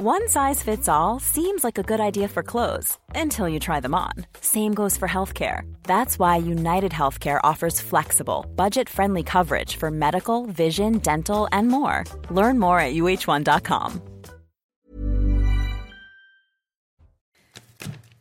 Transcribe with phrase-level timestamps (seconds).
[0.00, 3.96] One size fits all seems like a good idea for clothes until you try them
[3.96, 4.12] on.
[4.40, 5.62] Same goes for healthcare.
[5.82, 12.04] That's why United Healthcare offers flexible, budget friendly coverage for medical, vision, dental, and more.
[12.30, 14.00] Learn more at uh1.com.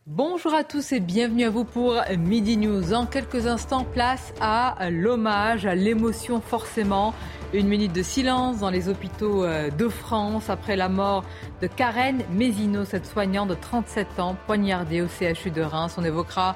[0.07, 2.91] Bonjour à tous et bienvenue à vous pour Midi News.
[2.91, 7.13] En quelques instants, place à l'hommage, à l'émotion forcément
[7.54, 11.23] une minute de silence dans les hôpitaux euh, de France après la mort
[11.61, 15.96] de Karen Mézino, cette soignante de 37 ans, poignardée au CHU de Reims.
[15.97, 16.55] On évoquera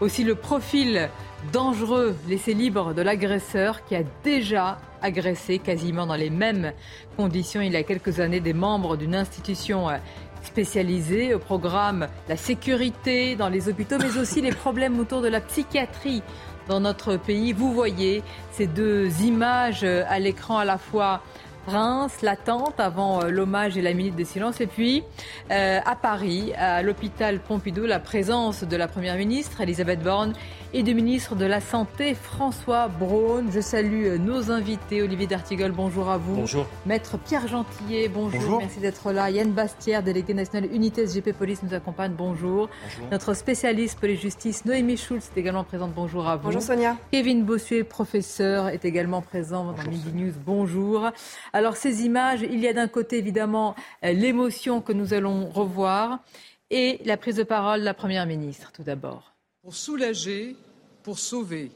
[0.00, 1.08] aussi le profil
[1.52, 6.72] dangereux, laissé libre de l'agresseur qui a déjà agressé quasiment dans les mêmes
[7.16, 9.96] conditions il y a quelques années des membres d'une institution euh,
[10.42, 15.40] spécialisée au programme la sécurité dans les hôpitaux, mais aussi les problèmes autour de la
[15.40, 16.22] psychiatrie
[16.68, 17.52] dans notre pays.
[17.52, 21.22] Vous voyez ces deux images euh, à l'écran à la fois
[21.66, 24.60] Reims, l'attente avant euh, l'hommage et la minute de silence.
[24.60, 25.02] Et puis,
[25.50, 30.32] euh, à Paris, à l'hôpital Pompidou, la présence de la Première ministre, Elisabeth Borne,
[30.72, 33.46] et du ministre de la Santé, François Braun.
[33.50, 35.02] Je salue euh, nos invités.
[35.02, 36.36] Olivier D'Artigol, bonjour à vous.
[36.36, 36.66] Bonjour.
[36.84, 38.58] Maître Pierre Gentillet, bonjour.
[38.58, 39.30] Merci d'être là.
[39.30, 42.12] Yann Bastière, délégué national Unité SGP Police, nous accompagne.
[42.16, 42.68] Bonjour.
[43.10, 45.92] Notre spécialiste police-justice, Noémie Schulz, est également présente.
[45.94, 46.44] Bonjour à vous.
[46.44, 46.96] Bonjour Sonia.
[47.10, 50.34] Kevin Bossuet, professeur, est également présent dans Midi News.
[50.44, 51.10] Bonjour.
[51.56, 56.22] Alors, ces images, il y a d'un côté évidemment euh, l'émotion que nous allons revoir
[56.68, 59.32] et la prise de parole de la Première ministre, tout d'abord.
[59.62, 60.54] Pour soulager,
[61.02, 61.70] pour sauver.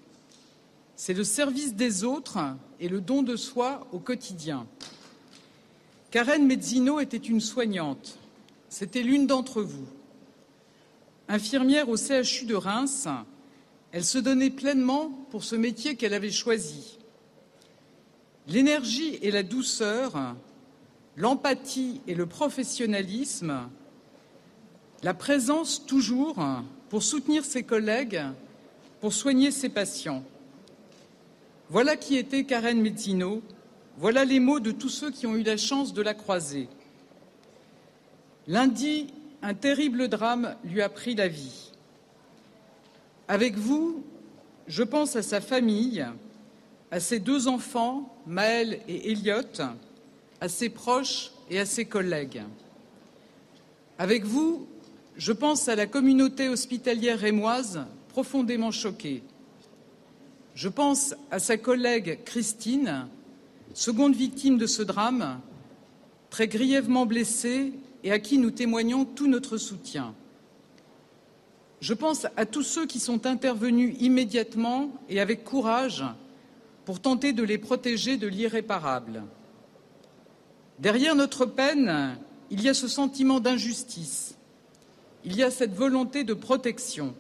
[0.97, 2.41] C'est le service des autres
[2.79, 4.67] et le don de soi au quotidien.
[6.11, 8.19] Karen Mezzino était une soignante.
[8.69, 9.87] C'était l'une d'entre vous.
[11.27, 13.09] Infirmière au CHU de Reims,
[13.93, 17.00] elle se donnait pleinement pour ce métier qu'elle avait choisi.
[18.51, 20.35] L'énergie et la douceur,
[21.17, 23.69] l'empathie et le professionnalisme,
[25.05, 26.37] la présence toujours
[26.89, 28.21] pour soutenir ses collègues
[29.01, 30.23] pour soigner ses patients.
[31.71, 33.41] Voilà qui était Karen Mezzino,
[33.97, 36.69] voilà les mots de tous ceux qui ont eu la chance de la croiser.
[38.47, 41.71] Lundi, un terrible drame lui a pris la vie.
[43.29, 44.05] Avec vous,
[44.67, 46.05] je pense à sa famille,
[46.91, 49.63] à ses deux enfants, Maël et Elliot,
[50.41, 52.43] à ses proches et à ses collègues.
[53.99, 54.67] Avec vous,
[55.17, 59.23] je pense à la communauté hospitalière rémoise profondément choqué.
[60.55, 63.07] Je pense à sa collègue Christine,
[63.75, 65.41] seconde victime de ce drame,
[66.29, 70.15] très grièvement blessée et à qui nous témoignons tout notre soutien.
[71.81, 76.05] Je pense à tous ceux qui sont intervenus immédiatement et avec courage
[76.91, 79.23] pour tenter de les protéger de l'irréparable.
[80.81, 82.19] Derrière notre peine,
[82.51, 84.35] il y a ce sentiment d'injustice,
[85.25, 87.15] il y a cette volonté de protection.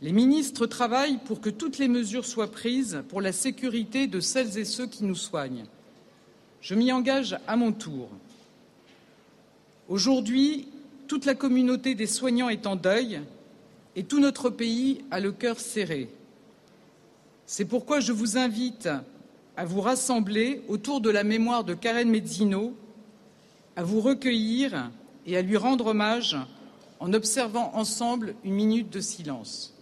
[0.00, 4.56] Les ministres travaillent pour que toutes les mesures soient prises pour la sécurité de celles
[4.56, 5.66] et ceux qui nous soignent.
[6.62, 8.08] Je m'y engage à mon tour.
[9.90, 10.66] Aujourd'hui,
[11.08, 13.20] toute la communauté des soignants est en deuil
[13.96, 16.08] et tout notre pays a le cœur serré.
[17.46, 18.88] C'est pourquoi je vous invite
[19.56, 22.74] à vous rassembler autour de la mémoire de Karen Mezzino,
[23.76, 24.90] à vous recueillir
[25.26, 26.36] et à lui rendre hommage
[26.98, 29.75] en observant ensemble une minute de silence.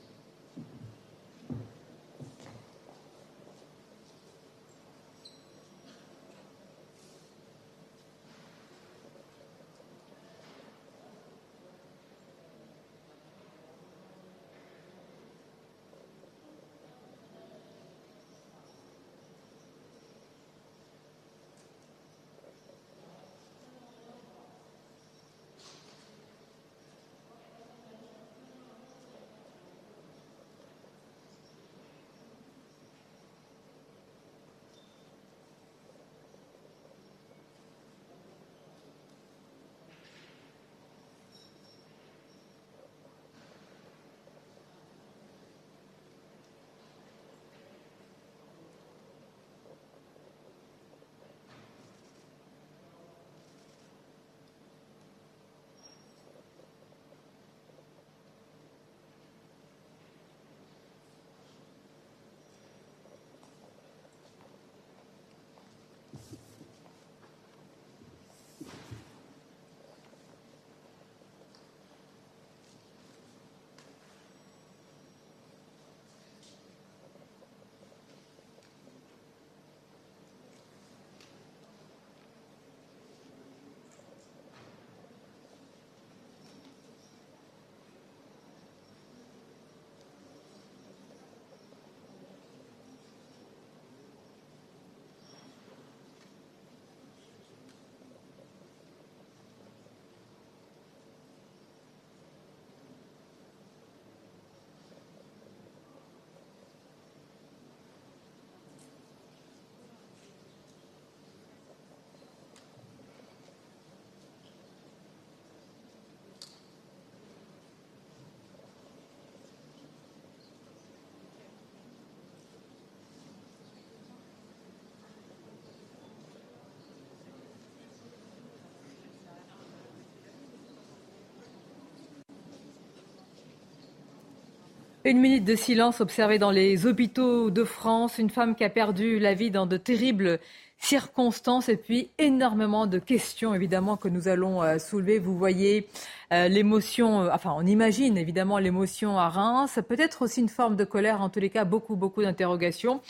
[135.06, 138.16] Une minute de silence observée dans les hôpitaux de France.
[138.16, 140.39] Une femme qui a perdu la vie dans de terribles
[140.78, 145.18] circonstances et puis énormément de questions évidemment que nous allons euh, soulever.
[145.18, 145.89] Vous voyez
[146.33, 150.84] euh, l'émotion, euh, enfin on imagine évidemment l'émotion à Reims, peut-être aussi une forme de
[150.84, 153.03] colère, en tous les cas beaucoup beaucoup d'interrogations.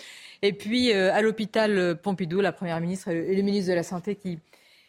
[0.43, 4.41] Et puis à l'hôpital Pompidou, la Première ministre et le ministre de la Santé qui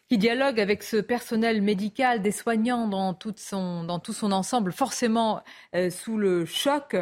[0.07, 5.41] qui dialogue avec ce personnel médical, des soignants dans, tout son ensemble, forcément
[5.75, 6.95] euh, sous le choc.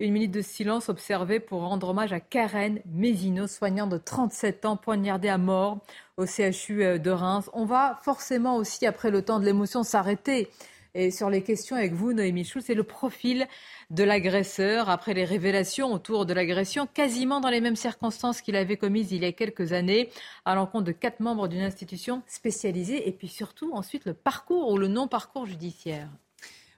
[0.00, 4.76] Une minute de silence observée pour rendre hommage à Karen Mézino, soignante de 37 ans,
[4.76, 5.78] poignardée à mort
[6.18, 7.48] au CHU euh, de Reims.
[7.54, 10.50] On va forcément aussi, après le temps de l'émotion, s'arrêter
[10.94, 13.46] et sur les questions avec vous, Noémie Schulz, c'est le profil
[13.90, 18.76] de l'agresseur après les révélations autour de l'agression, quasiment dans les mêmes circonstances qu'il avait
[18.76, 20.10] commises il y a quelques années,
[20.44, 24.76] à l'encontre de quatre membres d'une institution spécialisée, et puis surtout ensuite le parcours ou
[24.76, 26.08] le non-parcours judiciaire.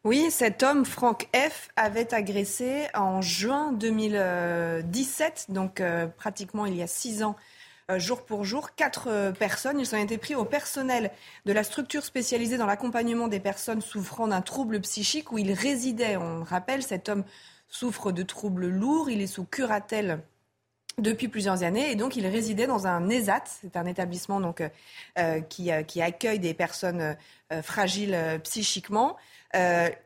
[0.04, 6.82] Oui, cet homme, Franck F., avait agressé en juin 2017, donc euh, pratiquement il y
[6.82, 7.53] a six ans, euh,
[7.96, 9.78] jour pour jour, quatre euh, personnes.
[9.78, 11.10] Ils ont été pris au personnel
[11.44, 16.16] de la structure spécialisée dans l'accompagnement des personnes souffrant d'un trouble psychique où il résidait.
[16.16, 17.24] On rappelle, cet homme
[17.68, 19.10] souffre de troubles lourds.
[19.10, 20.20] Il est sous curatelle
[20.96, 24.62] depuis plusieurs années et donc il résidait dans un ESAT, c'est un établissement donc
[25.18, 27.16] euh, qui, accueille des personnes
[27.62, 29.16] fragiles psychiquement.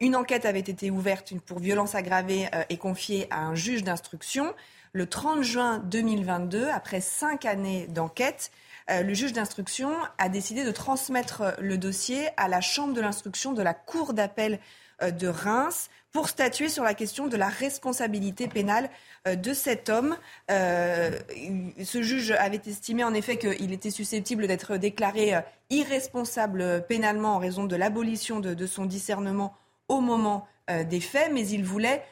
[0.01, 4.55] une enquête avait été ouverte pour violence aggravée et confiée à un juge d'instruction.
[4.93, 8.51] Le 30 juin 2022, après cinq années d'enquête,
[8.91, 13.53] euh, le juge d'instruction a décidé de transmettre le dossier à la Chambre de l'instruction
[13.53, 14.61] de la Cour d'appel
[15.03, 18.89] euh, de Reims pour statuer sur la question de la responsabilité pénale
[19.27, 20.17] euh, de cet homme.
[20.49, 25.35] ce juge avait estimé en effet qu'il était susceptible d'être déclaré
[25.69, 29.55] irresponsable pénalement en raison de l'abolition de, son discernement
[29.89, 30.49] au moment
[30.87, 32.03] des faits, mais il voulait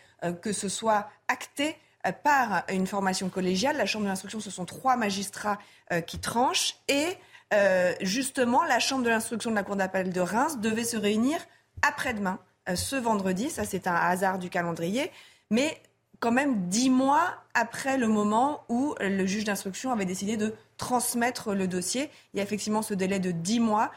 [0.41, 1.77] que ce soit acté
[2.13, 3.77] par une formation collégiale.
[3.77, 5.59] La Chambre de l'instruction, ce sont trois magistrats
[5.93, 6.77] euh, qui tranchent.
[6.89, 7.07] Et
[7.55, 11.39] euh, justement, la Chambre de l'instruction de la Cour d'appel de Reims devait se réunir
[11.83, 12.39] après-demain,
[12.69, 13.51] euh, ce vendredi.
[13.51, 15.11] Ça, c'est un hasard du calendrier.
[15.51, 15.81] Mais
[16.21, 21.55] quand même dix mois après le moment où le juge d'instruction avait décidé de transmettre
[21.55, 22.11] le dossier.
[22.33, 23.91] Il y a effectivement ce délai de dix mois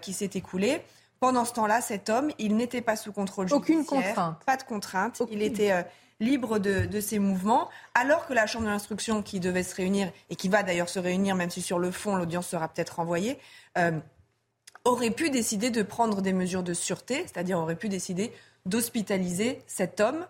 [0.00, 0.80] qui s'est écoulé.
[1.20, 3.76] Pendant ce temps-là, cet homme, il n'était pas sous contrôle judiciaire.
[3.76, 4.42] Aucune contrainte.
[4.46, 5.20] Pas de contrainte.
[5.30, 5.84] Il était
[6.20, 10.36] libre de, ses mouvements, alors que la Chambre de l'instruction, qui devait se réunir, et
[10.36, 13.38] qui va d'ailleurs se réunir, même si sur le fond, l'audience sera peut-être renvoyée,
[13.76, 13.92] euh,
[14.84, 18.32] aurait pu décider de prendre des mesures de sûreté, c'est-à-dire aurait pu décider
[18.66, 20.26] d'hospitaliser cet homme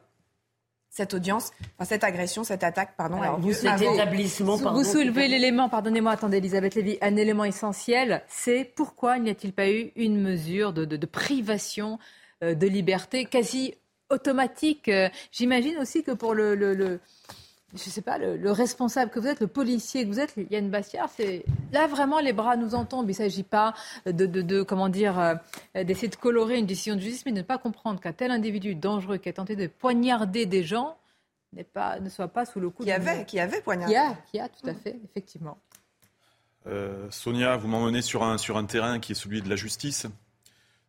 [0.91, 3.21] cette audience, enfin, cette agression, cette attaque, pardon.
[3.23, 9.19] Alors, vous, établissement, vous soulevez l'élément, pardonnez-moi, attendez, Elisabeth Lévy, un élément essentiel, c'est pourquoi
[9.19, 11.99] n'y a-t-il pas eu une mesure de, privation
[12.43, 13.75] euh, de liberté quasi
[14.11, 14.89] automatique.
[14.89, 17.01] Euh, j'imagine aussi que pour le, le,
[17.75, 21.11] je sais pas, le, responsable que vous êtes, le policier que vous êtes, Yann Bastiard,
[21.15, 23.07] c'est là vraiment les bras nous en tombent.
[23.07, 23.75] Il ne s'agit pas
[24.07, 25.35] de, de, comment dire, euh,
[25.85, 28.75] d'essayer de colorer une décision de justice, mais de ne pas comprendre qu'un tel individu
[28.75, 30.97] dangereux qui a tenté de poignarder des gens
[31.53, 32.85] n'est pas, ne soit pas sous le coup.
[32.85, 33.93] Qui avait, qui avait poignardé.
[33.93, 35.59] Qui a, qui a, tout à fait, effectivement.
[36.67, 40.07] Euh, Sonia, vous m'emmenez sur un, sur un terrain qui est celui de la justice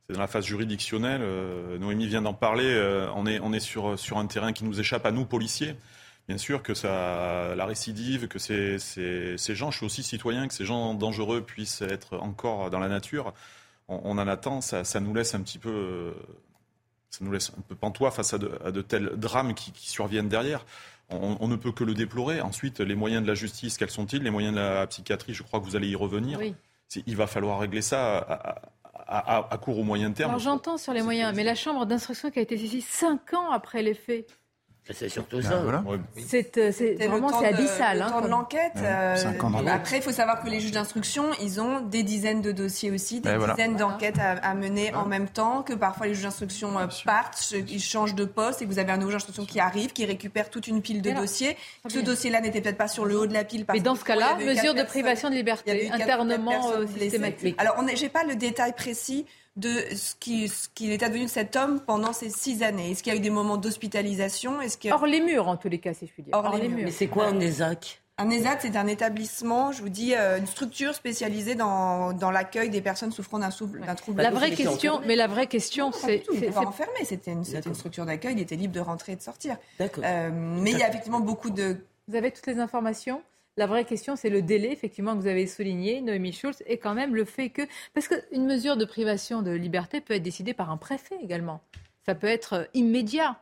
[0.10, 1.22] c'est dans la phase juridictionnelle.
[1.24, 2.66] Euh, Noémie vient d'en parler.
[2.66, 5.76] Euh, on est, on est sur, sur un terrain qui nous échappe à nous, policiers.
[6.28, 10.48] Bien sûr que ça, la récidive, que ces, ces, ces, gens, je suis aussi citoyen,
[10.48, 13.34] que ces gens dangereux puissent être encore dans la nature.
[13.88, 16.14] On, en attend, ça, ça, nous laisse un petit peu,
[17.10, 20.66] ça nous laisse un peu pantois face à de, tels drames qui, surviennent derrière.
[21.10, 22.42] On, ne peut que le déplorer.
[22.42, 24.22] Ensuite, les moyens de la justice, quels sont-ils?
[24.22, 26.38] Les moyens de la psychiatrie, je crois que vous allez y revenir.
[26.38, 26.54] Oui.
[27.08, 28.72] Il va falloir régler ça à, à,
[29.62, 30.40] court ou moyen terme.
[30.40, 33.82] J'entends sur les moyens, mais la chambre d'instruction qui a été saisie cinq ans après
[33.82, 34.39] les faits.
[34.92, 35.58] C'est surtout ça.
[35.58, 35.84] Voilà.
[36.18, 36.72] C'est euh,
[37.08, 37.98] vraiment c'est abyssal.
[37.98, 38.74] Le hein, temps de l'enquête.
[38.78, 39.16] Euh,
[39.68, 43.22] après, il faut savoir que les juges d'instruction, ils ont des dizaines de dossiers aussi,
[43.22, 45.64] des dizaines d'enquêtes à, mener en même temps.
[45.64, 48.92] Que parfois les juges d'instruction euh, partent, ils changent de poste et que vous avez
[48.92, 51.56] un nouveau juge d'instruction qui arrive, qui récupère toute une pile de dossiers.
[51.88, 53.66] Ce dossier-là n'était peut-être pas sur le haut de la pile.
[53.66, 56.64] Parce Mais dans ce cas-là, mesure de privation de liberté, internement
[56.98, 57.56] systématique.
[57.60, 59.26] Alors, je n'ai pas le détail précis
[59.60, 62.92] de ce qu'il qui est advenu de cet homme pendant ces six années.
[62.92, 64.62] Est-ce qu'il y a eu des moments d'hospitalisation?
[64.62, 66.34] Est-ce Hors les murs, en tous les cas, si je puis dire.
[66.34, 66.86] Hors, les, murs.
[66.86, 70.46] Mais c'est quoi un ESAC un ESAT, c'est un établissement, je vous dis, euh, une
[70.46, 73.82] structure spécialisée dans, dans l'accueil des personnes souffrant d'un trouble.
[74.18, 76.26] La vraie question, mais la vraie question, c'est.
[76.38, 77.06] C'est pas enfermé.
[77.06, 78.34] C'était une, une, structure d'accueil.
[78.34, 79.56] Il était libre de rentrer et de sortir.
[79.80, 81.78] Euh, mais il y a effectivement beaucoup de.
[82.10, 83.22] Vous avez toutes les informations?
[83.60, 86.94] La vraie question, c'est le délai, effectivement, que vous avez souligné, Noémie Schulz, et quand
[86.94, 87.62] même le fait que.
[87.94, 91.62] Parce qu'une mesure de privation de liberté peut être décidée par un préfet également.
[92.06, 93.38] Ça peut être immédiat.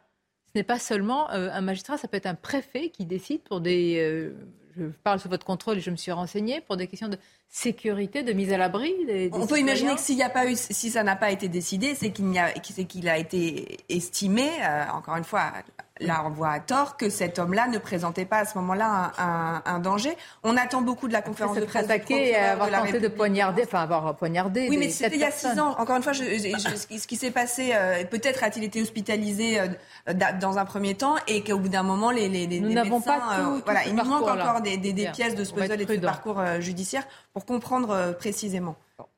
[0.54, 3.62] Ce n'est pas seulement euh, un magistrat, ça peut être un préfet qui décide pour
[3.62, 4.00] des...
[4.00, 4.34] Euh,
[4.76, 7.18] je parle sous votre contrôle et je me suis renseignée pour des questions de
[7.50, 8.94] sécurité, de mise à l'abri.
[9.06, 11.48] Des, On peut imaginer que s'il n'y a pas eu, si ça n'a pas été
[11.48, 15.52] décidé, c'est qu'il a, c'est qu'il a été estimé, euh, encore une fois,
[16.00, 19.62] là on voit à tort que cet homme-là ne présentait pas à ce moment-là un,
[19.66, 20.18] un, danger.
[20.44, 21.86] On attend beaucoup de la conférence de presse.
[21.86, 24.68] attaquer et avoir tenté de poignarder, enfin avoir poignardé.
[24.70, 25.76] Oui, mais c'était il y a six ans.
[25.78, 30.14] Encore une fois, je, je, ce qui s'est passé, euh, peut-être a-t-il été hospitalisé euh,
[30.40, 33.20] dans un premier temps et qu'au bout d'un moment, les, les, les Nous n'avons pas
[33.38, 35.98] tout, voilà, il nous manque encore des, des, des pièces de ce puzzle et de
[35.98, 38.76] parcours judiciaire pour comprendre euh, précisément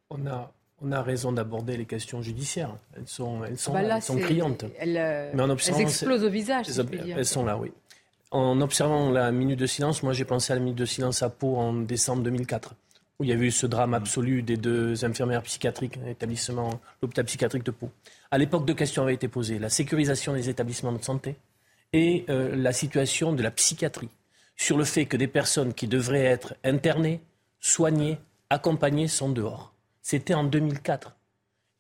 [0.10, 2.76] On a, on a raison d'aborder les questions judiciaires.
[2.96, 4.66] Elles sont, elles sont, bah elles sont criantes.
[4.80, 6.68] Elles, euh, Mais en observant, elles explosent au visage.
[7.16, 7.72] elles sont là, oui.
[8.32, 11.30] En observant la minute de silence, moi j'ai pensé à la minute de silence à
[11.30, 12.76] Pau en décembre 2004,
[13.20, 17.64] où il y avait eu ce drame absolu des deux infirmières psychiatriques, l'établissement, l'hôpital psychiatrique
[17.64, 17.90] de Pau.
[18.30, 21.38] À l'époque, deux questions avaient été posées la sécurisation des établissements de santé
[21.92, 24.10] et euh, la situation de la psychiatrie,
[24.56, 27.22] sur le fait que des personnes qui devraient être internées,
[27.60, 28.20] soignés,
[28.52, 29.74] accompagnés sont dehors.
[30.10, 31.16] C'était en 2004.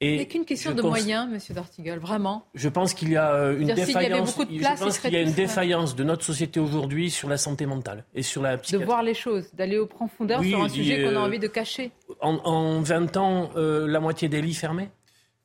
[0.01, 2.45] Et n'est qu'une question de moyens, Monsieur Dartigol, vraiment.
[2.53, 4.38] Je pense qu'il y a euh, une défaillance.
[4.38, 8.05] je pense qu'il y a une défaillance de notre société aujourd'hui sur la santé mentale
[8.13, 8.81] et sur la psychiatrie.
[8.81, 11.48] De voir les choses, d'aller au profondeur sur un sujet qu'on a euh, envie de
[11.48, 11.91] cacher.
[12.21, 14.91] En, 20 ans, euh, la moitié des lits fermés.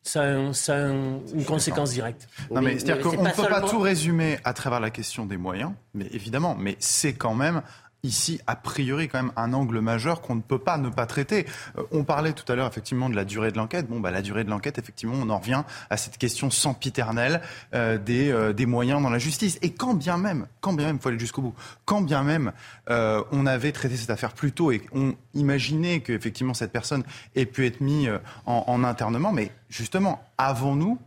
[0.02, 2.28] Ça a, une conséquence directe.
[2.50, 5.72] Non, mais c'est-à-dire qu'on ne peut pas tout résumer à travers la question des moyens,
[5.94, 7.62] mais évidemment, mais c'est quand même
[8.04, 11.46] ici, a priori, quand même un angle majeur qu'on ne peut pas ne pas traiter.
[11.78, 13.88] Euh, on parlait tout à l'heure, effectivement, de la durée de l'enquête.
[13.88, 17.40] Bon, bah, la durée de l'enquête, effectivement, on en revient à cette question sempiternelle
[17.74, 19.58] euh, des, euh, moyens dans la justice.
[19.62, 22.52] Et quand bien même, quand bien même, faut aller jusqu'au bout, quand bien même
[22.90, 27.46] euh, on avait traité cette affaire plus tôt et on imaginait qu'effectivement cette personne ait
[27.46, 28.10] pu être mise
[28.46, 30.98] en, en internement, mais justement, avons-nous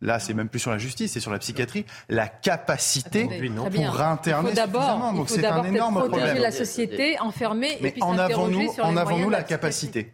[0.00, 3.28] là c'est même plus sur la justice, c'est sur la psychiatrie, la capacité
[3.74, 5.12] pour interner suffisamment.
[5.12, 6.38] Donc c'est un énorme problème.
[6.38, 10.12] la société enfermée mais en avons-nous en avons-nous la capacité?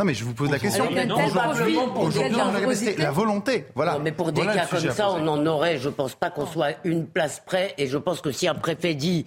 [0.00, 0.88] Non, mais je vous pose la question.
[1.98, 3.66] Aujourd'hui, la volonté.
[3.74, 3.98] Voilà.
[3.98, 7.06] mais pour des cas comme ça, on en aurait, je pense pas qu'on soit une
[7.06, 7.74] place près.
[7.76, 9.26] Et je pense que si un préfet dit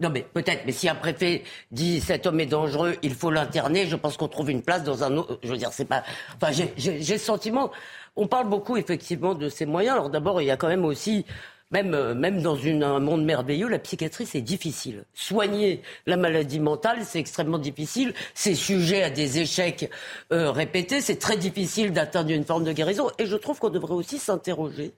[0.00, 3.86] non, mais peut-être, mais si un préfet dit cet homme est dangereux, il faut l'interner,
[3.86, 5.38] je pense qu'on trouve une place dans un autre.
[5.42, 6.02] Je veux dire, c'est pas.
[6.36, 7.70] Enfin, j'ai le sentiment
[8.16, 9.94] on parle beaucoup effectivement de ces moyens.
[9.94, 11.24] Alors d'abord, il y a quand même aussi
[11.70, 15.04] même, euh, même dans une, un monde merveilleux, la psychiatrie, c'est difficile.
[15.14, 18.12] Soigner la maladie mentale, c'est extrêmement difficile.
[18.34, 19.88] C'est sujet à des échecs
[20.32, 21.00] euh, répétés.
[21.00, 23.10] C'est très difficile d'atteindre une forme de guérison.
[23.18, 24.92] Et je trouve qu'on devrait aussi s'interroger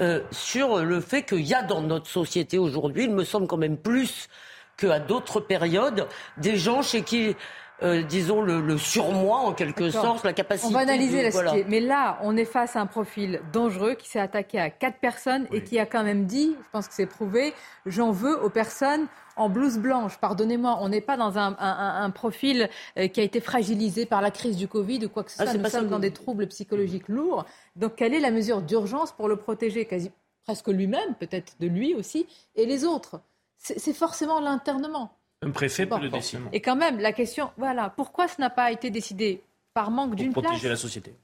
[0.00, 3.56] euh, sur le fait qu'il y a dans notre société aujourd'hui, il me semble quand
[3.56, 4.28] même plus
[4.76, 6.06] qu'à d'autres périodes,
[6.38, 7.36] des gens chez qui
[7.82, 10.68] euh, disons, le, surmoi en quelque sorte, la capacité.
[10.68, 11.64] On va analyser la situation.
[11.68, 15.46] Mais là, on est face à un profil dangereux qui s'est attaqué à quatre personnes
[15.50, 17.54] et qui a quand même dit, je pense que c'est prouvé,
[17.86, 19.06] j'en veux aux personnes
[19.40, 20.18] en blouse blanche.
[20.18, 22.68] Pardonnez-moi, on n'est pas dans un, profil
[22.98, 25.46] euh, qui a été fragilisé par la crise du Covid ou quoi que ce ah,
[25.46, 25.58] soit.
[25.58, 27.46] Nous sommes dans des troubles psychologiques lourds.
[27.76, 29.86] Donc, quelle est la mesure d'urgence pour le protéger?
[29.86, 30.10] Quasi,
[30.44, 33.20] Presque lui-même, peut-être de lui aussi, et les autres.
[33.58, 35.12] C'est forcément l'internement.
[35.42, 36.42] Un préfet peut le décider.
[36.52, 39.42] Et quand même, la question, voilà, pourquoi ce n'a pas été décidé?
[39.74, 40.44] Par manque d'une place?
[40.44, 41.14] protéger la société.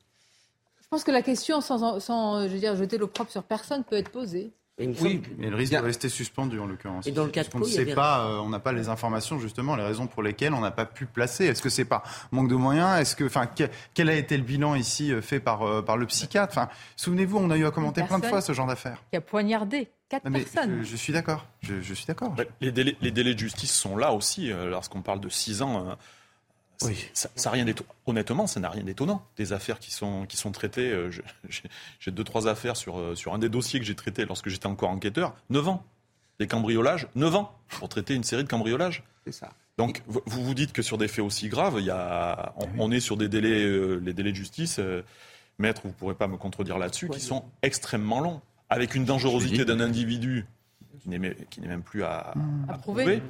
[0.83, 3.97] Je pense que la question, sans, sans je veux dire, jeter l'opprobre sur personne, peut
[3.97, 4.53] être posée.
[4.79, 7.07] Oui, mais le risque de rester suspendu en l'occurrence.
[7.07, 9.75] Et dans le cas on ne sait pas, euh, on n'a pas les informations justement,
[9.75, 11.47] les raisons pour lesquelles on n'a pas pu placer.
[11.47, 13.01] Est-ce que c'est par manque de moyens?
[13.01, 13.49] Est-ce que, enfin,
[13.95, 16.53] quel a été le bilan ici euh, fait par euh, par le psychiatre?
[16.53, 19.03] Enfin, souvenez-vous, on a eu à commenter plein de fois ce genre d'affaires.
[19.11, 20.83] Qui a poignardé quatre personnes.
[20.85, 21.47] Je, suis d'accord.
[21.63, 22.35] Je, suis d'accord.
[22.61, 24.51] Les délais, les délais de justice sont là aussi.
[24.51, 25.97] Lorsqu'on parle de six ans,
[26.83, 27.09] oui.
[27.15, 27.67] Ça, ça rien
[28.07, 29.25] Honnêtement, ça n'a rien d'étonnant.
[29.37, 30.91] Des affaires qui sont, qui sont traitées.
[30.91, 31.11] Euh,
[32.01, 34.67] j'ai deux, trois affaires sur, euh, sur un des dossiers que j'ai traité lorsque j'étais
[34.67, 35.35] encore enquêteur.
[35.51, 35.85] 9 ans.
[36.39, 39.05] Des cambriolages, 9 ans pour traiter une série de cambriolages.
[39.25, 39.51] C'est ça.
[39.79, 43.01] Donc, vous vous dites que sur des faits aussi graves, il y a, on, est
[43.01, 44.81] sur des délais, euh, les délais de justice,
[45.59, 49.65] maître, vous ne pourrez pas me contredire là-dessus, qui sont extrêmement longs, avec une dangerosité
[49.65, 50.47] d'un individu
[51.01, 52.35] qui n'est même plus à,
[52.69, 53.23] à prouver.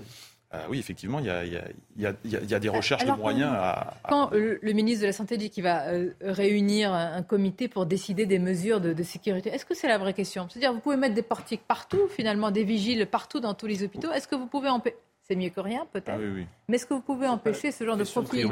[0.55, 5.07] Euh, oui, effectivement, il y a, des recherches de moyens à, Quand le, ministre de
[5.07, 9.50] la Santé dit qu'il va euh, réunir un, comité pour décider des mesures de, sécurité,
[9.50, 10.49] est-ce que c'est la vraie question?
[10.49, 14.12] C'est-à-dire, vous pouvez mettre des portiques partout, finalement, des vigiles partout dans tous les hôpitaux.
[14.12, 14.97] Est-ce que vous pouvez empêcher
[15.29, 16.21] c'est mieux que rien, peut-être.
[16.23, 18.47] Ah Mais est-ce que vous pouvez empêcher ce genre de profil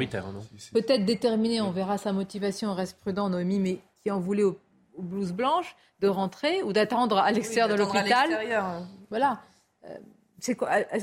[0.73, 4.59] Peut-être déterminer, on verra sa motivation, on reste prudent, Noémie, mais qui en voulait aux,
[4.97, 8.29] blouses blanches, de rentrer ou d'attendre à l'extérieur de l'hôpital.
[9.09, 9.39] Voilà.
[9.85, 9.97] Euh, euh,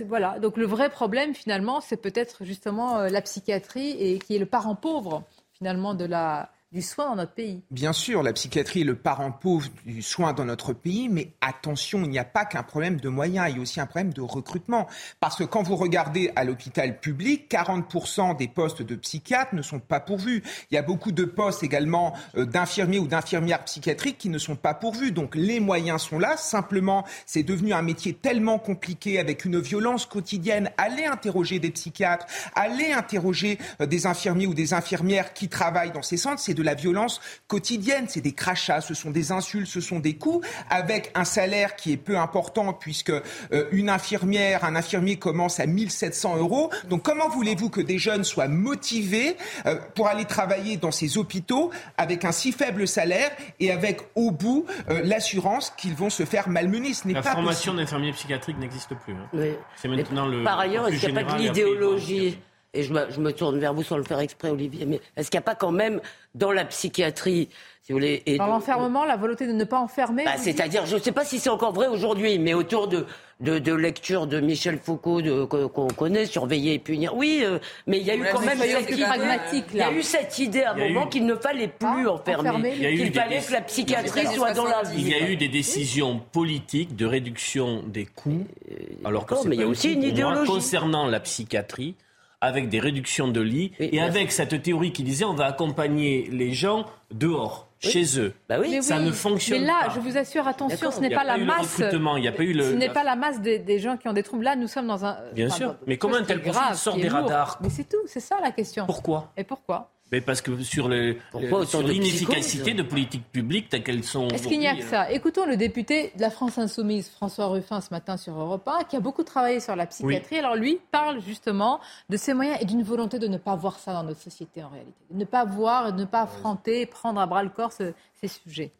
[0.06, 0.38] voilà.
[0.38, 4.46] Donc le vrai problème finalement, c'est peut-être justement euh, la psychiatrie et qui est le
[4.46, 7.62] parent pauvre finalement de la du soin dans notre pays.
[7.70, 12.02] Bien sûr, la psychiatrie est le parent pauvre du soin dans notre pays, mais attention,
[12.02, 14.22] il n'y a pas qu'un problème de moyens, il y a aussi un problème de
[14.22, 14.88] recrutement.
[15.20, 19.80] Parce que quand vous regardez à l'hôpital public, 40% des postes de psychiatres ne sont
[19.80, 20.42] pas pourvus.
[20.70, 24.56] Il y a beaucoup de postes également euh, d'infirmiers ou d'infirmières psychiatriques qui ne sont
[24.56, 25.12] pas pourvus.
[25.12, 30.06] Donc les moyens sont là, simplement c'est devenu un métier tellement compliqué avec une violence
[30.06, 30.70] quotidienne.
[30.78, 32.24] Allez interroger des psychiatres,
[32.54, 36.74] allez interroger euh, des infirmiers ou des infirmières qui travaillent dans ces centres, c'est la
[36.74, 41.24] violence quotidienne, c'est des crachats, ce sont des insultes, ce sont des coups, avec un
[41.24, 46.70] salaire qui est peu important puisque euh, une infirmière, un infirmier commence à 1700 euros.
[46.88, 51.70] Donc comment voulez-vous que des jeunes soient motivés euh, pour aller travailler dans ces hôpitaux
[51.96, 56.48] avec un si faible salaire et avec au bout euh, l'assurance qu'ils vont se faire
[56.48, 56.94] malmener?
[56.94, 59.14] Ce La formation d'infirmier psychiatrique n'existe plus.
[59.14, 59.54] Hein.
[59.76, 60.44] C'est maintenant le.
[60.44, 62.38] Par ailleurs, est-ce qu'il n'y a pas de l'idéologie
[62.74, 65.42] et je me, tourne vers vous sans le faire exprès, Olivier, mais est-ce qu'il n'y
[65.42, 66.00] a pas quand même
[66.34, 67.50] dans la psychiatrie,
[67.82, 68.22] si vous voulez...
[68.24, 71.26] Et dans l'enfermement, la volonté de ne pas enfermer bah, C'est-à-dire, je ne sais pas
[71.26, 73.04] si c'est encore vrai aujourd'hui, mais autour de,
[73.40, 77.14] de, de lecture de Michel Foucault qu'on connaît, surveiller et punir.
[77.14, 79.66] Oui, euh, mais il y a eu quand même cette idée, pragmatique.
[79.74, 82.72] Il y a eu cette idée à un moment qu'il ne fallait plus ah, enfermer,
[82.72, 85.02] qu'il fallait que la psychiatrie soit dans la vie.
[85.02, 89.56] Il y a eu des décisions politiques de réduction des coûts, euh, alors que mais
[89.56, 91.96] il y a aussi une idéologie concernant la psychiatrie
[92.42, 96.52] avec des réductions de lits et, avec cette théorie qui disait on va accompagner les
[96.52, 97.68] gens dehors.
[97.84, 98.80] Chez eux, bah oui.
[98.80, 99.64] ça ne fonctionne pas.
[99.64, 101.80] Mais là, je vous assure, attention, ce n'est pas, la masse.
[101.80, 102.62] Il y a pas eu le...
[102.62, 104.44] Ce n'est pas la masse des, gens qui ont des troubles.
[104.44, 105.18] Là, nous sommes dans un.
[105.34, 105.74] Bien sûr.
[105.88, 108.86] Mais comment un tel profil sort des radars Mais c'est tout, c'est ça la question.
[108.86, 109.32] Pourquoi?
[109.36, 109.91] Et pourquoi?
[110.12, 114.28] Mais parce que sur l'inefficacité de, politiques publiques telles qu'elles sont.
[114.28, 115.10] Est-ce qu'il n'y a que ça?
[115.10, 118.96] Écoutons le député de la France Insoumise, François Ruffin, ce matin sur Europe 1, qui
[118.96, 120.36] a beaucoup travaillé sur la psychiatrie.
[120.38, 123.94] Alors lui parle justement de ses moyens et d'une volonté de ne pas voir ça
[123.94, 124.98] dans notre société en réalité.
[125.10, 127.94] De ne pas voir et de ne pas affronter, prendre à bras le corps ces
[128.28, 128.72] sujets.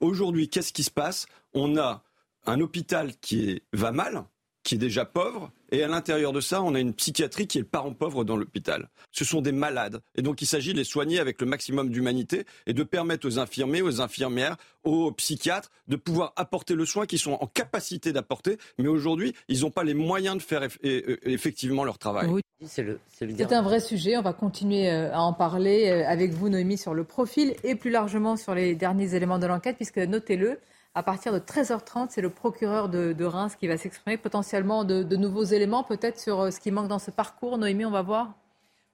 [0.00, 1.26] Aujourd'hui, qu'est-ce qui se passe?
[1.54, 2.02] On a
[2.46, 4.24] un hôpital qui va mal,
[4.64, 7.62] qui est déjà pauvre, et à l'intérieur de ça, on a une psychiatrie qui est
[7.62, 8.88] le parent pauvre dans l'hôpital.
[9.12, 10.00] Ce sont des malades.
[10.16, 13.38] Et donc il s'agit de les soigner avec le maximum d'humanité et de permettre aux
[13.38, 18.58] infirmiers, aux infirmières, aux psychiatres de pouvoir apporter le soin qu'ils sont en capacité d'apporter.
[18.78, 22.28] Mais aujourd'hui, ils n'ont pas les moyens de faire effectivement leur travail.
[22.28, 22.40] Oui.
[22.62, 24.18] C'est un vrai sujet.
[24.18, 27.74] On va continuer euh, à en parler euh, avec vous, Noémie, sur le profil et
[27.74, 30.58] plus largement sur les derniers éléments de l'enquête, puisque notez-le,
[30.94, 35.44] à partir de 13h30, c'est le procureur de, Reims qui va s'exprimer, potentiellement de, nouveaux
[35.44, 37.58] éléments, peut-être sur euh, ce qui manque dans ce parcours.
[37.58, 38.34] Noémie, on va voir.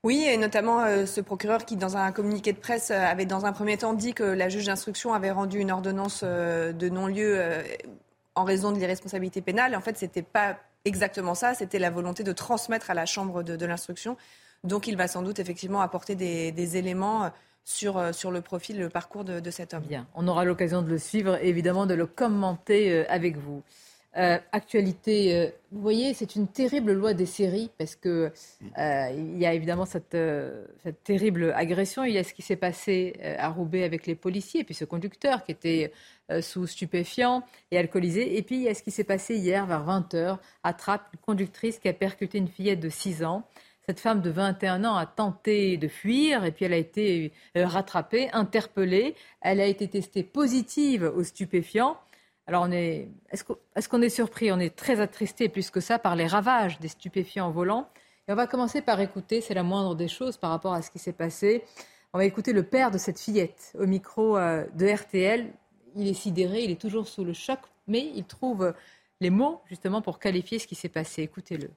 [0.02, 3.46] Oui, et notamment euh, ce procureur qui, dans un communiqué de presse, euh, avait dans
[3.46, 7.42] un premier temps dit que la juge d'instruction avait rendu une ordonnance de non-lieu
[8.34, 9.74] en raison de l'irresponsabilité pénale.
[9.74, 13.42] En fait, ce n'était pas exactement ça, c'était la volonté de transmettre à la chambre
[13.42, 14.16] de, l'instruction.
[14.64, 17.30] Donc, il va sans doute effectivement apporter des éléments
[17.66, 19.82] sur, euh, sur le profil, le parcours de, cet homme.
[19.82, 23.62] Bien, on aura l'occasion de le suivre, évidemment, de le commenter euh, avec vous.
[24.16, 28.32] Euh, actualité, vous voyez, c'est une terrible loi des séries parce que
[28.78, 30.16] y a évidemment cette,
[31.04, 32.02] terrible agression.
[32.02, 34.86] Il y a ce qui s'est passé à Roubaix avec les policiers, et puis ce
[34.86, 35.92] conducteur qui était
[36.40, 38.38] sous stupéfiants et alcoolisé.
[38.38, 41.78] Et puis il y a ce qui s'est passé hier vers 20h à une conductrice
[41.78, 43.46] qui a percuté une fillette de 6 ans.
[43.88, 47.68] Cette femme de 21 ans a tenté de fuir et puis elle a été euh,
[47.68, 49.14] rattrapée, interpellée.
[49.40, 51.96] Elle a été testée positive aux stupéfiants.
[52.48, 54.50] Alors, on est, est-ce qu'on est surpris?
[54.50, 57.88] On est très attristé plus que ça par les ravages des stupéfiants volants.
[58.26, 60.90] Et on va commencer par écouter, c'est la moindre des choses par rapport à ce
[60.90, 61.62] qui s'est passé.
[62.12, 65.46] On va écouter le père de cette fillette au micro euh, de RTL.
[65.94, 68.74] Il est sidéré, il est toujours sous le choc, mais il trouve
[69.20, 71.22] les mots justement pour qualifier ce qui s'est passé.
[71.22, 71.70] Écoutez-le.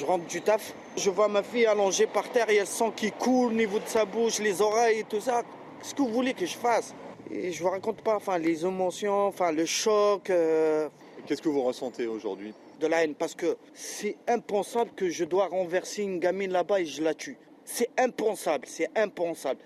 [0.00, 2.66] Je rentre du taf, je vois ma fille allongée par terre, il y a le
[2.66, 5.42] sang qui coule au niveau de sa bouche, les oreilles et tout ça.
[5.78, 6.94] Qu'est-ce que vous voulez que je fasse?
[7.30, 10.30] Et Je vous raconte pas, enfin les émotions, enfin le choc.
[10.30, 10.88] Euh,
[11.26, 12.54] Qu'est-ce que vous ressentez aujourd'hui?
[12.80, 16.86] De la haine, parce que c'est impensable que je dois renverser une gamine là-bas et
[16.86, 17.36] je la tue.
[17.66, 19.60] C'est impensable, c'est impensable.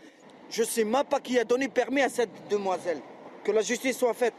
[0.51, 3.01] Je sais même pas qui a donné permis à cette demoiselle.
[3.45, 4.35] Que la justice soit faite,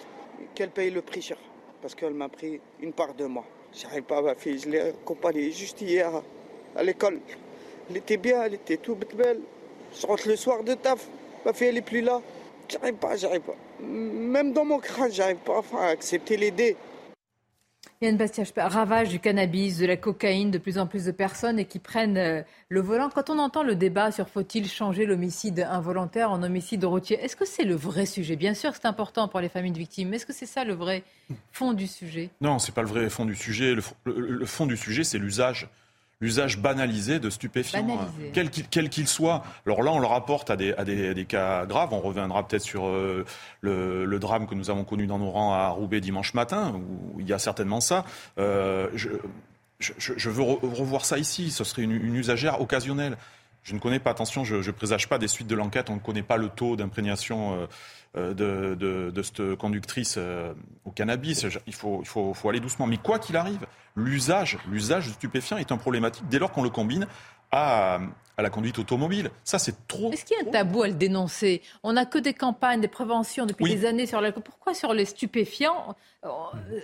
[0.55, 1.37] qu'elle paye le prix cher,
[1.81, 3.45] parce qu'elle m'a pris une part de moi.
[3.77, 6.09] J'arrive pas ma fille, je l'ai accompagnée juste hier
[6.77, 7.19] à l'école.
[7.89, 9.41] Elle était bien, elle était toute belle.
[9.99, 11.05] Je rentre le soir de taf,
[11.45, 12.21] ma fille elle est plus là.
[12.69, 13.55] J'arrive pas, j'arrive pas.
[13.81, 16.77] Même dans mon crâne, j'arrive pas à accepter l'idée.
[18.01, 21.65] Yann Bastiach, ravage du cannabis, de la cocaïne, de plus en plus de personnes et
[21.65, 23.09] qui prennent euh, le volant.
[23.09, 27.45] Quand on entend le débat sur faut-il changer l'homicide involontaire en homicide routier, est-ce que
[27.45, 28.35] c'est le vrai sujet?
[28.35, 30.73] Bien sûr c'est important pour les familles de victimes, mais est-ce que c'est ça le
[30.73, 31.03] vrai
[31.51, 32.29] fond du sujet?
[32.41, 33.75] Non, c'est pas le vrai fond du sujet.
[34.03, 35.69] Le, fond du sujet, c'est l'usage.
[36.21, 38.31] L'usage banalisé de stupéfiants, Banalisé.
[38.71, 39.43] quel qu'il soit.
[39.65, 41.89] Alors là, on le rapporte à des, à des, à des cas graves.
[41.93, 43.25] On reviendra peut-être sur euh,
[43.61, 46.73] le, le drame que nous avons connu dans nos rangs à Roubaix dimanche matin,
[47.13, 48.05] où il y a certainement ça.
[48.39, 49.09] Euh, je,
[49.79, 51.51] je, je veux re- revoir ça ici.
[51.51, 53.17] Ce serait une, une usagère occasionnelle.
[53.63, 55.89] Je ne connais pas, attention, je ne présage pas des suites de l'enquête.
[55.89, 57.65] On ne connaît pas le taux d'imprégnation euh,
[58.15, 60.53] de, de, cette conductrice euh,
[60.85, 61.45] au cannabis.
[61.67, 62.87] Il, faut, il faut, faut aller doucement.
[62.87, 66.69] Mais quoi qu'il arrive, l'usage, l'usage de stupéfiants est un problématique dès lors qu'on le
[66.69, 67.07] combine
[67.51, 67.99] à,
[68.37, 69.29] à la conduite automobile.
[69.43, 70.11] Ça, c'est trop.
[70.11, 71.61] Est-ce qu'il y a un tabou à le dénoncer?
[71.83, 73.75] On n'a que des campagnes, des préventions depuis Oui.
[73.75, 74.43] des années sur l'alcool.
[74.43, 76.29] Pourquoi sur les stupéfiants euh,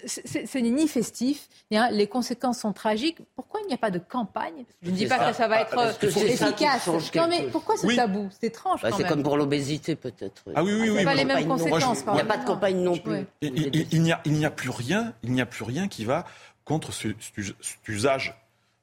[0.06, 3.18] c'est- c'est- Ce n'est ni festif, hein, les conséquences sont tragiques.
[3.36, 4.66] Pourquoi il n'y a pas de campagne?
[4.84, 5.32] Je ne dis pas ça.
[5.32, 6.88] que ça va Ah, être qui efficace.
[7.16, 7.96] Non mais pourquoi ce Oui.
[7.96, 8.30] tabou?
[8.40, 10.44] C'est étrange Bah, c'est comme pour l'obésité, peut-être.
[10.56, 11.04] Ah oui, oui, oui.
[11.04, 12.04] Pas les mêmes moi, je- conséquences.
[12.08, 13.26] Il n'y a pas de campagne non plus.
[13.42, 14.12] Il, n'y
[14.46, 16.24] a, plus rien, il n'y a plus rien qui va
[16.64, 18.36] contre ce, cet cet usage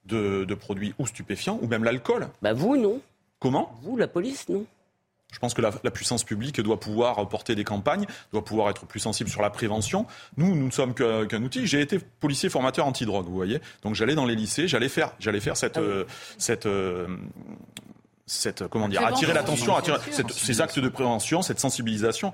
[0.08, 2.28] de, de produits ou stupéfiants ou même l'alcool.
[2.42, 3.00] Bah vous, non.
[3.40, 3.78] Comment?
[3.82, 4.64] Vous, la police, non.
[5.30, 8.86] Je pense que la, la puissance publique doit pouvoir porter des campagnes, doit pouvoir être
[8.86, 10.06] plus sensible sur la prévention.
[10.38, 11.66] Nous, nous ne sommes qu'un outil.
[11.66, 13.60] J'ai été policier formateur antidrogue, vous voyez.
[13.82, 15.86] Donc j'allais dans les lycées, j'allais faire, j'allais faire cette, Ah oui.
[15.86, 16.04] euh,
[16.38, 17.06] cette, euh,
[18.26, 22.32] cette, comment dire, attirer l'attention, attirer cette- ces actes de prévention, cette sensibilisation.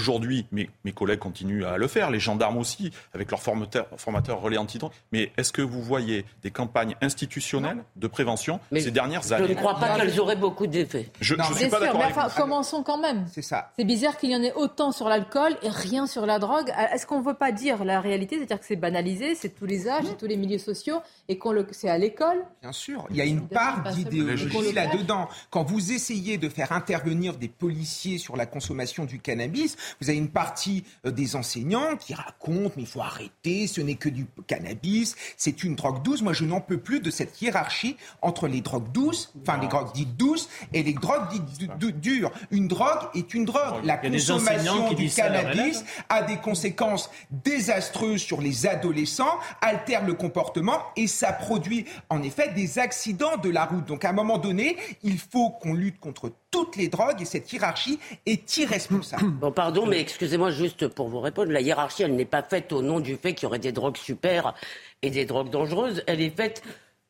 [0.00, 4.42] Aujourd'hui, mes, mes collègues continuent à le faire, les gendarmes aussi, avec leurs formateurs, formateurs
[4.42, 4.92] relais antidrogue.
[5.10, 9.48] Mais est-ce que vous voyez des campagnes institutionnelles de prévention Mais ces dernières Je années?
[9.48, 11.10] ne crois pas qu'elles auraient beaucoup d'effet.
[11.22, 12.36] Je ne suis pas d'accord enfin, vous.
[12.42, 13.24] commençons quand même.
[13.32, 13.72] C'est ça.
[13.78, 16.68] C'est bizarre qu'il y en ait autant sur l'alcool et rien sur la drogue.
[16.78, 19.64] Euh, Est-ce qu'on ne veut pas dire la réalité C'est-à-dire que c'est banalisé, c'est tous
[19.64, 22.36] les âges, c'est tous les milieux sociaux et qu'on le, c'est à l'école?
[22.60, 25.26] Bien sûr, il y a une part d'idéologie là-dedans.
[25.48, 30.18] Quand vous essayez de faire intervenir des policiers sur la consommation du cannabis, vous avez
[30.18, 34.26] une partie euh, des enseignants qui racontent mais il faut arrêter, ce n'est que du
[34.46, 36.22] cannabis, c'est une drogue douce.
[36.22, 39.92] Moi, je n'en peux plus de cette hiérarchie entre les drogues douces, enfin les drogues
[39.92, 42.30] dites douces et les drogues dites du- du- dures.
[42.50, 43.84] Une drogue est une drogue.
[43.84, 51.06] La consommation du cannabis a des conséquences désastreuses sur les adolescents, altère le comportement et
[51.06, 53.84] ça produit en effet des accidents de la route.
[53.86, 57.52] Donc à un moment donné, il faut qu'on lutte contre toutes les drogues et cette
[57.52, 59.28] hiérarchie est irresponsable.
[59.28, 61.52] Bon, pardon, mais excusez-moi juste pour vous répondre.
[61.52, 63.98] La hiérarchie, elle n'est pas faite au nom du fait qu'il y aurait des drogues
[63.98, 64.54] super
[65.02, 66.02] et des drogues dangereuses.
[66.06, 66.62] Elle est faite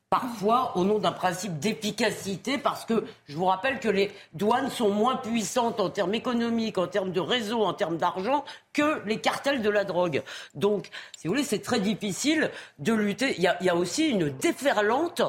[0.09, 4.89] parfois au nom d'un principe d'efficacité parce que je vous rappelle que les douanes sont
[4.89, 9.61] moins puissantes en termes économiques, en termes de réseau, en termes d'argent que les cartels
[9.61, 10.23] de la drogue.
[10.55, 13.35] Donc, si vous voulez, c'est très difficile de lutter.
[13.35, 15.21] Il y a, il y a aussi une déferlante.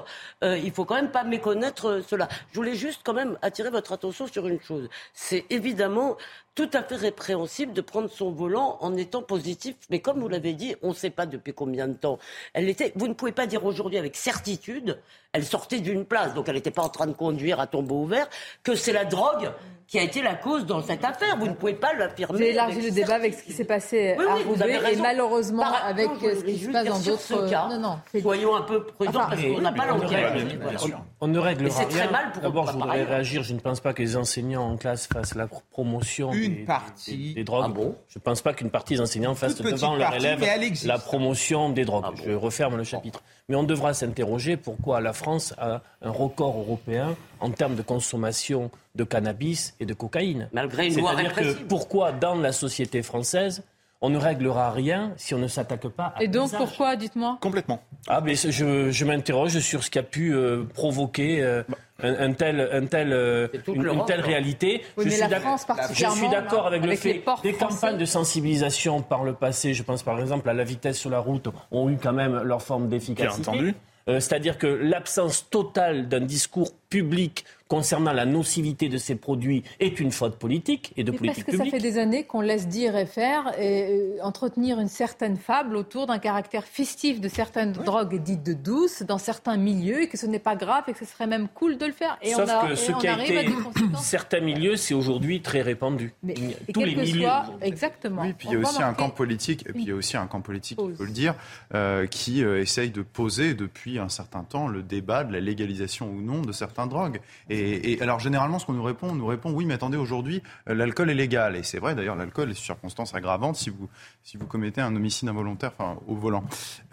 [0.45, 2.29] Euh, il faut quand même pas méconnaître euh, cela.
[2.53, 4.89] Je voulais juste quand même attirer votre attention sur une chose.
[5.13, 6.17] C'est évidemment
[6.59, 9.77] tout à fait répréhensible de prendre son volant en étant positif.
[9.91, 12.19] Mais comme vous l'avez dit, on ne sait pas depuis combien de temps
[12.53, 12.93] elle était.
[12.97, 14.99] Vous ne pouvez pas dire aujourd'hui avec certitude,
[15.33, 18.29] elle sortait d'une place, donc elle n'était pas en train de conduire à tombeau ouvert,
[18.63, 19.51] que c'est la drogue
[19.87, 21.39] qui a été la cause dans cette affaire.
[21.39, 22.39] Vous ne pouvez pas l'affirmer.
[22.39, 24.87] J'ai élargi le débat avec ce qui s'est passé Oui, à oui, vous avez Roubaix
[24.87, 25.03] et raison.
[25.03, 27.49] malheureusement Par- avec non, euh, ce qui se juste passe dans d'autres.
[27.51, 28.21] cas, Non, non.
[28.21, 30.79] Soyons un peu prudents Enfin, parce qu'on n'a pas on l'enquête.
[30.79, 31.01] sûr.
[31.23, 32.11] On ne règle Et c'est très rien.
[32.11, 33.43] mal pour- D'abord, je voudrais réagir.
[33.43, 37.29] Je ne pense pas que les enseignants en classe fassent la promotion Une des, partie.
[37.29, 37.65] des- des drogues.
[37.69, 37.97] Ah bon?
[38.09, 40.65] Je ne pense pas qu'une partie des enseignants fasse devant leur partie, élève mais elle
[40.65, 40.87] existe.
[40.87, 42.05] la promotion des drogues.
[42.09, 42.23] Ah bon?
[42.27, 43.23] Je referme le chapitre.
[43.49, 48.71] Mais on devra s'interroger pourquoi la France a un record européen en termes de consommation
[48.95, 50.49] de cannabis et de cocaïne.
[50.53, 51.67] Malgré une loi C'est-à-dire que répressive.
[51.67, 53.63] pourquoi dans la société française
[54.01, 57.37] on ne réglera rien si on ne s'attaque pas à Et donc pourquoi, dites-moi?
[57.41, 57.83] Complètement.
[58.07, 61.65] ah, mais je, je m'interroge sur ce qui a pu euh, provoquer euh,
[62.05, 64.25] un, un tel, un tel, euh, une, telle hein.
[64.25, 64.83] réalité.
[64.97, 67.15] Oui, je mais suis la d'ac- France je particulièrement, suis d'accord avec, le avec les
[67.15, 67.75] fait des français.
[67.75, 71.19] campagnes de sensibilisation par le passé, je pense par exemple à la vitesse sur la
[71.19, 73.49] route, ont eu quand même leur forme d'efficacité.
[73.49, 73.75] entendu.
[74.09, 80.01] Euh, C'est-à-dire que l'absence totale d'un discours public concernant la nocivité de ces produits est
[80.01, 81.75] une faute politique et de Mais parce politique que ça publique.
[81.75, 86.07] fait des années qu'on laisse dire et faire et euh, entretenir une certaine fable autour
[86.07, 90.27] d'un caractère festif de certaines drogues dites de douces dans certains milieux et que ce
[90.27, 92.19] n'est pas grave et que ce serait même cool de le faire.
[92.23, 94.05] Et Sauf on, a, que ce on qui a arrive été à des conséquences.
[94.05, 96.15] certains milieux, c'est aujourd'hui très répandu.
[96.23, 96.35] Mais,
[96.73, 97.23] tous les milieux.
[97.23, 98.23] soit, exactement.
[98.23, 100.17] Oui, puis il y a aussi un camp politique, et puis il y a aussi
[100.17, 101.35] un camp politique, il faut le dire,
[101.75, 106.09] euh, qui euh, essaye de poser depuis un certain temps le débat de la légalisation
[106.09, 107.21] ou non de certaines drogues.
[107.51, 110.43] Et, et alors généralement, ce qu'on nous répond, on nous répond oui, mais attendez, aujourd'hui,
[110.69, 111.57] euh, l'alcool est légal.
[111.57, 113.89] Et c'est vrai, d'ailleurs, l'alcool est circonstance aggravante si vous
[114.23, 116.45] si vous commettez un homicide involontaire, enfin au volant.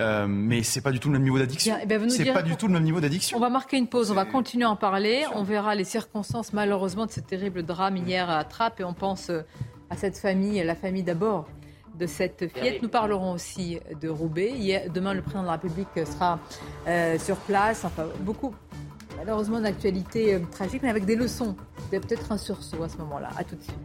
[0.01, 1.77] Euh, mais c'est pas du tout le même niveau d'addiction.
[1.81, 3.37] Eh ben, C'est pas du tout le même niveau d'addiction.
[3.37, 5.25] On va marquer une pause, on va continuer à en parler.
[5.33, 9.29] On verra les circonstances malheureusement de ce terrible drame hier à Trappes et on pense
[9.29, 9.41] euh,
[9.89, 11.47] à cette famille, la famille d'abord
[11.97, 12.81] de cette fillette.
[12.81, 14.89] Nous parlerons aussi de Roubaix.
[14.93, 16.39] demain, le président de la République sera
[16.87, 17.85] euh, sur place.
[17.85, 18.53] Enfin, beaucoup,
[19.17, 21.55] malheureusement, d'actualité euh, tragique, mais avec des leçons.
[21.91, 23.29] Il y a peut-être un sursaut à ce moment-là.
[23.37, 23.75] À tout de suite.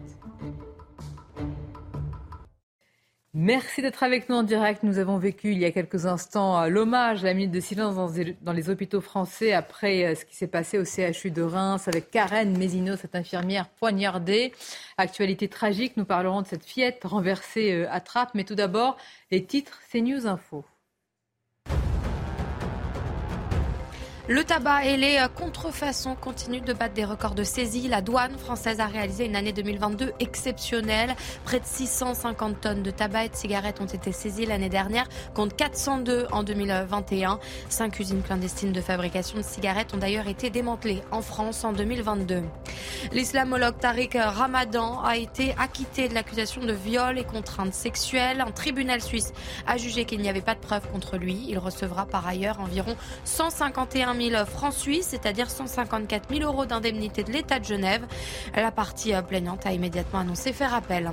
[3.32, 4.82] Merci d'être avec nous en direct.
[4.82, 7.94] Nous avons vécu il y a quelques instants euh, l'hommage, la minute de silence
[8.42, 12.10] dans les hôpitaux français après euh, ce qui s'est passé au CHU de Reims avec
[12.10, 14.52] Karen Mézineau, cette infirmière poignardée.
[14.98, 18.30] Actualité tragique, nous parlerons de cette fillette renversée à trappe.
[18.34, 18.96] Mais tout d'abord,
[19.30, 20.64] les titres CNews Info.
[24.30, 27.88] Le tabac et les euh, contrefaçons continuent de battre des records de saisie.
[27.88, 31.16] La douane française a réalisé une année 2022 exceptionnelle.
[31.44, 35.56] Près de 650 tonnes de tabac et de cigarettes ont été saisies l'année dernière, contre
[35.56, 37.40] 402 en 2021.
[37.68, 42.44] Cinq usines clandestines de fabrication de cigarettes ont d'ailleurs été démantelées en France en 2022.
[43.10, 48.40] L'islamologue Tariq Ramadan a été acquitté de l'accusation de viol et contraintes sexuelles.
[48.40, 49.32] Un tribunal suisse
[49.66, 51.46] a jugé qu'il n'y avait pas de preuves contre lui.
[51.48, 57.32] Il recevra par ailleurs environ 151 000 francs suisses, c'est-à-dire 154 000 euros d'indemnité de
[57.32, 58.06] l'État de Genève.
[58.54, 61.10] La partie plaignante a immédiatement annoncé faire appel.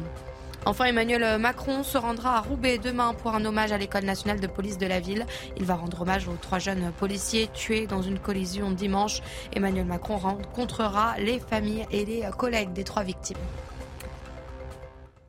[0.65, 4.47] Enfin, Emmanuel Macron se rendra à Roubaix demain pour un hommage à l'École nationale de
[4.47, 5.25] police de la ville.
[5.55, 9.21] Il va rendre hommage aux trois jeunes policiers tués dans une collision dimanche.
[9.55, 13.37] Emmanuel Macron rencontrera les familles et les collègues des trois victimes.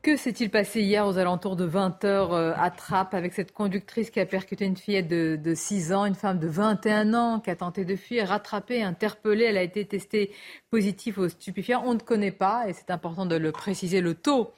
[0.01, 4.21] Que s'est-il passé hier aux alentours de 20h euh, à Trappes avec cette conductrice qui
[4.21, 7.83] a percuté une fillette de, 6 ans, une femme de 21 ans qui a tenté
[7.83, 9.43] de fuir, rattrapée, interpellée.
[9.43, 10.31] Elle a été testée
[10.71, 11.83] positive aux stupéfiants.
[11.85, 14.53] On ne connaît pas, et c'est important de le préciser, le taux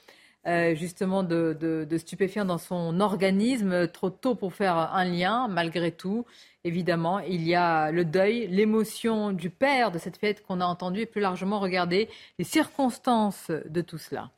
[0.46, 3.88] euh, justement de, stupéfiants dans son organisme.
[3.88, 6.24] Trop tôt pour faire un lien, malgré tout.
[6.62, 11.00] Évidemment, il y a le deuil, l'émotion du père de cette fillette qu'on a entendue
[11.00, 14.30] et plus largement regarder les circonstances de tout cela.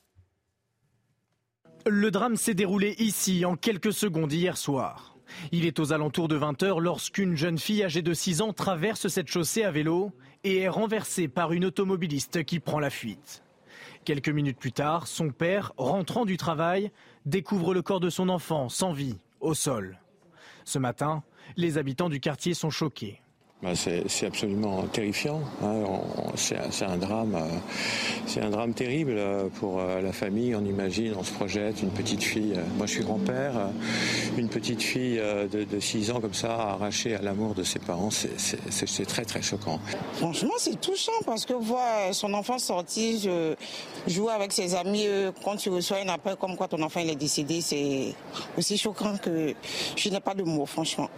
[1.87, 5.17] Le drame s'est déroulé ici en quelques secondes hier soir.
[5.53, 9.29] Il est aux alentours de 20h lorsqu'une jeune fille âgée de 6 ans traverse cette
[9.29, 10.11] chaussée à vélo
[10.45, 13.43] et est renversée par une automobiliste qui prend la fuite.
[14.07, 16.91] Quelques minutes plus tard, son père, rentrant du travail,
[17.27, 19.99] découvre le corps de son enfant sans vie, au sol.
[20.65, 21.23] Ce matin,
[21.57, 23.21] les habitants du quartier sont choqués.
[23.65, 25.41] Bah, c'est absolument terrifiant.
[25.63, 25.85] Hein.
[26.37, 27.49] C'est un drame, euh,
[28.27, 30.55] c'est un drame terrible euh, pour euh, la famille.
[30.55, 32.55] On imagine, on se projette une petite fille.
[32.77, 33.71] Moi, je suis grand-père.
[34.37, 35.19] Une petite fille
[35.51, 39.81] de, 6 ans comme ça, arrachée à l'amour de ses parents, c'est très très choquant.
[40.15, 43.31] Franchement, c'est touchant parce que voir son enfant sortir,
[44.07, 45.07] jouer avec ses amis,
[45.43, 48.15] quand tu reçois un appel comme quoi ton enfant est décédé, c'est
[48.59, 49.55] aussi choquant que
[49.97, 51.09] je n'ai pas de mots, franchement.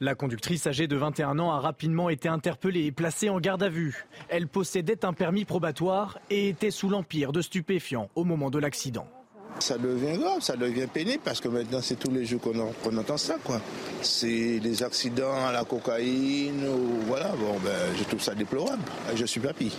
[0.00, 3.68] La conductrice âgée de 21 ans a rapidement été interpellée et placée en garde à
[3.68, 4.06] vue.
[4.28, 9.06] Elle possédait un permis probatoire et était sous l'empire de stupéfiants au moment de l'accident.
[9.60, 13.16] Ça devient grave, ça devient pénible parce que maintenant c'est tous les jours qu'on entend
[13.16, 13.36] ça.
[14.02, 18.82] C'est des accidents à la cocaïne ou voilà bon ben je trouve ça déplorable.
[19.14, 19.72] Je suis papy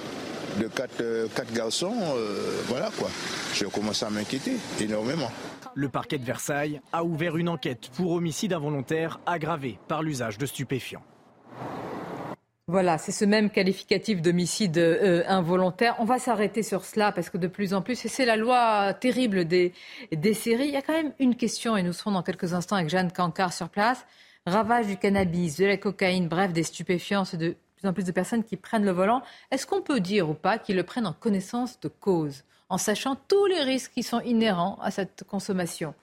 [0.59, 3.09] de quatre, euh, garçons, euh, voilà quoi.
[3.53, 5.29] Je commence à m'inquiéter énormément.
[5.77, 10.45] Le parquet de Versailles a ouvert une enquête pour homicide involontaire aggravé par l'usage de
[10.45, 11.03] stupéfiants.
[12.67, 15.97] Voilà, c'est ce même qualificatif d'homicide euh, involontaire.
[15.99, 18.93] On va s'arrêter sur cela parce que de plus en plus, et c'est la loi
[18.93, 19.73] terrible des,
[20.13, 22.77] des séries, il y a quand même une question, et nous serons dans quelques instants
[22.77, 24.05] avec Jeanne Cancard sur place.
[24.47, 28.45] Ravage du cannabis, de la cocaïne, bref, des stupéfiants, de plus en plus de personnes
[28.45, 29.21] qui prennent le volant.
[29.51, 32.45] Est-ce qu'on peut dire ou pas qu'ils le prennent en connaissance de cause?
[32.75, 35.93] En sachant tous les risques qui sont inhérents à cette consommation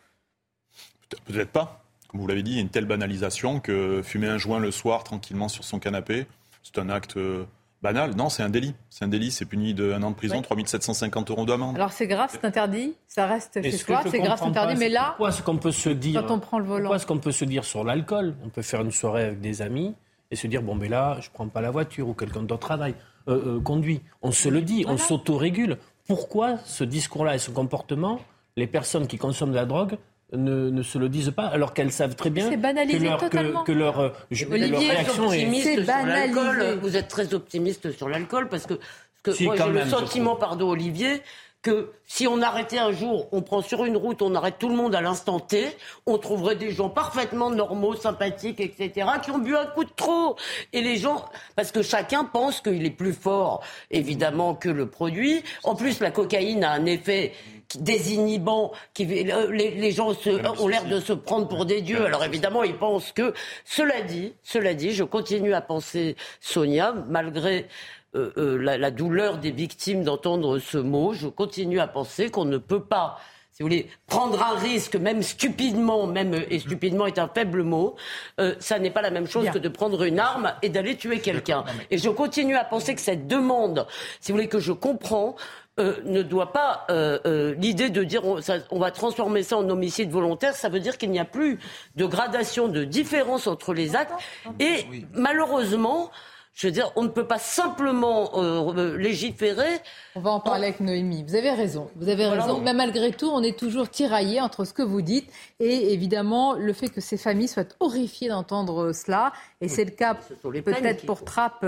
[1.26, 1.84] Peut-être pas.
[2.08, 4.70] Comme vous l'avez dit, il y a une telle banalisation que fumer un joint le
[4.70, 6.26] soir tranquillement sur son canapé,
[6.62, 7.44] c'est un acte euh,
[7.82, 8.14] banal.
[8.16, 8.74] Non, c'est un délit.
[8.88, 11.76] C'est un délit, c'est puni d'un an de prison, 3750 euros d'amende.
[11.76, 15.08] Alors c'est grave, c'est interdit, ça reste chez soi, c'est grave, c'est interdit, mais là,
[15.08, 17.32] pourquoi est-ce qu'on peut se dire, quand on prend le volant, pourquoi est-ce qu'on peut
[17.32, 19.94] se dire sur l'alcool On peut faire une soirée avec des amis
[20.30, 22.94] et se dire bon ben là, je prends pas la voiture ou quelqu'un d'autre travaille,
[23.28, 24.00] euh, euh, conduit.
[24.20, 28.20] On se le dit, on s'autorégule pourquoi ce discours-là et ce comportement,
[28.56, 29.96] les personnes qui consomment de la drogue
[30.32, 34.00] ne, se le disent pas, alors qu'elles savent très bien que leur, que, que, leur,
[34.00, 36.76] euh, réaction est...
[36.80, 38.74] Vous êtes très optimiste sur l'alcool parce que,
[39.22, 41.22] que moi j'ai le sentiment, pardon Olivier,
[41.62, 44.74] que si on arrêtait un jour, on prend sur une route, on arrête tout le
[44.74, 45.68] monde à l'instant T,
[46.06, 50.36] on trouverait des gens parfaitement normaux, sympathiques, etc., qui ont bu un coup de trop.
[50.72, 55.42] Et les gens, parce que chacun pense qu'il est plus fort, évidemment, que le produit.
[55.62, 57.32] En plus, la cocaïne a un effet
[57.78, 60.12] désinhibant, qui, les, gens
[60.58, 62.04] ont l'air de se prendre pour des dieux.
[62.04, 63.32] Alors évidemment, ils pensent que,
[63.64, 67.68] cela dit, cela dit, je continue à penser, Sonia, malgré
[68.14, 72.58] euh, euh, la, douleur des victimes d'entendre ce mot, je continue à penser qu'on ne
[72.58, 73.18] peut pas
[73.52, 77.96] si vous voulez, prendre un risque, même stupidement, même et stupidement est un faible mot,
[78.40, 81.20] euh, ça n'est pas la même chose que de prendre une arme et d'aller tuer
[81.20, 81.62] quelqu'un.
[81.90, 83.86] Et je continue à penser que cette demande,
[84.20, 85.36] si vous voulez, que je comprends,
[85.80, 88.38] euh, ne doit pas euh, euh, l'idée de dire on,
[88.70, 91.58] on, va transformer ça en homicide volontaire, ça veut dire qu'il n'y a plus
[91.96, 94.12] de gradation, de différence entre les actes.
[94.60, 96.10] Et malheureusement,
[96.54, 99.80] je veux dire, on ne peut pas simplement euh, légiférer.
[100.14, 101.24] On va en parler avec Noémie.
[101.26, 101.88] Vous avez raison.
[101.96, 102.60] Vous avez raison.
[102.60, 106.72] Mais malgré tout, on est toujours tiraillé entre ce que vous dites et évidemment le
[106.74, 109.32] fait que ces familles soient horrifiées d'entendre cela.
[109.62, 111.64] Et c'est le cas peut-être pour Trapp.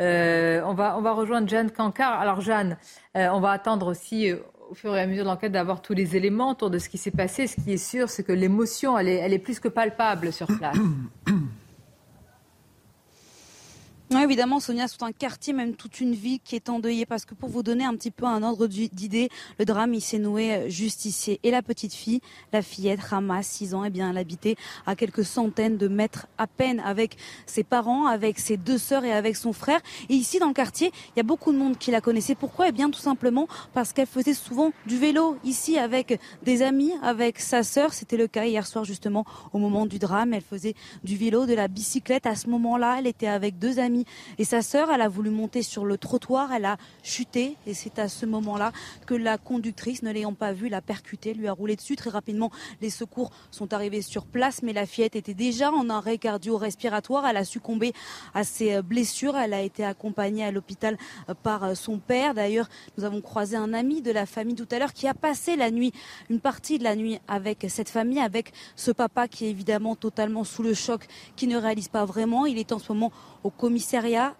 [0.00, 2.20] Euh, on, va, on va rejoindre Jeanne Cancard.
[2.20, 2.76] Alors Jeanne,
[3.16, 4.32] euh, on va attendre aussi
[4.70, 6.98] au fur et à mesure de l'enquête d'avoir tous les éléments autour de ce qui
[6.98, 7.48] s'est passé.
[7.48, 10.46] Ce qui est sûr, c'est que l'émotion, elle est, elle est plus que palpable sur
[10.46, 10.76] place.
[14.12, 17.06] Oui, évidemment, Sonia, c'est un quartier, même toute une vie qui est endeuillée.
[17.06, 19.28] Parce que pour vous donner un petit peu un ordre d'idée,
[19.60, 21.38] le drame, il s'est noué euh, juste ici.
[21.44, 22.20] Et la petite fille,
[22.52, 26.48] la fillette, Rama, 6 ans, eh bien, elle habitait à quelques centaines de mètres à
[26.48, 29.78] peine avec ses parents, avec ses deux sœurs et avec son frère.
[30.08, 32.34] Et ici, dans le quartier, il y a beaucoup de monde qui la connaissait.
[32.34, 32.66] Pourquoi?
[32.66, 37.38] Eh bien, tout simplement parce qu'elle faisait souvent du vélo ici avec des amis, avec
[37.38, 37.94] sa sœur.
[37.94, 40.34] C'était le cas hier soir, justement, au moment du drame.
[40.34, 42.26] Elle faisait du vélo, de la bicyclette.
[42.26, 43.99] À ce moment-là, elle était avec deux amis
[44.38, 47.98] et sa sœur, elle a voulu monter sur le trottoir, elle a chuté et c'est
[47.98, 48.72] à ce moment-là
[49.06, 51.96] que la conductrice, ne l'ayant pas vue, l'a percutée, lui a roulé dessus.
[51.96, 56.18] Très rapidement, les secours sont arrivés sur place, mais la fillette était déjà en arrêt
[56.18, 57.26] cardio-respiratoire.
[57.26, 57.92] Elle a succombé
[58.34, 59.36] à ses blessures.
[59.36, 60.96] Elle a été accompagnée à l'hôpital
[61.42, 62.34] par son père.
[62.34, 65.56] D'ailleurs, nous avons croisé un ami de la famille tout à l'heure qui a passé
[65.56, 65.92] la nuit,
[66.28, 70.44] une partie de la nuit avec cette famille, avec ce papa qui est évidemment totalement
[70.44, 72.46] sous le choc, qui ne réalise pas vraiment.
[72.46, 73.89] Il est en ce moment au commissariat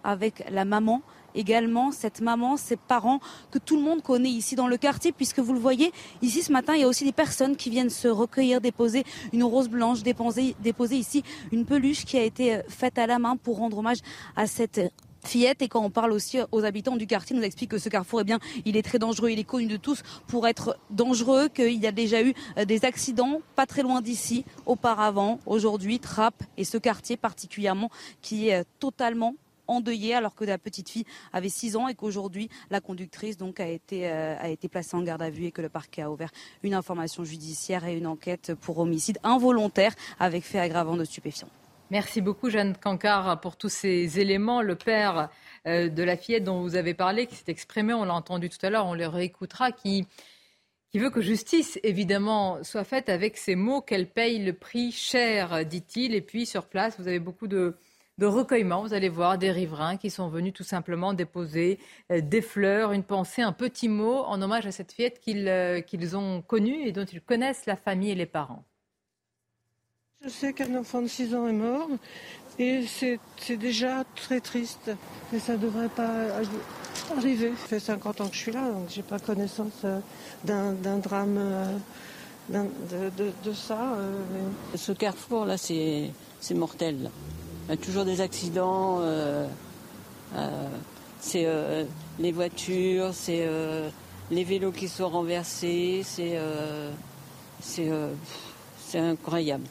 [0.03, 1.01] avec la maman.
[1.33, 5.39] Également cette maman, ses parents que tout le monde connaît ici dans le quartier puisque
[5.39, 8.09] vous le voyez ici ce matin il y a aussi des personnes qui viennent se
[8.09, 10.55] recueillir, déposer une rose blanche, déposer,
[10.91, 13.99] ici une peluche qui a été euh, faite à la main pour rendre hommage
[14.35, 14.81] à cette
[15.23, 18.21] fillette et quand on parle aussi aux habitants du quartier, nous explique que ce carrefour,
[18.21, 21.79] eh bien, il est très dangereux, il est connu de tous pour être dangereux, qu'il
[21.79, 26.63] y a déjà eu euh, des accidents pas très loin d'ici auparavant, aujourd'hui, Trappe et
[26.63, 27.89] ce quartier particulièrement
[28.21, 29.35] qui est euh, totalement
[29.67, 33.67] endeuillé alors que la petite fille avait 6 ans et qu'aujourd'hui la conductrice donc a
[33.67, 36.31] été, euh, a été placée en garde à vue et que le parquet a ouvert
[36.63, 41.49] une information judiciaire et une enquête pour homicide involontaire avec fait aggravant de stupéfiants.
[41.91, 44.61] Merci beaucoup, Jeanne Cancard, pour tous ces éléments.
[44.61, 45.29] Le père
[45.67, 48.65] euh, de la fillette dont vous avez parlé, qui s'est exprimé, on l'a entendu tout
[48.65, 50.07] à l'heure, on le réécoutera, qui,
[50.93, 56.15] veut que justice, évidemment, soit faite avec ces mots qu'elle paye le prix cher, dit-il.
[56.15, 57.75] Et puis, sur place, vous avez beaucoup de,
[58.19, 58.83] de recueillement.
[58.83, 61.77] Vous allez voir des riverains qui sont venus tout simplement déposer
[62.09, 65.81] euh, des fleurs, une pensée, un petit mot en hommage à cette fillette qu'ils euh,
[65.81, 68.63] qu'ils ont connue et dont ils connaissent la famille et les parents.
[70.23, 71.87] Je sais qu'un enfant de 6 ans est mort
[72.59, 74.91] et c'est déjà très triste.
[75.33, 76.11] Et ça ne devrait pas
[77.17, 77.53] arriver.
[77.61, 79.99] Ça fait 50 ans que je suis là, donc j'ai pas connaissance euh,
[80.43, 81.75] d'un drame euh,
[82.49, 83.95] de, ça.
[83.95, 84.21] Euh,
[84.75, 86.11] Ce carrefour-là, c'est
[86.53, 87.09] mortel.
[87.67, 89.01] Il y a toujours des accidents.
[91.19, 91.47] c'est
[92.19, 93.49] les voitures, c'est
[94.29, 96.37] les vélos qui sont renversés, c'est
[98.93, 99.65] incroyable.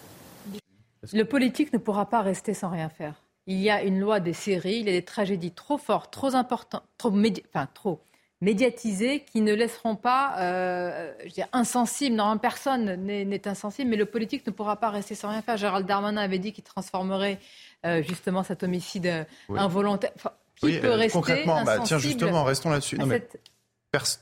[1.12, 3.14] Le politique ne pourra pas rester sans rien faire.
[3.46, 6.34] Il y a une loi des séries, il y a des tragédies trop fortes, trop
[6.34, 8.00] importantes, trop, enfin, trop
[8.40, 12.16] médiatisées qui ne laisseront pas, euh, je dire, insensibles.
[12.16, 15.56] Normalement, personne n'est insensible, mais le politique ne pourra pas rester sans rien faire.
[15.56, 17.38] Gérald Darmanin avait dit qu'il transformerait
[17.84, 20.12] euh, justement cet homicide euh, involontaire.
[20.56, 22.98] qui peut rester concrètement, bah, tiens, justement, restons là-dessus.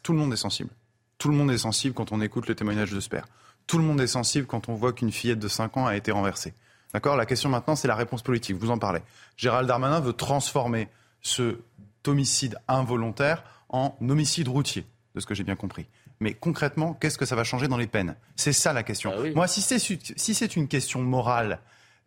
[0.03, 0.71] Tout le monde est sensible.
[1.19, 3.27] Tout le monde est sensible quand on écoute le témoignage de ce père.
[3.67, 6.11] Tout le monde est sensible quand on voit qu'une fillette de 5 ans a été
[6.11, 6.55] renversée.
[6.93, 7.17] D'accord?
[7.17, 8.57] La question maintenant, c'est la réponse politique.
[8.57, 9.01] Vous en parlez.
[9.37, 10.89] Gérald Darmanin veut transformer
[11.21, 11.59] ce
[12.07, 15.87] homicide involontaire en homicide routier, de ce que j'ai bien compris.
[16.21, 18.17] Mais concrètement, qu'est-ce que ça va changer dans les peines?
[18.35, 19.13] C'est ça la question.
[19.15, 21.61] Ah Moi, si c'est si une question morale,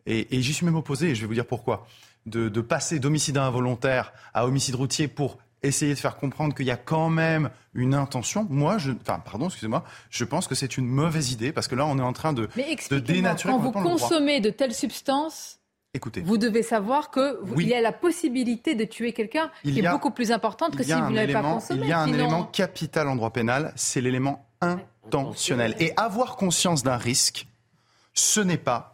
[0.06, 1.86] et, j'y suis même opposé, et je vais vous dire pourquoi,
[2.26, 6.70] de, de passer d'homicide involontaire à homicide routier pour essayer de faire comprendre qu'il y
[6.70, 8.46] a quand même une intention.
[8.50, 11.86] Moi, je, enfin, pardon, excusez-moi, je pense que c'est une mauvaise idée parce que là,
[11.86, 12.48] on est en train de,
[12.90, 13.52] de dénaturer.
[13.52, 15.58] Quand vous consommez de telles substances,
[15.94, 16.22] Écoutez.
[16.22, 20.32] Vous devez savoir qu'il y a la possibilité de tuer quelqu'un qui est beaucoup plus
[20.32, 21.82] importante que si vous n'avez pas consommé.
[21.82, 25.76] Il y a un élément capital en droit pénal, c'est l'élément intentionnel.
[25.80, 27.46] Et avoir conscience d'un risque,
[28.14, 28.91] ce n'est pas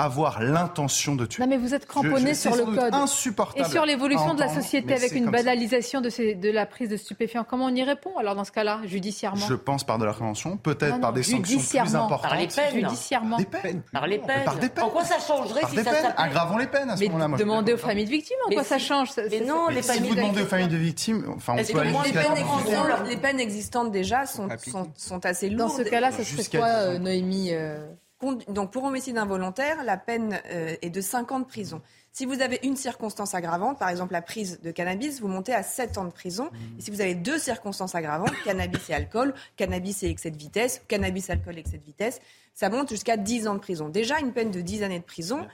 [0.00, 1.42] avoir l'intention de tuer.
[1.42, 2.94] Non, mais vous êtes cramponné sur le code.
[2.94, 3.66] insupportable.
[3.66, 5.30] Et sur l'évolution de la société avec une ça.
[5.32, 7.44] banalisation de, ces- de la prise de stupéfiants.
[7.44, 10.56] Comment on y répond alors dans ce cas-là, judiciairement Je pense par de la prévention,
[10.56, 12.04] peut-être par des sanctions plus judiciairement.
[12.06, 12.30] importantes.
[12.30, 12.74] Par les peines.
[12.88, 13.36] Judiciairement.
[13.38, 13.82] Des peines.
[13.92, 14.44] Par les peines.
[14.44, 14.84] Par des peines.
[14.84, 16.14] En quoi ça changerait Par si des ça peines.
[16.16, 17.36] Aggravons les peines à ce moment-là.
[17.36, 19.10] demandez aux familles de victimes en quoi ça change.
[19.10, 21.66] ça- mais non, les Si vous demandez aux familles de victimes, enfin, on peut Les
[21.66, 21.96] jusqu'à peines,
[22.36, 22.82] existantes, confusion.
[23.08, 24.48] les peines existantes déjà sont,
[25.24, 25.76] assez Dans lourdes.
[25.78, 26.90] ce cas-là, ça serait quoi, 10 ans.
[26.92, 27.78] euh, Noémie euh,
[28.20, 31.80] Donc pour homicide involontaire, la peine euh, est de 5 ans de prison.
[32.10, 35.62] Si vous avez une circonstance aggravante, par exemple la prise de cannabis, vous montez à
[35.62, 36.50] 7 ans de prison.
[36.78, 40.82] Et si vous avez deux circonstances aggravantes, cannabis et alcool, cannabis et excès de vitesse,
[40.88, 42.20] cannabis, alcool, excès de vitesse,
[42.54, 43.88] ça monte jusqu'à 10 ans de prison.
[43.88, 45.46] Déjà, une peine de 10 années de prison,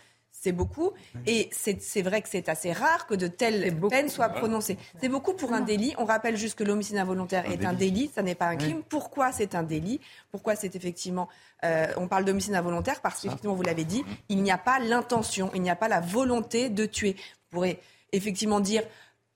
[0.45, 0.92] c'est beaucoup.
[1.26, 4.76] Et c'est vrai que c'est assez rare que de telles peines soient prononcées.
[5.01, 5.95] C'est beaucoup pour un délit.
[5.97, 8.82] On rappelle juste que l'homicide involontaire est un délit, ça n'est pas un crime.
[8.88, 10.01] Pourquoi c'est un délit?
[10.30, 11.28] Pourquoi c'est effectivement...
[11.64, 13.01] euh, on parle d'homicide involontaire?
[13.01, 16.01] Parce qu'effectivement, vous l'avez dit, il n'y a pas l'intention, il n'y a pas la
[16.01, 17.14] volonté de tuer.
[17.14, 17.80] Vous pourrez
[18.12, 18.82] effectivement dire...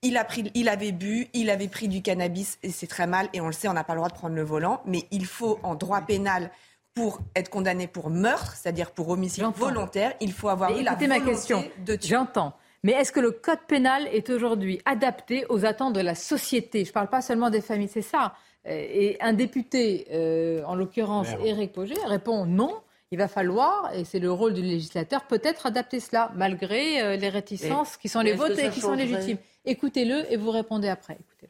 [0.02, 3.28] Il, a pris, il avait bu, il avait pris du cannabis et c'est très mal
[3.32, 5.26] et on le sait, on n'a pas le droit de prendre le volant, mais il
[5.26, 6.52] faut en droit pénal
[6.98, 11.06] pour être condamné pour meurtre, c'est-à-dire pour homicide volontaire, il faut avoir eu la écoutez
[11.06, 11.64] ma volonté question.
[11.86, 12.08] de tuer.
[12.08, 12.54] J'entends.
[12.82, 16.84] Mais est-ce que le code pénal est aujourd'hui adapté aux attentes de la société?
[16.84, 18.34] Je ne parle pas seulement des familles, c'est ça.
[18.66, 21.28] Euh, Et un député, euh, en l'occurrence.
[21.44, 22.74] Éric Auger, répond non.
[23.10, 27.30] Il va falloir, et c'est le rôle du législateur, peut-être adapter cela, malgré euh, les
[27.30, 29.38] réticences qui sont les vôtres et qui sont légitimes.
[29.64, 31.14] Écoutez-le et vous répondez après.
[31.14, 31.47] Écoutez-le.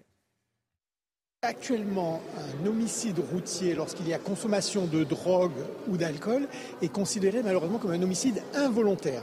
[1.43, 5.53] Actuellement, un homicide routier, lorsqu'il y a consommation de drogue
[5.87, 6.49] ou d'alcool,
[6.83, 9.23] est considéré malheureusement comme un homicide involontaire.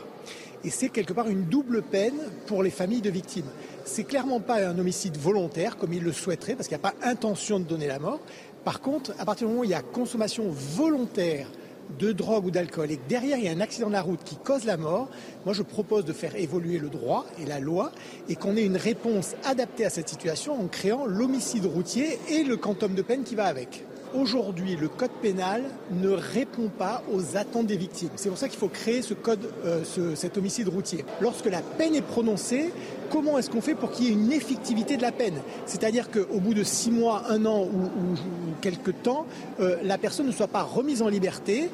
[0.63, 2.16] Et c'est quelque part une double peine
[2.47, 3.49] pour les familles de victimes.
[3.84, 6.95] C'est clairement pas un homicide volontaire comme ils le souhaiteraient, parce qu'il n'y a pas
[7.05, 8.22] intention de donner la mort.
[8.63, 11.47] Par contre, à partir du moment où il y a consommation volontaire
[11.99, 14.23] de drogue ou d'alcool et que derrière il y a un accident de la route
[14.23, 15.07] qui cause la mort,
[15.45, 17.91] moi je propose de faire évoluer le droit et la loi
[18.29, 22.57] et qu'on ait une réponse adaptée à cette situation en créant l'homicide routier et le
[22.57, 23.83] quantum de peine qui va avec.
[24.13, 28.09] Aujourd'hui, le code pénal ne répond pas aux attentes des victimes.
[28.15, 31.03] C'est pour ça qu'il faut créer ce code, euh, ce- cet homicide routier.
[31.19, 32.71] Lorsque la peine est prononcée,
[33.09, 35.35] comment est-ce qu'on fait pour qu'il y ait une effectivité de la peine?
[35.65, 39.25] C'est-à-dire qu'au bout de six mois, un an ou, ou- ou quelques temps,
[39.59, 41.69] euh, la personne ne soit pas remise en liberté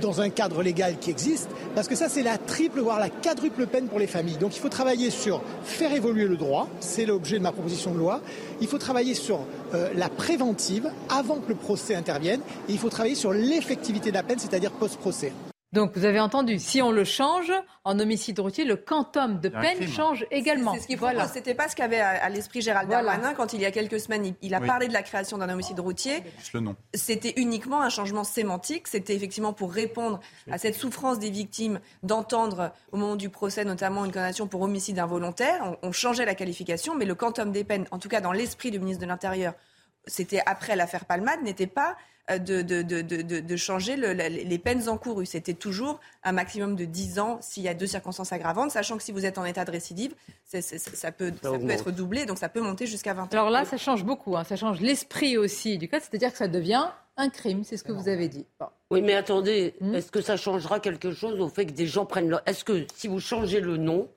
[0.00, 3.66] dans un cadre légal qui existe, parce que ça c'est la triple, voire la quadruple
[3.66, 4.36] peine pour les familles.
[4.36, 7.98] Donc il faut travailler sur faire évoluer le droit, c'est l'objet de ma proposition de
[7.98, 8.20] loi.
[8.60, 9.40] Il faut travailler sur
[9.74, 14.14] euh, la préventive avant que le procès intervienne, et il faut travailler sur l'effectivité de
[14.14, 15.32] la peine, c'est-à-dire post-procès.
[15.72, 17.52] Donc vous avez entendu, si on le change
[17.84, 20.74] en homicide routier, le quantum de peine change également.
[20.74, 21.28] C'est ce qu'il Voilà.
[21.28, 23.04] C'était pas ce qu'avait à, à l'esprit Gérald Voilà.
[23.12, 24.66] Darmanin quand il y a quelques semaines il, il a Oui.
[24.66, 26.24] parlé de la création d'un homicide routier.
[26.38, 26.74] Juste le nom.
[26.92, 28.88] C'était uniquement un changement sémantique.
[28.88, 30.18] C'était effectivement pour répondre
[30.50, 34.98] à cette souffrance des victimes d'entendre au moment du procès notamment une condamnation pour homicide
[34.98, 35.76] involontaire.
[35.82, 38.72] On, on changeait la qualification, mais le quantum des peines, en tout cas dans l'esprit
[38.72, 39.54] du ministre de l'Intérieur,
[40.10, 41.96] c'était après l'affaire Palmade, n'était pas
[42.30, 43.00] euh, de, de, de,
[43.40, 45.26] de, changer le- les peines encourues.
[45.26, 49.02] C'était toujours un maximum de 10 ans s'il y a deux circonstances aggravantes, sachant que
[49.02, 52.48] si vous êtes en état de récidive, ça, peut, ça peut être doublé, donc ça
[52.48, 53.28] peut monter jusqu'à 20 ans.
[53.32, 54.44] Alors là, ça change beaucoup, hein.
[54.44, 56.86] ça change l'esprit aussi du code, c'est-à-dire que ça devient
[57.16, 58.46] un crime, c'est ce que vous avez dit.
[58.58, 58.66] Bon.
[58.90, 59.94] Oui, mais attendez, Hmm.
[59.94, 62.42] est-ce que ça changera quelque chose au fait que des gens prennent leur...
[62.46, 64.08] Est-ce que si vous changez le nom,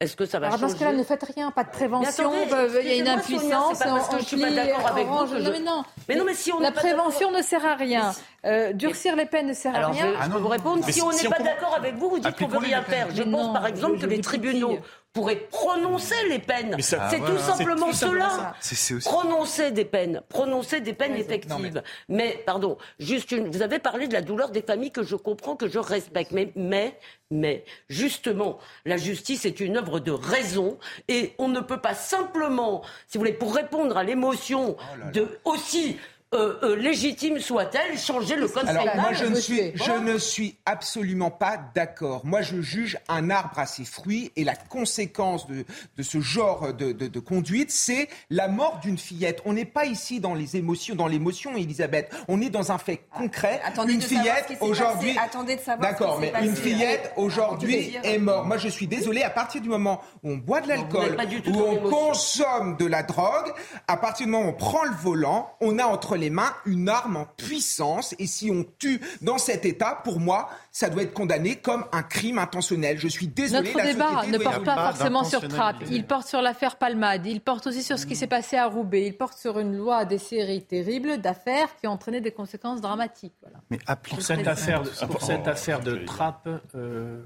[0.00, 2.32] est-ce que ça va Alors dans changer ce cas-là, ne faites rien, pas de prévention,
[2.52, 3.78] euh, il y a une Sonia, impuissance.
[3.78, 5.60] c'est pas parce que on je suis pas d'accord avec vous que je- Non, mais
[5.60, 5.82] non.
[6.08, 8.12] Mais non, mais si on La prévention ne sert à rien.
[8.46, 10.12] Euh, durcir les peines ne sert Alors, à rien.
[10.22, 10.82] je peux vous répondre.
[10.86, 12.68] Mais si si- on n'est si pas d'accord avec vous, vous dites qu'on veut Appliquons-les
[12.68, 13.08] rien faire.
[13.14, 14.78] Je pense par exemple que les tribunaux
[15.18, 16.76] pourraient prononcer les peines.
[16.78, 17.38] C'est Ah, tout voilà.
[17.40, 18.54] simplement C'est tout simplement cela.
[18.60, 19.08] C'est c'est aussi.
[19.08, 21.82] Prononcer des peines, prononcer des peines effectives.
[22.08, 22.40] mais...
[22.46, 23.50] pardon, juste une.
[23.50, 26.30] Vous avez parlé de la douleur des familles que je comprends, que je respecte.
[26.30, 26.96] Mais, mais,
[27.32, 32.82] mais, justement, la justice est une œuvre de raison et on ne peut pas simplement,
[33.08, 34.76] si vous voulez, pour répondre à l'émotion
[35.12, 35.98] de aussi.
[36.34, 40.18] Euh, euh, légitime soit-elle, changer le code Alors pénal moi je ne suis je ne
[40.18, 42.26] suis absolument pas d'accord.
[42.26, 45.64] Moi je juge un arbre à ses fruits et la conséquence de,
[45.96, 49.40] de ce genre de, de- de conduite c'est la mort d'une fillette.
[49.46, 52.14] On n'est pas ici dans les émotions dans l'émotion Elisabeth.
[52.28, 53.60] On est dans un fait concret.
[53.64, 55.16] Ah, attendez une de savoir fillette aujourd'hui.
[55.18, 58.46] Attendez de savoir D'accord mais une fillette aujourd'hui est morte.
[58.46, 61.16] Moi je suis désolé à partir du moment où on boit de l'alcool
[61.46, 63.50] où on consomme de la drogue,
[63.86, 66.88] à partir du moment où on prend le volant, on a entre les mains une
[66.88, 68.14] arme en puissance.
[68.18, 72.02] Et si on tue dans cet état, pour moi, ça doit être condamné comme un
[72.02, 72.98] crime intentionnel.
[72.98, 73.72] Je suis désolé.
[73.72, 75.76] Notre débat ne porte pas forcément sur Trapp.
[75.90, 77.26] Il porte sur l'affaire Palmade.
[77.26, 79.06] Il porte aussi sur ce qui s'est passé à Roubaix.
[79.06, 83.34] Il porte sur une loi des séries terribles d'affaires qui ont entraîné des conséquences dramatiques.
[83.70, 87.22] Mais pour cette affaire, pour cette affaire de Trapp, euh,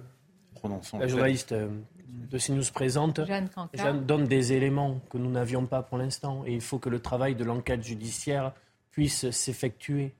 [0.98, 1.68] la journaliste euh,
[2.08, 6.44] de CNews présente Jeanne, Jeanne donne des éléments que nous n'avions pas pour l'instant.
[6.46, 8.52] Et il faut que le travail de l'enquête judiciaire
[8.92, 10.12] puisse s'effectuer.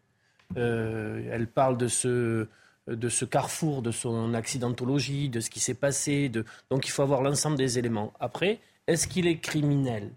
[0.56, 2.48] Euh, elle parle de ce,
[2.88, 6.28] de ce carrefour, de son accidentologie, de ce qui s'est passé.
[6.28, 6.44] De...
[6.70, 8.12] Donc il faut avoir l'ensemble des éléments.
[8.18, 10.10] Après, est-ce qu'il est criminel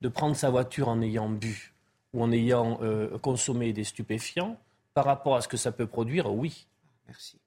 [0.00, 1.72] de prendre sa voiture en ayant bu
[2.12, 4.58] ou en ayant euh, consommé des stupéfiants
[4.94, 6.66] Par rapport à ce que ça peut produire, oui.
[7.06, 7.38] Merci.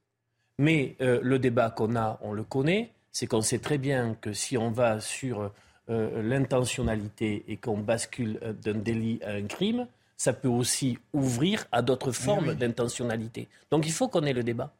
[0.58, 4.32] Mais euh, le débat qu'on a, on le connaît, c'est qu'on sait très bien que
[4.32, 5.52] si on va sur
[5.90, 9.88] euh, l'intentionnalité et qu'on bascule d'un délit à un crime,
[10.22, 13.48] ça peut aussi ouvrir à d'autres formes d'intentionnalité.
[13.72, 14.72] Donc il faut qu'on ait le débat.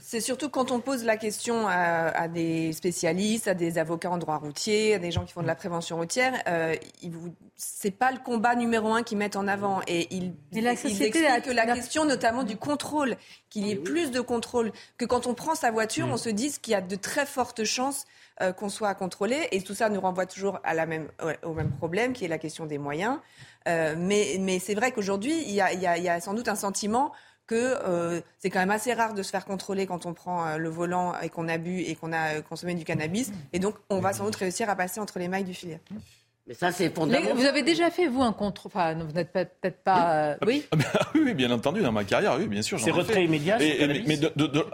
[0.00, 4.36] C'est surtout quand on pose la question à, des spécialistes, à des avocats en droit
[4.36, 6.76] routier, à des gens qui font de la prévention routière, euh,
[7.56, 9.80] c'est pas le combat numéro un qu'ils mettent en avant.
[9.88, 13.16] Et ils, il expliquent que la question, notamment du contrôle,
[13.50, 16.12] qu'il y ait plus de contrôle, que quand on prend sa voiture, mm.
[16.12, 18.06] on se dise qu'il y a de très fortes chances
[18.42, 19.48] euh, qu'on soit contrôlé.
[19.52, 21.08] Et tout ça nous renvoie toujours à la même,
[21.42, 23.18] au même problème, qui est la question des moyens.
[23.68, 27.12] Euh, mais, mais c'est vrai qu'aujourd'hui, il y a, y a sans doute un sentiment
[27.48, 30.56] que euh, c'est quand même assez rare de se faire contrôler quand on prend euh,
[30.58, 33.32] le volant et qu'on a bu et qu'on a euh, consommé du cannabis.
[33.52, 35.80] Et donc, on va sans doute réussir à passer entre les mailles du filet.
[36.46, 37.34] Mais ça, c'est fondamental.
[37.34, 40.36] Vous avez déjà fait, vous, un contrôle Enfin, vous n'êtes peut-être pas.
[40.46, 40.84] Oui, ah, bah,
[41.14, 42.78] oui, bien entendu, dans ma carrière, oui, bien sûr.
[42.78, 44.18] C'est retrait immédiat Mais,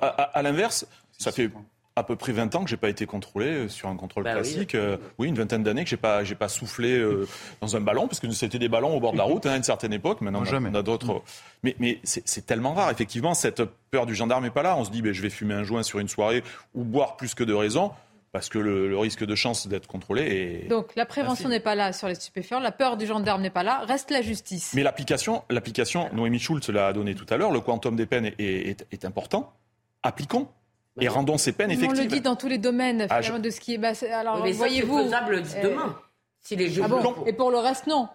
[0.03, 0.87] à l'inverse,
[1.17, 1.49] ça fait
[1.97, 4.33] à peu près 20 ans que j'ai pas été contrôlé euh, sur un contrôle bah
[4.33, 4.75] classique.
[4.75, 5.29] Euh, oui.
[5.29, 7.29] une vingtaine d'années que j'ai pas j'ai pas soufflé euh,
[7.61, 9.57] dans un ballon parce que c'était des ballons au bord de la route hein, à
[9.57, 10.21] une certaine époque.
[10.21, 11.23] Maintenant, on a, d'autres.
[11.63, 12.91] Mais, mais c'est tellement rare.
[12.91, 14.77] Effectivement, cette peur du gendarme est pas là.
[14.77, 16.43] On se dit, ben, je vais fumer un joint sur une soirée
[16.75, 17.93] ou boire plus que de raison.
[18.33, 20.69] Parce que le, risque de chance d'être contrôlé est.
[20.69, 23.63] Donc la prévention n'est pas là sur les stupéfiants, la peur du gendarme n'est pas
[23.63, 24.73] là, reste la justice.
[24.75, 28.87] Mais l'application, l'application, Noémie Schultz l'a donné tout à l'heure, le quantum des peines est,
[28.91, 29.53] est important.
[30.03, 30.49] Appliquons
[31.01, 31.99] et rendons ces peines effectives.
[31.99, 33.79] On le dit dans tous les domaines, ah, de ce qui est.
[33.79, 35.05] Bah, alors, voyez-vous.
[35.05, 35.97] faisable demain.
[36.41, 38.09] Si les ah bon Et pour le reste, non.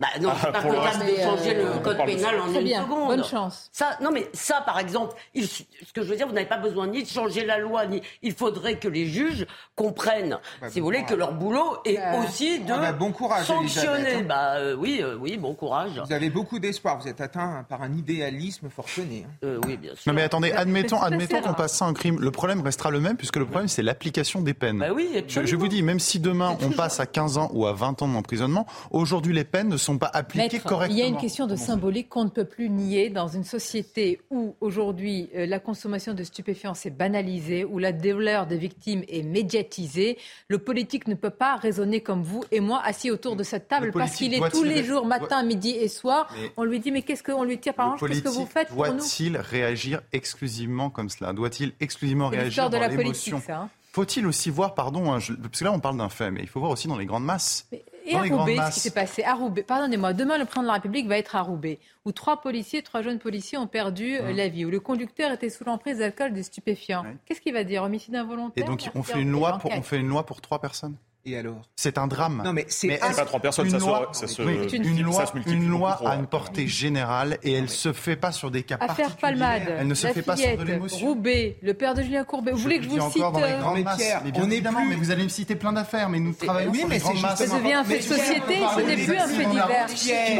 [0.00, 3.06] Bah non, c'est pas faisable de changer le code pénal en une seconde.
[3.06, 3.68] Bonne chance.
[3.70, 6.88] Ça, non, mais ça, par exemple, ce que je veux dire, vous n'avez pas besoin
[6.88, 10.38] ni de changer la loi, ni il faudrait que les juges comprennent,
[10.68, 14.24] si vous voulez, que leur boulot est aussi de bah, bon courage, sanctionner.
[14.24, 16.02] Bah euh, oui, euh, oui, bon courage.
[16.04, 16.98] Vous avez beaucoup d'espoir.
[16.98, 19.26] Vous êtes atteint par un idéalisme forcené.
[19.28, 19.34] Hein.
[19.44, 20.10] Euh, oui, bien sûr.
[20.10, 22.18] Non, mais attendez, admettons, admettons qu'on passe ça un crime.
[22.18, 24.78] Le problème restera le même, puisque le problème, c'est l'application des peines.
[24.78, 27.66] Bah oui, je, je, vous dis, même si demain on passe à 15 ans ou
[27.66, 31.16] à 20 ans d'emprisonnement, aujourd'hui les peines ne sont pas appliquées il y a une
[31.16, 35.58] question de symbolique qu'on ne peut plus nier dans une société où aujourd'hui euh, la
[35.58, 40.18] consommation de stupéfiants est banalisée, où la douleur des victimes est médiatisée.
[40.48, 43.92] Le politique ne peut pas raisonner comme vous et moi assis autour de cette table
[43.92, 46.28] parce qu'il est tous les jours, matin, midi et soir.
[46.56, 48.86] On lui dit mais qu'est-ce qu'on lui tire par manche Qu'est-ce que vous faites pour
[48.86, 48.98] nous?
[48.98, 51.32] Doit-il réagir exclusivement comme cela?
[51.32, 53.40] Doit-il exclusivement réagir dans l'émotion?
[53.48, 53.68] hein.
[53.92, 56.60] faut-il aussi voir, pardon, hein, parce que là on parle d'un fait, mais il faut
[56.60, 57.68] voir aussi dans les grandes masses.
[58.04, 59.22] Et à Roubaix, ce qui s'est passé.
[59.22, 62.40] À Roubaix, pardonnez-moi, demain le président de la République va être à Roubaix, où trois
[62.40, 65.98] policiers, trois jeunes policiers ont perdu euh, la vie, où le conducteur était sous l'emprise
[65.98, 67.04] d'alcool et de stupéfiants.
[67.24, 67.82] Qu'est-ce qu'il va dire?
[67.82, 68.64] Homicide involontaire?
[68.64, 70.96] Et donc on fait, une loi pour, on fait une loi pour trois personnes?
[71.26, 72.42] Et alors C'est un drame.
[72.44, 75.98] Non, mais c'est pas trois personnes, une ça, loi, se, ça une, loi, une loi
[76.04, 79.20] a une portée générale et elle se fait pas sur des cas Affaire particuliers.
[79.20, 81.06] Palmade, elle ne se fait pas sur de l'émotion.
[81.06, 82.52] Roubaix, le père de Julien Courbet.
[82.52, 84.02] Vous voulez que je vous cite dans les euh, grandes masses.
[84.24, 86.88] Mais bien évidemment, mais vous allez me citer plein d'affaires, mais nous travaillons oui, sur
[86.88, 87.44] les grandes masses.
[87.44, 89.86] Ça devient un fait de société, ce n'est plus un fait divers.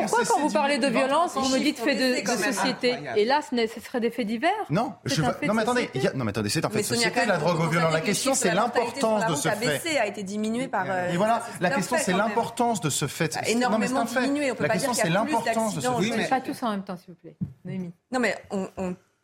[0.07, 3.80] Pourquoi quand vous parlez de violence, vous me dites fait de société Et là, ce
[3.80, 4.93] serait des faits divers Non,
[5.47, 7.20] non mais attendez, non mais attendez, c'est un fait de société.
[7.26, 7.91] La drogue au violent.
[7.91, 9.99] La question, c'est l'importance de ce fait.
[9.99, 11.09] a été diminué par.
[11.09, 11.43] Et voilà.
[11.61, 13.39] La question, c'est l'importance de ce fait.
[13.47, 14.51] Énormément diminué.
[14.51, 16.16] On peut la question, c'est l'importance de ce fait.
[16.16, 16.29] Mais...
[16.29, 17.37] Pas tous en même temps, s'il vous plaît.
[18.11, 18.37] Non, mais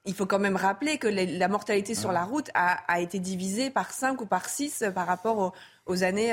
[0.07, 3.91] il faut quand même rappeler que la mortalité sur la route a, été divisée par
[3.93, 5.53] 5 ou par 6 par rapport
[5.87, 6.31] aux, années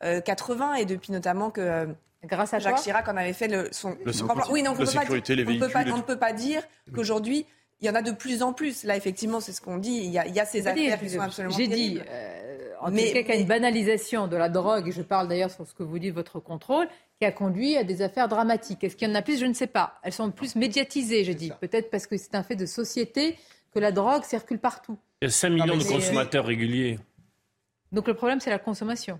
[0.00, 1.86] 80 euh, euh, et depuis notamment que euh,
[2.24, 3.96] grâce à Jacques Chirac en avait fait le, son,
[4.50, 6.62] Oui, non, on ne peut pas dire
[6.94, 7.46] qu'aujourd'hui
[7.82, 8.84] il y en a de plus en plus.
[8.84, 10.02] Là, effectivement, c'est ce qu'on dit.
[10.04, 12.51] Il y a, ces affaires qui sont absolument J'ai dit, euh,
[12.82, 15.28] en mais, tout cas, qu'il y a une banalisation de la drogue, et je parle
[15.28, 18.82] d'ailleurs sur ce que vous dites, votre contrôle, qui a conduit à des affaires dramatiques.
[18.84, 19.38] Est-ce qu'il y en a plus?
[19.38, 19.98] Je ne sais pas.
[20.02, 21.52] Elles sont plus médiatisées, je dis.
[21.60, 23.36] Peut-être parce que c'est un fait de société
[23.72, 24.98] que la drogue circule partout.
[25.22, 26.98] Il y a 5 millions de consommateurs réguliers.
[27.92, 29.18] Donc le problème, c'est la consommation.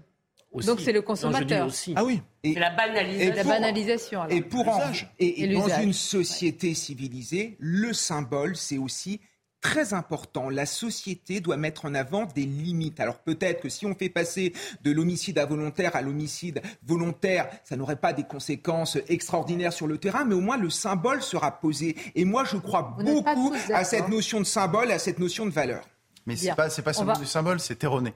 [0.67, 1.67] Donc c'est le consommateur.
[1.67, 1.95] aussi.
[1.97, 2.21] Ah oui.
[2.45, 3.35] C'est la banalisation.
[3.37, 4.23] La banalisation.
[4.23, 4.37] alors.
[4.37, 4.81] Et pour en-
[5.19, 9.21] et, Et et dans une société civilisée, le symbole, c'est aussi
[9.63, 10.51] très important.
[10.51, 13.01] La société doit mettre en avant des limites.
[13.01, 14.53] Alors peut-être que si on fait passer
[14.83, 20.25] de l'homicide involontaire à l'homicide volontaire, ça n'aurait pas des conséquences extraordinaires sur le terrain,
[20.27, 21.97] mais au moins le symbole sera posé.
[22.15, 25.89] Et moi, je crois beaucoup à cette notion de symbole, à cette notion de valeur.
[26.27, 28.13] Mais c'est pas, c'est pas seulement va- du symbole, c'est erroné.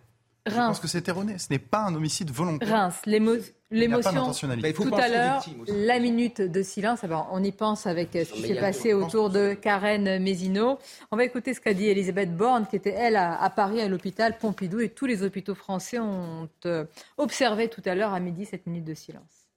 [0.46, 0.68] Je Reims.
[0.68, 1.38] pense que c'est erroné.
[1.38, 2.68] Ce n'est pas un homicide volontaire.
[2.68, 3.34] Reims, l'émo-
[3.72, 4.12] Il n'y a pas l'émotion.
[4.12, 4.72] d'intentionnalité.
[4.74, 7.02] Tout à l'heure, la minute de silence.
[7.02, 10.78] Alors, on y pense avec ce qui s'est passé autour de Karen Mézineau.
[11.10, 13.88] On va écouter ce qu'a dit Elisabeth Borne, qui était, elle, à, à Paris, à
[13.88, 14.78] l'hôpital Pompidou.
[14.80, 16.84] Et tous les hôpitaux français ont euh,
[17.18, 19.48] observé tout à l'heure, à midi, cette minute de silence.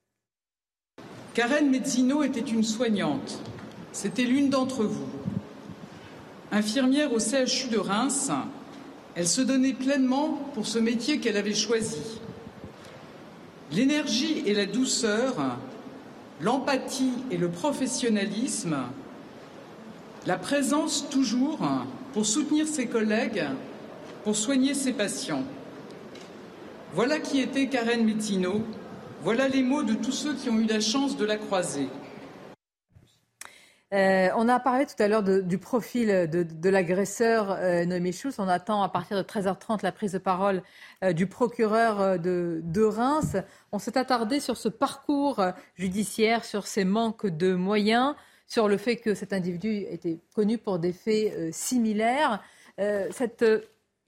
[1.36, 3.38] Karen Mezzino était une soignante.
[3.92, 5.08] C'était l'une d'entre vous.
[6.52, 8.32] Infirmière au CHU de Reims,
[9.16, 12.20] elle se donnait pleinement pour ce métier qu'elle avait choisi.
[13.72, 15.36] L'énergie et la douceur,
[16.42, 18.78] l'empathie et le professionnalisme,
[20.26, 21.60] la présence toujours
[22.14, 23.46] pour soutenir ses collègues,
[24.24, 25.44] pour soigner ses patients.
[26.94, 28.64] Voilà qui était Karen Mezzino,
[29.24, 31.88] voilà les mots de tous ceux qui ont eu la chance de la croiser.
[33.92, 38.36] Euh, on a parlé tout à l'heure du profil de, l'agresseur euh, Noémie Schulz.
[38.38, 40.62] On attend à partir de 13h30 la prise de parole
[41.04, 43.36] euh, du procureur de, Reims.
[43.72, 45.44] On s'est attardé sur ce parcours
[45.76, 48.16] judiciaire, sur ses manques de moyens,
[48.48, 52.42] sur le fait que cet individu était connu pour des faits similaires.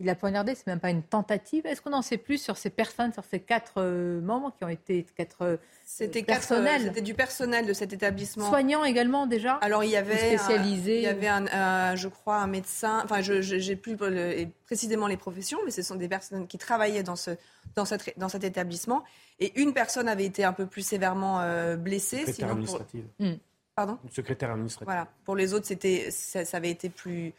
[0.01, 1.65] Il a poignardé, c'est même pas une tentative.
[1.65, 4.69] Est-ce qu'on en sait plus sur ces personnes, sur ces quatre euh, membres qui ont
[4.69, 6.81] été quatre euh, C'était quatre, personnels?
[6.81, 8.49] euh, C'était du personnel de cet établissement.
[8.49, 9.53] Soignants également déjà?
[9.61, 10.97] Alors il y avait spécialisés?
[10.97, 13.01] un- il y avait un, un- je crois un médecin.
[13.03, 17.03] Enfin, je j'ai plus le- précisément les professions, mais ce sont des personnes qui travaillaient
[17.03, 17.31] dans ce
[17.75, 19.03] dans cette dans cet établissement.
[19.39, 22.17] Et une personne avait été un peu plus sévèrement euh, blessée.
[22.25, 23.05] Secrétaire Sinon pour- administrative.
[23.19, 23.33] Hmm.
[23.75, 23.97] Pardon?
[24.03, 24.85] Une secrétaire administrative.
[24.85, 25.07] Voilà.
[25.23, 27.31] Pour les autres, c'était ça, ça avait été plus euh,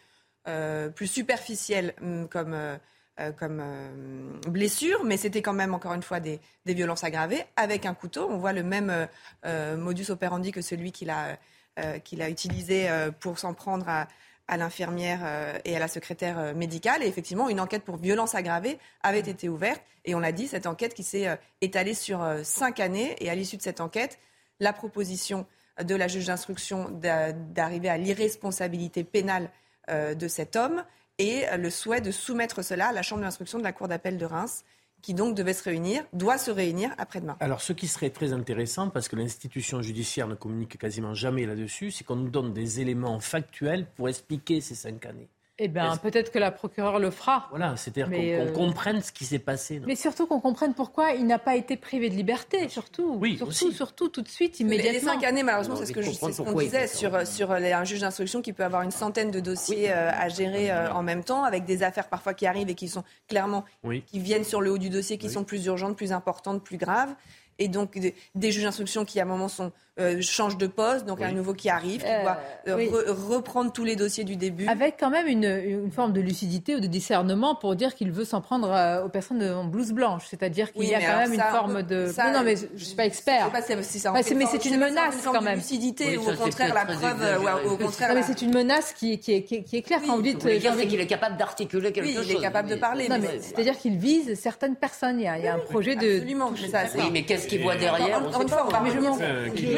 [0.90, 2.76] plus superficiel hum, comme euh,
[3.20, 7.44] euh, comme euh, blessure, mais c'était quand même encore une fois des, des violences aggravées
[7.56, 8.26] avec un couteau.
[8.30, 9.06] On voit le même euh,
[9.44, 11.36] euh, modus operandi que celui qu'il a
[11.78, 14.08] euh, qu'il a utilisé euh, pour s'en prendre à,
[14.56, 17.02] l'infirmière euh, et à la secrétaire euh, médicale.
[17.02, 19.80] Et effectivement, une enquête pour violence aggravée avait été ouverte.
[20.04, 23.16] Et on l'a dit, cette enquête qui s'est euh, étalée sur euh, cinq années.
[23.20, 24.18] Et à l'issue de cette enquête,
[24.60, 25.46] la proposition
[25.82, 29.48] de la juge d'instruction d'a- d'arriver à l'irresponsabilité pénale euh,
[29.88, 30.84] de cet homme
[31.18, 34.18] et euh, le souhait de soumettre cela à la chambre d'instruction de la Cour d'appel
[34.18, 34.64] de Reims,
[35.02, 37.36] qui donc devait se réunir, doit se réunir après-demain.
[37.40, 41.90] Alors, ce qui serait très intéressant, parce que l'institution judiciaire ne communique quasiment jamais là-dessus,
[41.90, 45.28] c'est qu'on nous donne des éléments factuels pour expliquer ces cinq années.
[45.64, 47.46] Eh bien, peut-être que la procureure le fera.
[47.50, 49.80] Voilà, c'est-à-dire qu'on Mais, qu'on euh, comprenne ce qui s'est passé.
[49.86, 53.16] Mais surtout qu'on comprenne pourquoi il n'a pas été privé de liberté, surtout.
[53.20, 53.72] Oui, surtout, aussi.
[53.72, 54.92] surtout, tout de suite, immédiatement.
[54.92, 58.52] Les cinq années, malheureusement, c'est ce qu'on disait sur, sur les- un juge d'instruction qui
[58.52, 61.84] peut avoir une centaine de dossiers euh, à gérer euh, en même temps, avec des
[61.84, 64.02] affaires parfois qui arrivent et qui sont clairement, Oui.
[64.04, 67.14] qui viennent sur le haut du dossier, qui sont plus urgentes, plus importantes, plus graves.
[67.58, 69.70] Et donc des, des juges d'instruction qui à un moment sont,
[70.00, 72.38] euh, changent de poste, donc un nouveau qui arrive, qui Euh, doit
[72.68, 72.88] euh, oui.
[72.88, 74.66] re- reprendre tous les dossiers du début.
[74.66, 78.24] Avec quand même une, une forme de lucidité ou de discernement pour dire qu'il veut
[78.24, 80.24] s'en prendre euh, aux personnes en blouse blanche.
[80.30, 82.06] C'est-à-dire qu'il Oui, y a quand même ça, une forme de...
[82.06, 83.50] ça, non, non, mais je ne suis pas expert.
[83.54, 85.40] Je sais pas si ça en Bah, fait c'est- mais c'est une menace forme quand
[85.42, 85.56] de même.
[85.58, 88.94] lucidité Oui, ou au contraire la preuve, euh, au contraire Non, mais c'est une menace
[88.94, 90.40] qui, qui, est- qui est- qui est claire quand vous dites...
[90.42, 92.26] c'est qu'il est capable d'articuler quelque Oui, chose.
[92.30, 93.08] il est capable de parler.
[93.40, 95.20] C'est-à-dire qu'il vise certaines personnes.
[95.20, 96.16] Il y a, un projet de...
[96.16, 98.22] Absolument, Oui, mais qu'est-ce qu'il voit derrière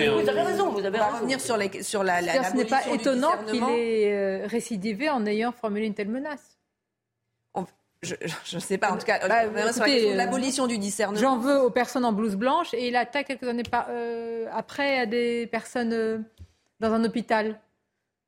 [0.04, 1.16] Sur- Euh, Vous avez raison, vous avez On va raison.
[1.18, 5.24] revenir sur, les, sur la, la ce n'est pas étonnant qu'il ait euh, récidivé en
[5.26, 6.58] ayant formulé une telle menace.
[8.02, 11.18] Je ne sais pas, en tout cas, Bah, la euh, l'abolition du discernement.
[11.18, 14.98] J'en veux aux personnes en blouse blanche et il attaque quelques années par- euh, après
[14.98, 16.18] à des personnes euh,
[16.80, 17.58] dans un hôpital.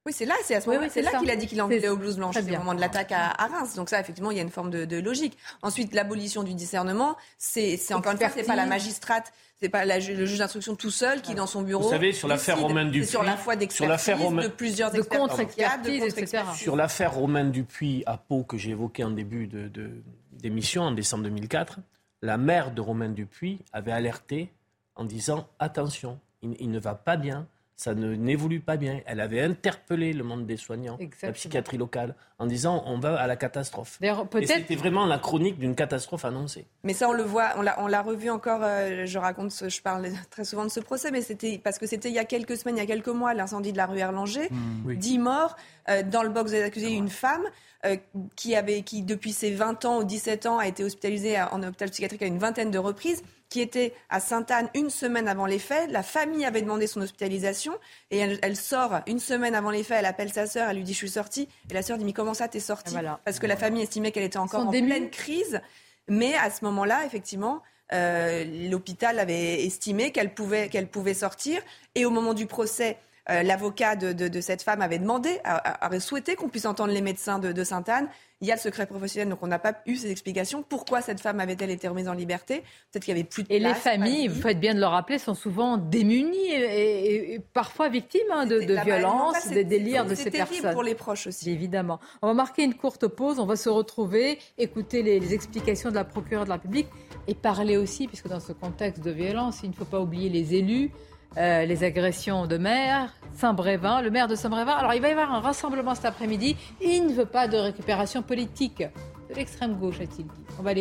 [0.07, 1.61] Oui, c'est là, c'est à ce moment-là, oui, c'est c'est là qu'il a dit qu'il
[1.61, 2.37] en C'est- voulait aux blouses blanches.
[2.37, 3.75] C'est au moment de l'attaque à, à Reims.
[3.75, 5.37] Donc ça, effectivement, il y a une forme de, de logique.
[5.63, 9.99] Ensuite, l'abolition du discernement, c'est encore une fois, c'est pas la magistrate, c'est pas la
[9.99, 12.61] le juge d'instruction tout seul qui, dans son bureau, Vous savez, sur l'affaire.
[12.61, 16.07] Romain Dupuis, sur la foi sur l'affaire d'expertise Romain- de plusieurs De experts contre-expertise, de
[16.07, 16.43] etc.
[16.55, 19.91] Sur l'affaire Romain Dupuis à Pau que j'ai évoquée en début de, de-
[20.33, 21.79] d'émission en décembre 2004,
[22.23, 24.53] la mère de Romain Dupuis avait alerté
[24.95, 27.47] en disant attention, il, il ne va pas bien,
[27.77, 29.01] ça n'évolue pas bien.
[29.05, 33.27] Elle avait interpellé le monde des soignants, la psychiatrie locale, en disant on va à
[33.27, 33.99] la catastrophe.
[34.03, 36.67] Et c'était vraiment la chronique d'une catastrophe annoncée.
[36.85, 38.61] Mais ça, on le voit, on l'a revu encore.
[38.63, 42.09] Euh, je raconte, je parle très souvent de ce procès, mais c'était parce que c'était
[42.09, 44.49] il y a quelques semaines, il y a quelques mois, l'incendie de la rue Erlanger,
[44.51, 44.95] mmh.
[44.95, 45.57] dix morts.
[45.89, 47.45] Euh, dans le box des accusés, une femme
[47.85, 47.97] euh,
[48.35, 51.91] qui, avait, qui, depuis ses 20 ans ou 17 ans, a été hospitalisée en hôpital
[51.91, 55.91] psychiatrique à une vingtaine de reprises qui était à Sainte-Anne une semaine avant les faits.
[55.91, 57.79] La famille avait demandé son hospitalisation
[58.11, 59.99] et elle, sort une semaine avant les faits.
[60.01, 61.49] Elle appelle sa sœur, elle lui dit je suis sortie.
[61.71, 64.25] Et la sœur dit mais comment ça t'es sortie Parce que la famille estimait qu'elle
[64.25, 65.61] était encore en pleine crise.
[66.09, 71.61] Mais à ce moment-là, effectivement, euh, l'hôpital avait estimé qu'elle pouvait, qu'elle pouvait sortir.
[71.95, 76.49] Et au moment du procès, euh, l'avocat de, cette femme avait demandé, avait souhaité qu'on
[76.49, 78.09] puisse entendre les médecins de, Sainte-Anne.
[78.43, 80.63] Il y a le secret professionnel, donc on n'a pas eu ces explications.
[80.63, 82.61] Pourquoi cette femme avait-elle été remise en liberté?
[82.93, 85.19] Peut-être qu'il y avait plus de Et les familles, vous faites bien de le rappeler,
[85.19, 90.59] sont souvent démunies et, parfois victimes hein, de, violences, des délires de ces personnes.
[90.61, 91.51] C'est pour les proches aussi.
[91.51, 91.99] Évidemment.
[92.21, 95.95] On va marquer une courte pause, on va se retrouver, écouter les, les explications de
[95.95, 96.89] la procureure de la République
[97.27, 100.55] et parler aussi, puisque dans ce contexte de violence, il ne faut pas oublier les
[100.55, 100.93] élus.
[101.39, 104.73] Euh, les agressions de maire, Saint-Brévin, le maire de Saint-Brévin.
[104.73, 106.57] Alors il va y avoir un rassemblement cet après-midi.
[106.81, 108.83] Il ne veut pas de récupération politique.
[109.29, 110.45] De l'extrême gauche, a-t-il dit.
[110.59, 110.73] On va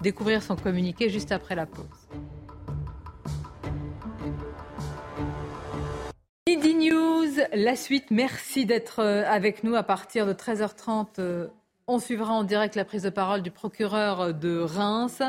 [0.00, 1.84] découvrir son communiqué juste après la pause.
[6.48, 8.10] Midi News, la suite.
[8.10, 11.20] Merci d'être euh, avec nous à partir de 13h30.
[11.20, 11.46] Euh,
[11.86, 15.22] on suivra en direct la prise de parole du procureur de Reims.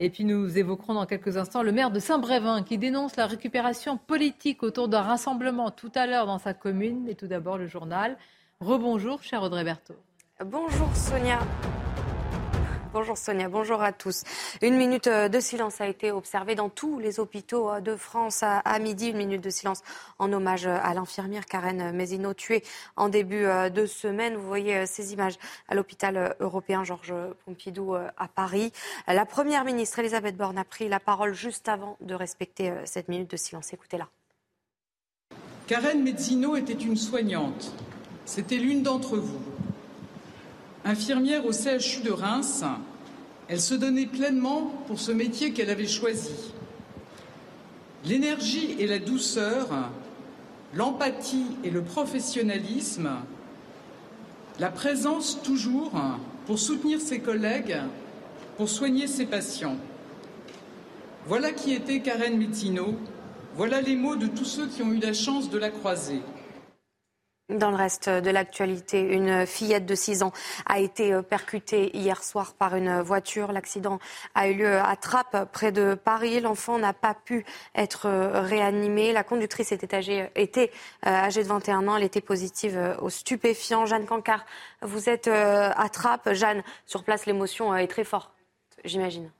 [0.00, 3.96] Et puis nous évoquerons dans quelques instants le maire de Saint-Brévin qui dénonce la récupération
[3.96, 7.02] politique autour d'un rassemblement tout à l'heure dans sa commune.
[7.04, 8.16] Mais tout d'abord le journal.
[8.60, 9.96] Rebonjour, cher Audrey Berthaud.
[10.44, 11.38] Bonjour Sonia.
[12.94, 14.22] Bonjour Sonia, bonjour à tous.
[14.62, 18.44] Une minute euh, de silence a été observée dans tous les hôpitaux euh, de France
[18.44, 19.08] à midi.
[19.08, 19.82] Une minute de silence
[20.20, 22.62] en hommage euh, à l'infirmière Karen Mézino, tuée
[22.94, 24.36] en début de semaine.
[24.36, 25.34] Vous voyez ces images
[25.68, 27.14] à l'hôpital européen Georges
[27.44, 28.70] Pompidou à Paris.
[29.08, 33.28] La première ministre Elisabeth Borne a pris la parole juste avant de respecter cette minute
[33.28, 33.72] de silence.
[33.72, 34.06] Écoutez-la.
[35.66, 37.72] Karen Mezzino était une soignante.
[38.24, 39.53] C'était l'une d'entre vous.
[40.86, 42.62] Infirmière au CHU de Reims,
[43.48, 46.34] elle se donnait pleinement pour ce métier qu'elle avait choisi.
[48.04, 49.68] L'énergie et la douceur,
[50.74, 53.10] l'empathie et le professionnalisme,
[54.60, 55.92] la présence toujours
[56.46, 57.78] pour soutenir ses collègues,
[58.58, 59.78] pour soigner ses patients.
[61.26, 62.94] Voilà qui était Karen Mettino,
[63.56, 66.20] voilà les mots de tous ceux qui ont eu la chance de la croiser.
[67.50, 70.32] Dans le reste de l'actualité, une fillette de 6 ans
[70.64, 73.52] a été euh, percutée hier soir par une voiture.
[73.52, 73.98] L'accident
[74.34, 76.40] a eu lieu à Trappes, près de Paris.
[76.40, 79.12] L'enfant n'a pas pu être euh, réanimé.
[79.12, 80.70] La conductrice était âgée, était
[81.04, 81.96] euh, âgée de 21 ans.
[81.98, 83.84] Elle était positive aux stupéfiants.
[83.84, 84.46] Jeanne Cancard,
[84.80, 86.32] vous êtes à Trappes.
[86.32, 88.32] Jeanne, sur place, l'émotion est très forte,
[88.86, 89.30] j'imagine.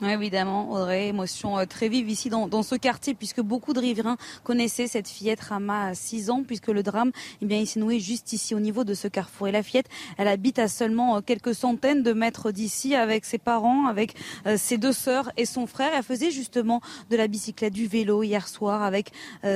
[0.00, 3.80] Oui, évidemment, Audrey, émotion euh, très vive ici dans, dans, ce quartier, puisque beaucoup de
[3.80, 7.10] riverains connaissaient cette fillette Rama à 6 ans, puisque le drame,
[7.42, 9.48] eh bien, il s'est noué juste ici au niveau de ce carrefour.
[9.48, 13.38] Et la fillette, elle habite à seulement euh, quelques centaines de mètres d'ici, avec ses
[13.38, 14.14] parents, avec
[14.46, 15.90] euh, ses deux sœurs et son frère.
[15.92, 16.80] Elle faisait justement
[17.10, 19.10] de la bicyclette, du vélo hier soir avec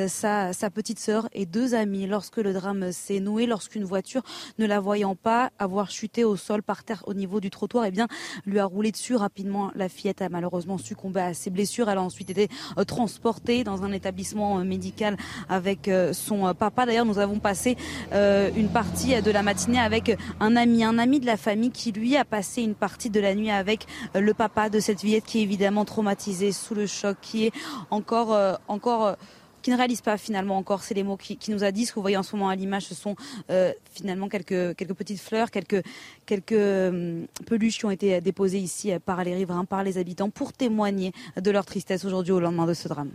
[0.09, 2.09] sa, sa petite sœur et deux amis.
[2.09, 4.23] Lorsque le drame s'est noué, lorsqu'une voiture,
[4.59, 7.91] ne la voyant pas avoir chuté au sol par terre au niveau du trottoir, eh
[7.93, 8.09] bien,
[8.45, 9.71] lui a roulé dessus rapidement.
[9.77, 11.89] La fillette a malheureusement succombé à ses blessures.
[11.89, 15.17] Elle a ensuite été euh, transportée dans un établissement euh, médical
[15.49, 16.87] avec euh, son papa.
[16.87, 17.77] D'ailleurs, nous avons passé
[18.13, 22.17] une partie de la matinée avec un ami, un ami de la famille qui lui
[22.17, 25.43] a passé une partie de la nuit avec le papa de cette fillette qui est
[25.43, 27.53] évidemment traumatisée sous le choc, qui est
[27.91, 28.37] encore
[28.69, 29.17] encore
[29.63, 30.83] qui ne réalise pas finalement encore.
[30.83, 31.87] C'est les mots qui, nous a dit.
[31.87, 33.17] Ce que vous voyez en ce moment à l'image, ce sont
[33.51, 35.83] euh, finalement quelques, quelques petites fleurs, quelques,
[36.27, 40.53] quelques euh, peluches qui ont été déposées ici par les riverains, par les habitants, pour
[40.53, 43.11] témoigner de leur tristesse aujourd'hui au lendemain de ce drame.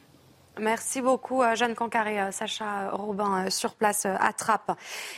[0.59, 4.71] Merci beaucoup à Jeanne Cancaré, euh, Sacha Robin euh, sur place euh, à Trappes.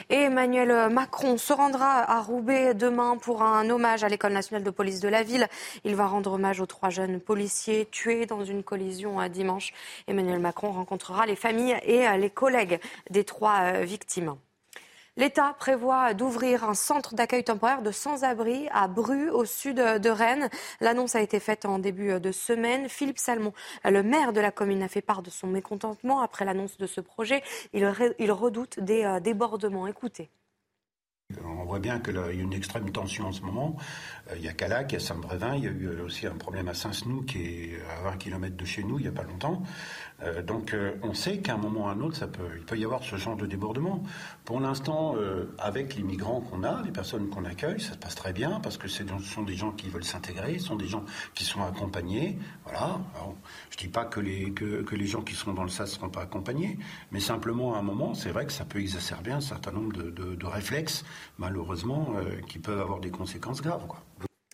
[0.09, 4.99] Emmanuel Macron se rendra à Roubaix demain pour un hommage à l'École nationale de police
[4.99, 5.47] de la ville.
[5.85, 9.73] Il va rendre hommage aux trois jeunes policiers tués dans une collision dimanche.
[10.07, 12.79] Emmanuel Macron rencontrera les familles et les collègues
[13.09, 14.35] des trois victimes.
[15.19, 20.47] L'État prévoit d'ouvrir un centre d'accueil temporaire de sans-abri à Bru, au sud de Rennes.
[20.79, 22.87] L'annonce a été faite en début de semaine.
[22.87, 23.51] Philippe Salmon,
[23.83, 27.01] le maire de la commune, a fait part de son mécontentement après l'annonce de ce
[27.01, 27.43] projet.
[27.73, 27.85] Il,
[28.31, 29.87] redoute des euh, débordements.
[29.87, 30.29] Écoutez.
[31.43, 33.75] On voit bien qu'il y a une extrême tension en ce moment.
[34.31, 36.35] Euh, il y a Calac, il y a Saint-Brévin, il y a eu aussi un
[36.35, 39.23] problème à Saint-Snou qui est à 20 km de chez nous il n'y a pas
[39.23, 39.63] longtemps.
[40.23, 42.17] Euh, donc on sait qu'à un moment ou à un autre,
[42.55, 44.03] il peut y avoir ce genre de débordement.
[44.45, 45.15] Pour l'instant,
[45.57, 48.77] avec les migrants qu'on a, les personnes qu'on accueille, ça se passe très bien parce
[48.77, 51.03] que ce sont des gens qui veulent s'intégrer, ce sont des gens
[51.35, 52.37] qui sont accompagnés.
[52.65, 52.99] Voilà.
[53.69, 56.21] je ne dis pas que les, gens qui seront dans le SAS ne seront pas
[56.21, 56.77] accompagnés,
[57.11, 60.45] mais simplement à un moment, c'est vrai que ça peut exacerber un certain nombre de,
[60.45, 61.05] réflexes,
[61.37, 62.13] malheureusement,
[62.47, 63.85] qui peuvent avoir des conséquences graves.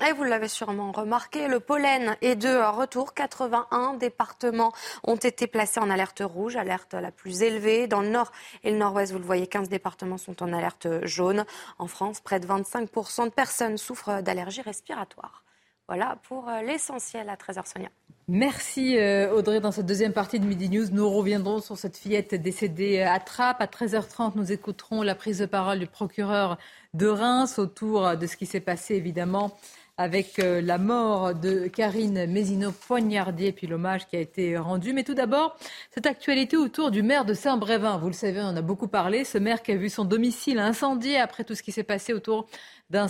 [0.04, 3.14] Et vous l'avez sûrement remarqué, le pollen est de retour.
[3.14, 4.74] 81 départements
[5.06, 7.88] ont été placés en alerte rouge, alerte la plus élevée.
[7.88, 8.34] Dans le nord
[8.66, 11.46] et le nord-ouest, vous le voyez, 15 départements sont en alerte jaune.
[11.80, 15.46] En France, près de 25% de personnes souffrent d'allergies respiratoires.
[15.88, 17.90] Voilà pour euh, l'essentiel à 13h Sonia.
[18.28, 19.62] Merci euh, Audrey.
[19.62, 23.62] Dans cette deuxième partie de Midi News, nous reviendrons sur cette fillette décédée à Trappes.
[23.62, 26.58] À 13h30, nous écouterons la prise de parole du procureur
[26.96, 29.56] de Reims autour de ce qui s'est passé évidemment
[29.98, 34.94] avec euh, la mort de Karine Mézineau poignardier puis l'hommage qui a été rendu.
[34.94, 35.56] Mais tout d'abord,
[35.92, 37.98] cette actualité autour du maire de Saint-Brévin.
[37.98, 39.24] Vous le savez, on en a beaucoup parlé.
[39.24, 42.48] Ce maire qui a vu son domicile incendié après tout ce qui s'est passé autour
[42.90, 43.08] d'un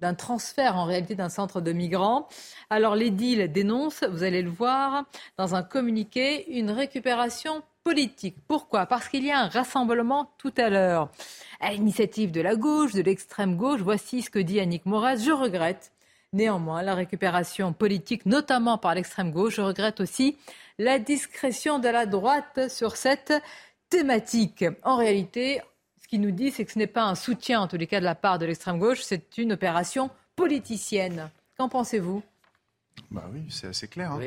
[0.00, 2.28] d'un transfert en réalité d'un centre de migrants.
[2.68, 5.04] Alors l'édile dénonce, vous allez le voir,
[5.38, 8.36] dans un communiqué, une récupération politique.
[8.48, 8.86] Pourquoi?
[8.86, 11.10] Parce qu'il y a un rassemblement tout à l'heure
[11.60, 13.80] à l'initiative de la gauche, de l'extrême gauche.
[13.82, 15.18] Voici ce que dit Annick Moraz.
[15.18, 15.92] Je regrette
[16.32, 19.56] néanmoins la récupération politique, notamment par l'extrême gauche.
[19.56, 20.36] Je regrette aussi
[20.78, 23.34] la discrétion de la droite sur cette
[23.90, 24.64] thématique.
[24.82, 25.60] En réalité,
[26.02, 28.00] ce qu'il nous dit, c'est que ce n'est pas un soutien, en tous les cas,
[28.00, 31.30] de la part de l'extrême gauche, c'est une opération politicienne.
[31.56, 32.22] Qu'en pensez-vous?
[33.10, 34.10] Bah oui, c'est assez clair.
[34.12, 34.20] Hein.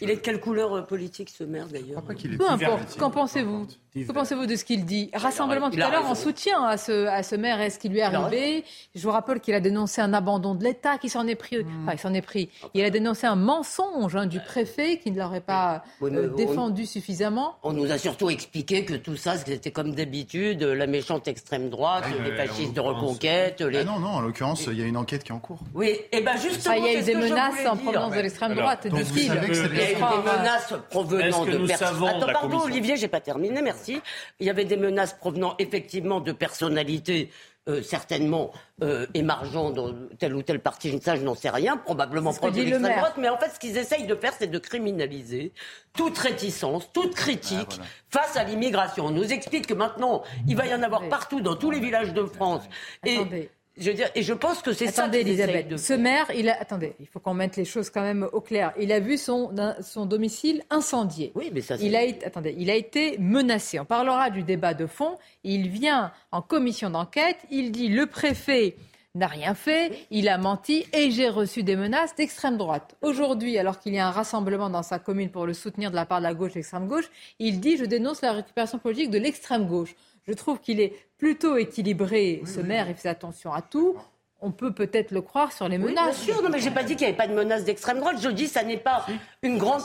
[0.00, 2.96] Il est de quelle couleur euh, politique ce maire d'ailleurs Peu importe.
[2.96, 6.76] Qu'en pensez-vous Que pensez-vous de ce qu'il dit Rassemblement tout à l'heure en soutien à
[6.76, 7.60] ce, à ce maire.
[7.60, 10.98] Est-ce qu'il lui est arrivé Je vous rappelle qu'il a dénoncé un abandon de l'État,
[10.98, 11.58] qui s'en est pris.
[11.58, 11.82] Hmm.
[11.82, 12.48] Enfin, il s'en est pris.
[12.74, 17.56] Il a dénoncé un mensonge hein, du préfet qui ne l'aurait pas euh, défendu suffisamment.
[17.62, 22.04] On nous a surtout expliqué que tout ça, c'était comme d'habitude, la méchante extrême droite,
[22.24, 23.62] les fascistes de reconquête.
[23.62, 25.60] Ah non, non, en l'occurrence, il y a une enquête qui est en cours.
[25.74, 26.76] Oui, et ben justement.
[26.76, 29.39] il y a eu des menaces en provenance de l'extrême droite, dit-il.
[29.48, 32.04] Il y a eu des menaces provenant de personnes.
[32.06, 34.00] Attends, pardon, Olivier, j'ai pas terminé, merci.
[34.38, 37.30] Il y avait des menaces provenant effectivement de personnalités
[37.68, 42.32] euh, certainement euh, émargeant dans telle ou telle partie, ça je n'en sais rien, probablement
[42.32, 45.52] proche de l'extrême droite, mais en fait ce qu'ils essayent de faire c'est de criminaliser
[45.92, 49.04] toute réticence, toute critique ah, face à l'immigration.
[49.06, 52.14] On nous explique que maintenant il va y en avoir partout dans tous les villages
[52.14, 52.62] de France.
[53.04, 55.04] Et je veux dire, et je pense que c'est ça.
[55.04, 55.78] Attendez, Elisabeth.
[55.78, 56.60] Ce maire, il a.
[56.60, 58.72] Attendez, il faut qu'on mette les choses quand même au clair.
[58.78, 61.32] Il a vu son, son domicile incendié.
[61.34, 61.76] Oui, mais ça.
[61.76, 63.78] Il a attendez, il a été menacé.
[63.78, 65.16] On parlera du débat de fond.
[65.44, 67.38] Il vient en commission d'enquête.
[67.50, 68.76] Il dit le préfet
[69.14, 72.96] n'a rien fait, il a menti et j'ai reçu des menaces d'extrême droite.
[73.02, 76.06] Aujourd'hui, alors qu'il y a un rassemblement dans sa commune pour le soutenir de la
[76.06, 77.10] part de la gauche et l'extrême gauche,
[77.40, 79.96] il dit je dénonce la récupération politique de l'extrême gauche.
[80.28, 83.94] Je trouve qu'il est plutôt équilibré, ce maire, il fait attention à tout.
[84.40, 86.24] On peut peut-être le croire sur les menaces.
[86.24, 88.16] bien sûr, non, mais j'ai pas dit qu'il n'y avait pas de menaces d'extrême droite.
[88.22, 89.04] Je dis, ça n'est pas
[89.42, 89.82] une grande.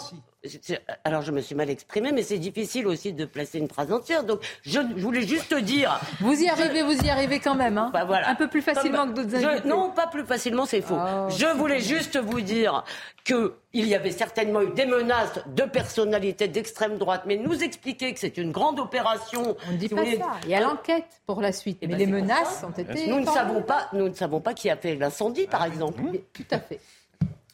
[1.04, 4.24] Alors je me suis mal exprimé, mais c'est difficile aussi de placer une phrase entière.
[4.24, 6.00] Donc je, voulais juste dire.
[6.20, 8.30] Vous y arrivez, vous y arrivez quand même, hein bah, voilà.
[8.30, 9.68] Un peu plus facilement que d'autres invités.
[9.68, 10.98] Non, pas plus facilement, c'est faux.
[10.98, 12.84] Oh, je voulais juste vous dire
[13.24, 18.14] que il y avait certainement eu des menaces de personnalités d'extrême droite, mais nous expliquer
[18.14, 19.58] que c'est une grande opération.
[19.68, 20.32] On ne dit pas ça.
[20.44, 23.08] Il y a l'enquête pour la suite, eh mais ben, les menaces ont été.
[23.08, 23.90] Nous ne savons pas.
[23.94, 26.02] Nous ne savons pas qui a fait l'incendie, par exemple.
[26.34, 26.80] Tout à fait.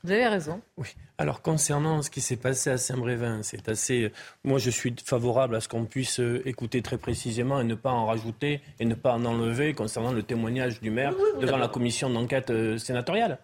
[0.03, 0.61] Vous avez raison.
[0.77, 0.87] Oui.
[1.17, 4.11] Alors concernant ce qui s'est passé à Saint-Brévin, c'est assez.
[4.43, 7.91] Moi, je suis favorable à ce qu'on puisse euh, écouter très précisément et ne pas
[7.91, 12.09] en rajouter et ne pas en enlever concernant le témoignage du maire devant la commission
[12.09, 13.37] d'enquête euh, sénatoriale.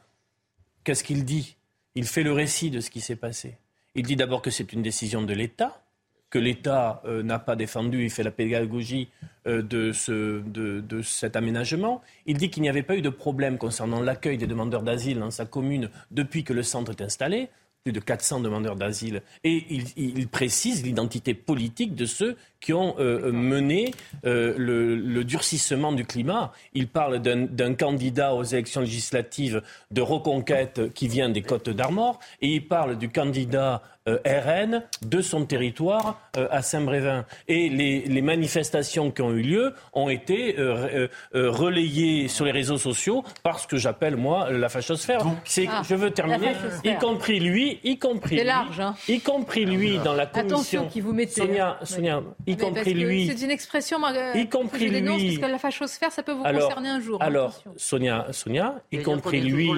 [0.84, 1.58] Qu'est-ce qu'il dit?
[1.93, 3.58] Il fait le récit de ce qui s'est passé.
[3.93, 5.82] Il dit d'abord que c'est une décision de l'État
[6.30, 9.09] que l'État euh, n'a pas défendu, il fait la pédagogie
[9.47, 12.01] euh, de, ce, de, de, cet aménagement.
[12.25, 15.32] Il dit qu'il n'y avait pas eu de problème concernant l'accueil des demandeurs d'asile dans
[15.32, 17.49] sa commune depuis que le centre est installé
[17.84, 19.21] plus de 400 demandeurs d'asile.
[19.45, 19.63] Et
[19.95, 23.93] il, précise l'identité politique de ceux qui ont euh, mené
[24.25, 26.51] le, durcissement du climat.
[26.73, 29.61] Il parle d'un candidat aux élections législatives
[29.91, 35.45] de reconquête qui vient des Côtes d'Armor, et il parle du candidat RN de son
[35.45, 37.26] territoire euh, à Saint-Brévin.
[37.47, 43.24] Et les, manifestations qui ont eu lieu ont été euh, relayées sur les réseaux sociaux
[43.43, 45.22] par ce que j'appelle, moi, la fachosphère.
[45.45, 46.53] C'est, ah, je veux terminer,
[46.84, 48.95] y compris lui, y compris large, hein.
[49.08, 50.58] y compris lui dans la commission.
[50.58, 51.41] Attention qui vous mettez.
[51.41, 53.28] Sonia, Sonia y compris lui.
[53.28, 53.99] C'est une expression,
[54.36, 55.38] y compris que je dénonce, lui.
[55.38, 57.22] Parce que la fachosphère, ça peut vous concerner un jour.
[57.22, 59.70] Alors, Sonia, Sonia, y compris lui,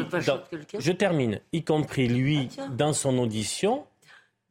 [0.79, 3.83] je termine, y compris lui ah, dans son audition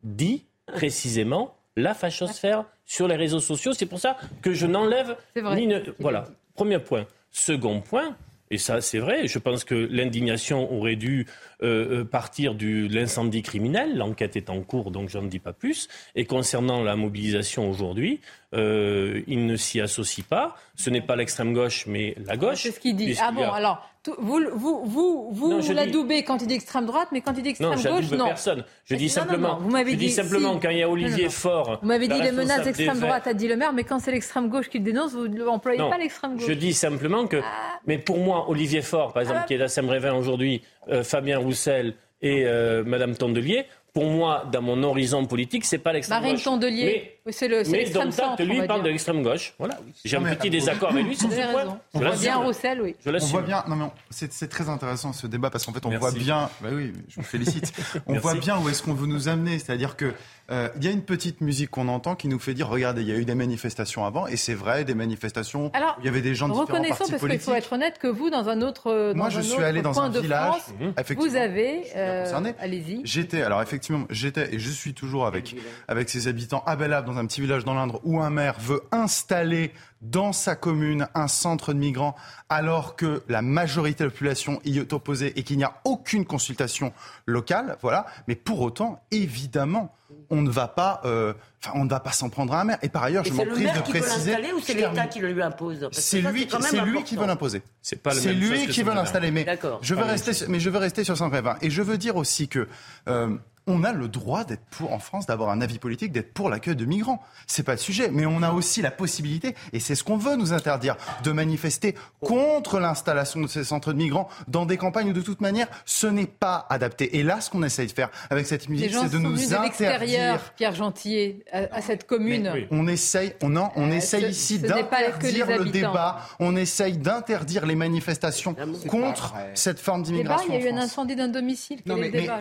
[0.03, 3.73] dit précisément la fachosphère sur les réseaux sociaux.
[3.73, 7.07] C'est pour ça que je n'enlève ni Voilà, premier point.
[7.31, 8.17] Second point,
[8.51, 11.27] et ça c'est vrai, je pense que l'indignation aurait dû
[11.61, 13.97] euh, euh, partir de l'incendie criminel.
[13.97, 15.89] L'enquête est en cours, donc je n'en dis pas plus.
[16.15, 18.21] Et concernant la mobilisation aujourd'hui,
[18.55, 20.55] euh, il ne s'y associe pas.
[20.77, 22.63] Ce n'est pas l'extrême gauche, mais la gauche.
[22.63, 23.17] C'est ce qu'il dit.
[23.21, 27.33] Ah bon, alors, vous, vous, vous, vous, l'adoubez quand il dit extrême droite, mais quand
[27.37, 28.27] il dit extrême gauche, non.
[28.27, 28.65] personne.
[28.85, 31.79] Je dis simplement, vous m'avez dit, simplement quand il y a Olivier Faure.
[31.83, 34.49] Vous m'avez dit les menaces d'extrême droite, a dit le maire, mais quand c'est l'extrême
[34.49, 36.47] gauche qui le dénonce, vous n'employez pas l'extrême gauche.
[36.47, 37.81] Je dis simplement que, ah.
[37.87, 39.47] mais pour moi, Olivier Faure, par exemple, ah.
[39.47, 40.63] qui est à Saint-Brévin aujourd'hui,
[41.03, 46.21] Fabien Roussel et euh, Madame Tondelier, pour moi, dans mon horizon politique, c'est pas l'extrême
[46.21, 46.31] gauche.
[46.31, 49.55] Marine Tondelier, c'est le Mais centre, lui, il parle de l'extrême gauche.
[49.59, 49.79] Voilà.
[50.05, 51.81] J'ai un petit désaccord avec lui sur ce point.
[51.95, 52.97] On voit bien Roussel, oui.
[53.05, 53.65] Je on voit bien.
[53.69, 56.51] Non, mais c'est très intéressant ce débat parce qu'en fait, on voit bien.
[56.61, 57.73] Bah oui, je vous félicite.
[58.07, 59.59] on voit bien où est-ce qu'on veut nous amener.
[59.59, 60.13] C'est-à-dire que
[60.51, 63.09] euh, il y a une petite musique qu'on entend qui nous fait dire regardez, il
[63.09, 66.23] y a eu des manifestations avant, et c'est vrai, des manifestations Alors, il y avait
[66.23, 69.13] des gens de différents partis parce qu'il faut être honnête que vous, dans un autre,
[69.13, 70.55] dans Moi, je suis allé dans un village.
[70.55, 73.03] France, vous avez, euh, allez-y.
[73.05, 75.55] J'étais, alors effectivement, j'étais et je suis toujours avec
[75.87, 78.83] avec ses habitants à Bellave, dans un petit village dans l'Indre, où un maire veut
[78.91, 82.15] installer dans sa commune un centre de migrants
[82.49, 86.25] alors que la majorité de la population y est opposée et qu'il n'y a aucune
[86.25, 86.93] consultation
[87.27, 88.07] locale, voilà.
[88.29, 89.95] Mais pour autant, évidemment,
[90.31, 91.33] on ne va pas, euh,
[91.75, 92.79] on ne va pas s'en prendre à un maire.
[92.83, 94.37] Et par ailleurs, je m'en prie de préciser.
[94.41, 97.63] C'est ou c'est l'État qui le lui impose C'est lui, c'est lui qui veut l'imposer.
[97.83, 99.31] C'est pas C'est lui qui veut l'installer.
[99.31, 99.47] Mais
[99.83, 101.59] je veux rester, mais je veux rester sur 120.
[101.63, 102.69] Et je veux dire aussi que
[103.09, 103.37] euh,
[103.69, 106.75] on a le droit d'être pour, en France, d'avoir un avis politique, d'être pour l'accueil
[106.75, 107.23] de migrants.
[107.47, 108.11] C'est pas le sujet.
[108.11, 111.95] Mais on a aussi la possibilité, et c'est ce qu'on veut nous interdire, de manifester
[112.21, 116.07] contre l'installation de ces centres de migrants dans des campagnes où, de toute manière, ce
[116.07, 117.19] n'est pas adapté.
[117.19, 120.41] Et là, ce qu'on essaye de faire avec cette musique, c'est de nous interdire.
[120.57, 122.51] Pierre Gentillet, à, cette commune.
[122.71, 126.21] On essaye, on, non, on euh, essaye ici d'interdire le débat.
[126.41, 128.57] On essaye d'interdire les manifestations
[128.89, 130.49] contre cette forme d'immigration.
[130.49, 131.81] Il y a eu un incendie d'un domicile.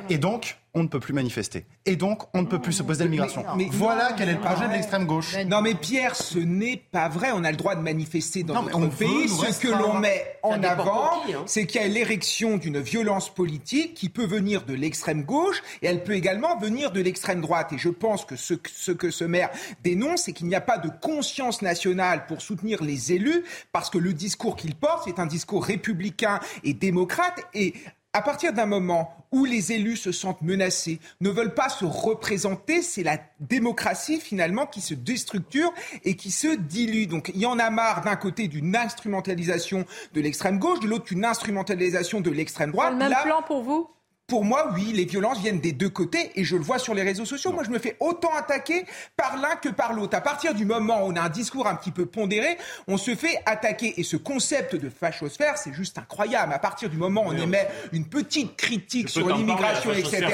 [0.09, 1.65] et donc, on ne peut plus manifester.
[1.85, 3.43] Et donc, on ne peut plus se poser l'immigration.
[3.55, 5.35] Mais, voilà quel est le projet de l'extrême gauche.
[5.47, 7.29] Non, mais Pierre, ce n'est pas vrai.
[7.33, 9.27] On a le droit de manifester dans notre pays.
[9.27, 11.43] Ce que l'on met en avant, hein.
[11.45, 15.87] c'est qu'il y a l'érection d'une violence politique qui peut venir de l'extrême gauche et
[15.87, 17.73] elle peut également venir de l'extrême droite.
[17.73, 19.49] Et je pense que ce, ce que ce maire
[19.83, 23.97] dénonce, c'est qu'il n'y a pas de conscience nationale pour soutenir les élus parce que
[23.97, 27.45] le discours qu'il porte, c'est un discours républicain et démocrate.
[27.53, 27.73] Et
[28.17, 32.81] à partir d'un moment où les élus se sentent menacés, ne veulent pas se représenter,
[32.81, 35.71] c'est la démocratie finalement qui se déstructure
[36.03, 37.05] et qui se dilue.
[37.05, 41.05] Donc il y en a marre d'un côté d'une instrumentalisation de l'extrême gauche, de l'autre
[41.05, 42.93] d'une instrumentalisation de l'extrême droite.
[42.93, 43.87] le même plan pour vous?
[44.27, 47.01] Pour moi, oui, les violences viennent des deux côtés et je le vois sur les
[47.01, 47.53] réseaux sociaux.
[47.53, 48.83] Moi, je me fais autant attaquer
[49.15, 50.17] par l'un que par l'autre.
[50.17, 52.57] À partir du moment où on a un discours un petit peu pondéré,
[52.89, 53.93] on se fait attaquer.
[53.97, 56.51] Et ce concept de fachosphère, c'est juste incroyable.
[56.51, 60.27] À partir du moment où on émet une petite critique sur l'immigration, etc.,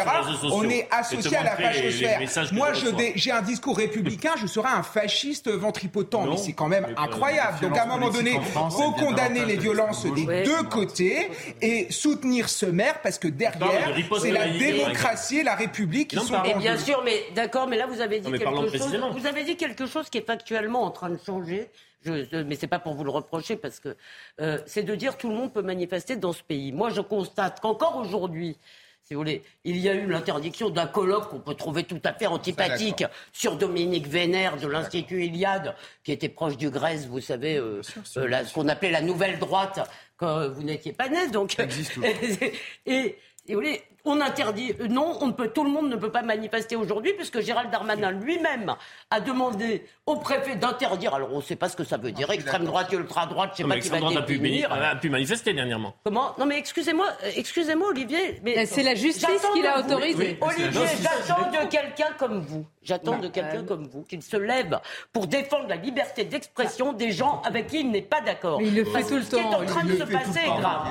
[0.51, 2.19] on est associé à la fachosphère.
[2.51, 2.69] Moi,
[3.13, 6.25] j'ai un discours républicain, je serai un fasciste ventripotent.
[6.31, 7.59] Mais c'est quand même incroyable.
[7.61, 11.29] Donc, à un moment donné, il faut condamner les violences des deux côtés
[11.61, 13.82] et soutenir ce maire parce que derrière,
[14.19, 17.87] c'est la démocratie et la République qui sont Et bien sûr, mais d'accord, mais là
[17.87, 18.99] vous avez dit quelque chose.
[19.13, 21.69] Vous avez dit quelque chose qui est factuellement en train de changer.
[22.05, 23.95] Je, mais c'est pas pour vous le reprocher parce que
[24.41, 26.73] euh, c'est de dire tout le monde peut manifester dans ce pays.
[26.73, 28.57] Moi, je constate qu'encore aujourd'hui,
[29.03, 32.13] si vous voulez, il y a eu l'interdiction d'un colloque qu'on peut trouver tout à
[32.13, 33.03] fait antipathique
[33.33, 37.81] sur Dominique Vénère de l'Institut Iliade, qui était proche du Grèce, vous savez, euh,
[38.17, 41.27] euh, ce qu'on appelait la nouvelle droite quand vous n'étiez pas né.
[41.31, 41.57] Donc,
[42.03, 42.53] et,
[42.85, 43.17] et
[43.49, 46.75] vous voulez, on interdit, euh, non, on peut, tout le monde ne peut pas manifester
[46.75, 48.75] aujourd'hui, puisque Gérald Darmanin lui-même
[49.09, 51.13] a demandé au préfet d'interdire.
[51.13, 53.51] Alors on ne sait pas ce que ça veut dire, extrême droite et ultra droite,
[53.57, 54.77] je ne sais pas qui va.
[54.77, 55.95] A, a pu manifester dernièrement.
[56.03, 58.41] Comment Non mais excusez-moi, euh, excusez-moi Olivier.
[58.43, 60.37] Mais c'est la justice qui l'a autorisé.
[60.41, 64.79] Olivier, j'attends de quelqu'un comme vous, j'attends de quelqu'un comme vous qu'il se lève
[65.13, 68.61] pour défendre la liberté d'expression des gens avec qui il n'est pas d'accord.
[68.61, 69.29] Il le fait tout le temps.
[69.29, 70.87] Ce qui est en train de se passer grave.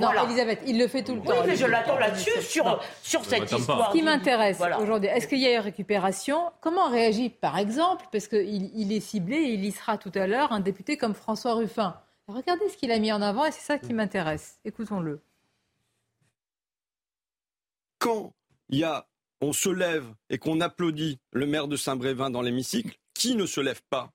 [0.00, 1.34] Non, Elisabeth, il le fait tout le temps.
[1.40, 3.90] Oui, mais je l'attends là-dessus sur, sur cette histoire.
[3.90, 6.52] Ce qui m'intéresse aujourd'hui, est-ce qu'il y a eu récupération?
[6.60, 10.26] Comment réagit, par exemple, parce qu'il il est ciblé, et il y sera tout à
[10.26, 11.96] l'heure, un député comme François Ruffin
[12.28, 14.58] Regardez ce qu'il a mis en avant et c'est ça qui m'intéresse.
[14.64, 15.20] Écoutons-le.
[17.98, 18.32] Quand
[18.68, 19.06] il y a,
[19.40, 23.60] on se lève et qu'on applaudit le maire de Saint-Brévin dans l'hémicycle, qui ne se
[23.60, 24.12] lève pas?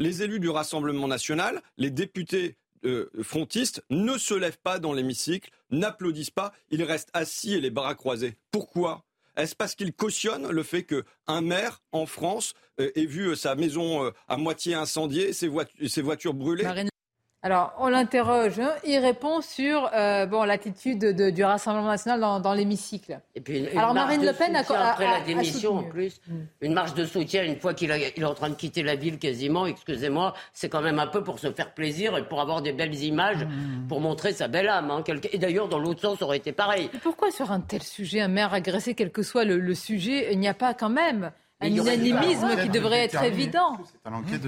[0.00, 5.50] Les élus du Rassemblement national, les députés euh, frontistes ne se lèvent pas dans l'hémicycle,
[5.70, 8.36] n'applaudissent pas, ils restent assis et les bras croisés.
[8.50, 9.04] Pourquoi?
[9.36, 13.54] Est-ce parce qu'ils cautionnent le fait qu'un maire en France euh, ait vu euh, sa
[13.54, 16.64] maison à moitié incendiée, ses, voitures brûlées?
[17.44, 18.58] Alors, on l'interroge.
[18.58, 18.72] Hein.
[18.86, 23.20] Il répond sur euh, bon l'attitude du Rassemblement national dans, l'hémicycle.
[23.34, 26.34] Et puis, Alors, Marine Le Pen a après la démission, en plus, mm.
[26.62, 29.66] une marche de soutien une fois qu'il est en train de quitter la ville quasiment.
[29.66, 32.94] Excusez-moi, c'est quand même un peu pour se faire plaisir et pour avoir des belles
[32.94, 33.88] images, mm.
[33.88, 34.90] pour montrer sa belle âme.
[34.90, 35.04] Hein.
[35.30, 36.88] Et d'ailleurs, dans l'autre sens, ça aurait été pareil.
[37.02, 40.48] pourquoi sur un tel sujet, un maire agressé, quel que soit le sujet, il n'y
[40.48, 41.30] a pas quand même
[41.64, 43.78] un unanimisme qui devrait être évident.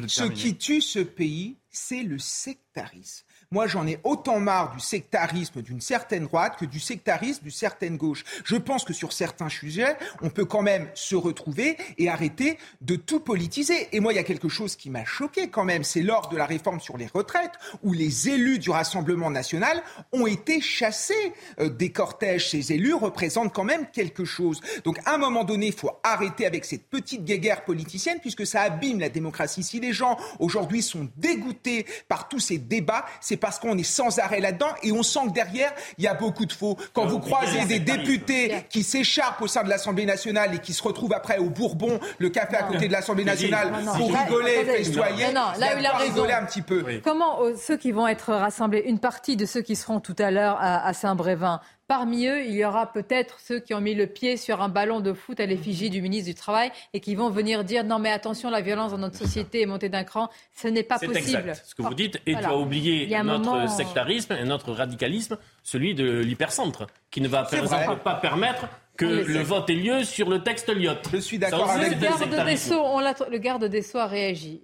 [0.09, 3.25] Ce qui tue ce pays, c'est le sectarisme.
[3.51, 7.97] Moi, j'en ai autant marre du sectarisme d'une certaine droite que du sectarisme d'une certaine
[7.97, 8.25] gauche.
[8.45, 12.97] Je pense que sur certains sujets, on peut quand même se retrouver et arrêter de
[12.97, 13.89] tout politiser.
[13.93, 16.37] Et moi, il y a quelque chose qui m'a choqué quand même, c'est lors de
[16.37, 19.83] la réforme sur les retraites, où les élus du Rassemblement national
[20.13, 22.51] ont été chassés euh, des cortèges.
[22.51, 24.61] Ces élus représentent quand même quelque chose.
[24.85, 28.63] Donc, à un moment donné, il faut arrêter avec cette petite guéguerre politicienne, puisque ça
[28.63, 29.63] abîme la démocratie.
[29.63, 34.19] Si les gens aujourd'hui sont dégoûtés par tous ces débats, c'est parce qu'on est sans
[34.19, 36.77] arrêt là-dedans et on sent que derrière, il y a beaucoup de faux.
[36.93, 40.83] Quand vous croisez des députés qui s'écharpent au sein de l'Assemblée nationale et qui se
[40.83, 45.53] retrouvent après au Bourbon, le café à côté de l'Assemblée nationale, pour rigoler, festoyer, là
[45.59, 46.25] où il a raison.
[46.27, 46.85] un petit peu.
[47.05, 50.31] Comment euh, ceux qui vont être rassemblés, une partie de ceux qui seront tout à
[50.31, 54.37] l'heure à Saint-Brévin, Parmi eux, il y aura peut-être ceux qui ont mis le pied
[54.37, 57.63] sur un ballon de foot à l'effigie du ministre du Travail et qui vont venir
[57.63, 60.29] dire non mais attention, la violence dans notre société est montée d'un cran.
[60.53, 61.21] Ce n'est pas possible.
[61.23, 62.21] C'est exact ce que vous dites.
[62.27, 67.45] Et tu as oublié notre sectarisme et notre radicalisme, celui de l'hypercentre, qui ne va
[67.45, 68.67] par exemple pas permettre
[68.97, 71.09] que le vote ait lieu sur le texte Lyotte.
[71.13, 74.61] Je suis d'accord avec le garde, des Sceaux, le garde des Sceaux a réagi.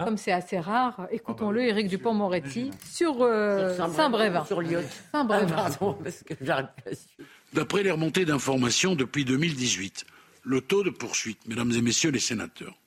[0.00, 0.04] Ah.
[0.04, 4.46] Comme c'est assez rare, écoutons-le, Éric Dupont-Moretti, sur euh, Saint-Brévin.
[4.46, 4.82] Sur Lyon.
[5.12, 5.54] Saint-Brévin.
[5.58, 6.32] Ah, pardon, parce que
[7.52, 10.06] D'après les remontées d'informations depuis 2018,
[10.44, 12.78] le taux de poursuite, mesdames et messieurs les sénateurs,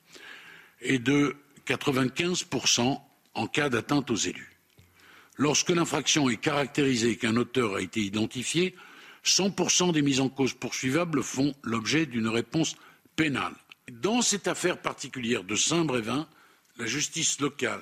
[0.81, 1.35] est de
[1.67, 2.99] 95%
[3.35, 4.57] en cas d'atteinte aux élus.
[5.37, 8.75] Lorsque l'infraction est caractérisée et qu'un auteur a été identifié,
[9.23, 12.75] 100% des mises en cause poursuivables font l'objet d'une réponse
[13.15, 13.53] pénale.
[13.91, 16.27] Dans cette affaire particulière de Saint-Brévin,
[16.77, 17.81] la justice locale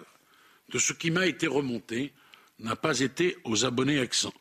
[0.69, 2.13] de ce qui m'a été remonté
[2.59, 4.33] n'a pas été aux abonnés, absents.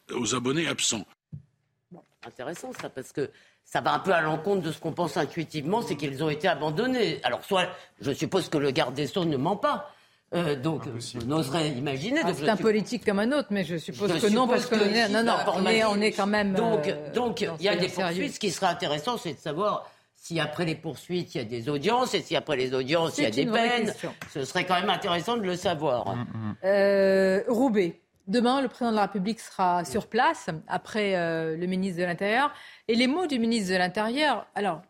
[2.24, 3.30] intéressant ça, parce que
[3.64, 6.48] ça va un peu à l'encontre de ce qu'on pense intuitivement, c'est qu'ils ont été
[6.48, 7.20] abandonnés.
[7.22, 7.68] Alors, soit,
[8.00, 9.92] je suppose que le garde des Sceaux ne ment pas.
[10.32, 12.20] Euh, donc, on oserait imaginer.
[12.22, 14.76] Ah, c'est un politique comme un autre, mais je suppose que non, parce que,
[15.12, 16.52] non, non, on est, quand même.
[16.54, 18.34] Donc, euh, donc il y a des poursuites.
[18.34, 19.90] Ce qui serait intéressant, c'est de savoir
[20.20, 23.24] si après les poursuites, il y a des audiences, et si après les audiences, il
[23.24, 23.92] y a des peines,
[24.30, 26.14] ce serait quand même intéressant de le savoir.
[26.14, 26.56] Mm, mm.
[26.64, 28.00] Euh, Roubaix.
[28.26, 32.52] Demain, le président de la République sera sur place, après euh, le ministre de l'Intérieur.
[32.86, 34.82] Et les mots du ministre de l'Intérieur, alors,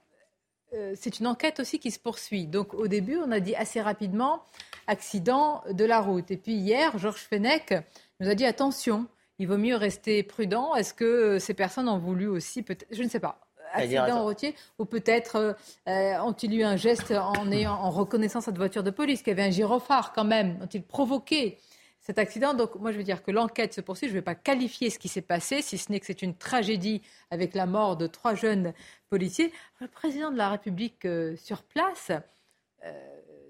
[0.75, 2.49] euh, c'est une enquête aussi qui se poursuit.
[2.49, 4.43] Donc, au début, on a dit assez rapidement
[4.89, 6.33] accident de la route.
[6.33, 7.73] Et puis, hier, Georges Fenech
[8.19, 9.07] nous a dit attention,
[9.39, 10.75] il vaut mieux rester prudent.
[10.75, 13.41] Est-ce que ces personnes ont voulu aussi, peut-être, je ne sais pas,
[13.73, 15.53] accident routier ou peut-être euh,
[15.89, 19.43] euh, ont-ils eu un geste en, ayant, en reconnaissant cette voiture de police qui avait
[19.43, 20.59] un gyrophare quand même?
[20.63, 21.59] Ont-ils provoqué
[22.01, 22.55] cet accident?
[22.55, 24.09] Donc moi je veux dire que l'enquête se poursuit.
[24.09, 26.35] Je ne vais pas qualifier ce qui s'est passé, si ce n'est que c'est une
[26.35, 28.73] tragédie avec la mort de trois jeunes
[29.09, 29.53] policiers.
[29.81, 32.13] Le président de la République euh, sur place.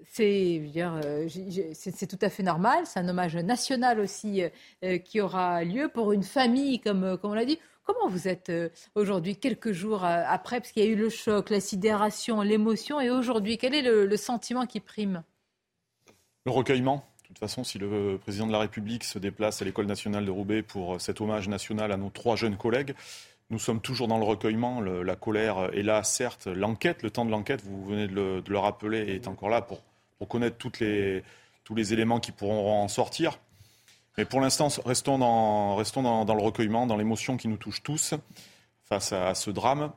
[0.03, 2.85] c'est tout à fait normal.
[2.85, 4.43] C'est un hommage national aussi
[5.05, 7.59] qui aura lieu pour une famille, comme, comme on l'a dit.
[7.93, 11.09] Comment vous êtes euh, aujourd'hui, quelques jours euh, après, parce qu'il y a eu le
[11.09, 15.23] choc, la sidération, l'émotion, et aujourd'hui, quel est le, sentiment qui prime?
[16.45, 17.05] Le recueillement.
[17.23, 20.31] De toute façon, si le président de la République se déplace à l'école nationale de
[20.31, 22.93] Roubaix pour euh, cet hommage national à nos trois jeunes collègues,
[23.49, 24.79] nous sommes toujours dans le recueillement.
[24.79, 26.47] la colère est là, certes.
[26.47, 29.81] L'enquête, le temps de l'enquête, vous venez de le, rappeler, est encore là pour,
[30.29, 30.79] connaître tous
[31.75, 33.37] les éléments qui pourront en sortir.
[34.17, 38.13] Mais pour l'instant, restons, dans, restons dans, le recueillement, dans l'émotion qui nous touche tous
[38.83, 39.91] face à, ce drame.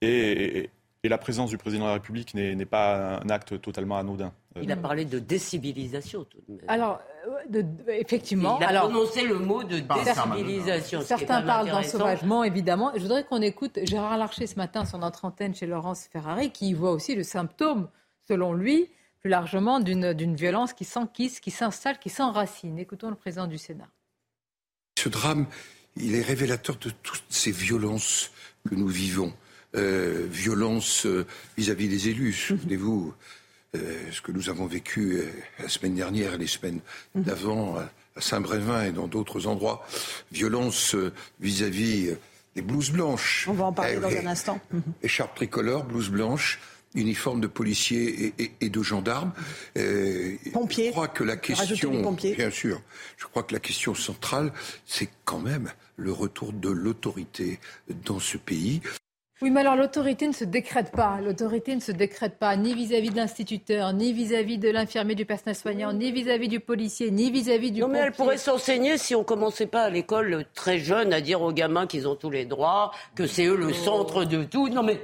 [0.00, 0.70] Et,
[1.04, 4.30] la présence du président de la République n'est pas un acte totalement anodin.
[4.60, 6.26] Il a parlé de décivilisation
[6.66, 7.00] Alors,
[7.88, 8.58] effectivement.
[8.60, 11.00] Il a prononcé le mot de décivilisation.
[11.00, 12.92] Certains parlent d'ensauvagement, évidemment.
[12.94, 16.74] Je voudrais qu'on écoute Gérard Larcher ce matin sur notre antenne chez Laurence Ferrari, qui
[16.74, 17.88] voit aussi le symptôme,
[18.26, 22.78] selon lui, plus largement, d'une violence qui s'enquisse, qui s'installe, qui s'enracine.
[22.78, 23.88] Écoutons le président du Sénat.
[24.98, 25.46] Ce drame,
[25.96, 28.30] il est révélateur de toutes ces violences
[28.68, 29.32] que nous vivons.
[29.76, 31.26] Euh, violences euh,
[31.58, 32.32] vis-à-vis des élus.
[32.32, 33.14] Souvenez-vous
[33.76, 35.22] euh, ce que nous avons vécu
[35.58, 36.80] la semaine dernière et les semaines
[37.14, 37.22] mhm.
[37.24, 39.86] d'avant à Saint-Brévin et dans d'autres endroits.
[40.32, 40.96] Violence
[41.38, 42.16] vis-à-vis
[42.56, 43.46] des blouses blanches.
[43.46, 44.58] On va en parler eh dans un instant.
[44.72, 44.82] Mhm.
[45.02, 46.58] Écharpe tricolore, blouse blanche,
[46.94, 49.32] uniforme de policiers et, de gendarmes.
[50.52, 50.86] pompiers.
[50.86, 52.80] Je crois que la question, bien sûr,
[53.16, 54.52] je crois que la question centrale,
[54.86, 57.58] c'est quand même le retour de l'autorité
[58.04, 58.80] dans ce pays.
[59.40, 61.20] Oui, mais alors l'autorité ne se décrète pas.
[61.20, 65.54] L'autorité ne se décrète pas ni vis-à-vis de l'instituteur, ni vis-à-vis de l'infirmier du personnel
[65.54, 67.80] soignant, ni vis-à-vis du policier, ni vis-à-vis du.
[67.80, 71.40] Non, mais elle pourrait s'enseigner si on commençait pas à l'école très jeune à dire
[71.40, 74.68] aux gamins qu'ils ont tous les droits, que c'est eux le centre de tout.
[74.68, 75.00] Non, mais.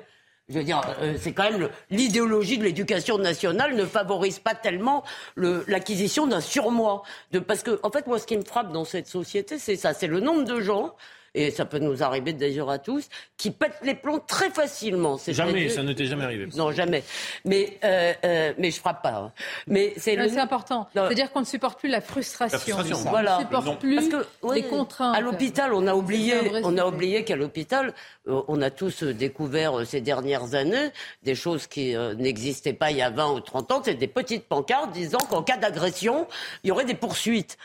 [0.48, 5.02] Je veux dire, euh, c'est quand même l'idéologie de l'éducation nationale ne favorise pas tellement
[5.36, 7.02] l'acquisition d'un surmoi.
[7.32, 9.94] De, parce que, en fait, moi, ce qui me frappe dans cette société, c'est ça,
[9.94, 10.94] c'est le nombre de gens
[11.34, 15.18] et ça peut nous arriver d'ailleurs à tous, qui pètent les plombs très facilement.
[15.26, 16.48] Jamais, ça ne t'est jamais arrivé.
[16.56, 17.02] Non, jamais.
[17.44, 19.16] Mais, euh, euh, mais je frappe pas.
[19.16, 19.32] Hein.
[19.66, 20.88] Mais c'est important.
[20.94, 22.56] C'est-à-dire qu'on ne supporte plus la frustration.
[22.56, 23.10] La frustration.
[23.10, 23.36] Voilà.
[23.36, 24.12] On ne supporte plus
[24.54, 25.16] les contraintes.
[25.16, 27.94] À l'hôpital, on a oublié, on a oublié qu'à l'hôpital,
[28.28, 30.90] euh, on a tous découvert ces dernières années
[31.22, 33.82] des choses qui n'existaient pas il y a 20 ou 30 ans.
[33.84, 36.28] C'est des petites pancartes disant qu'en cas d'agression,
[36.62, 37.58] il y aurait des poursuites.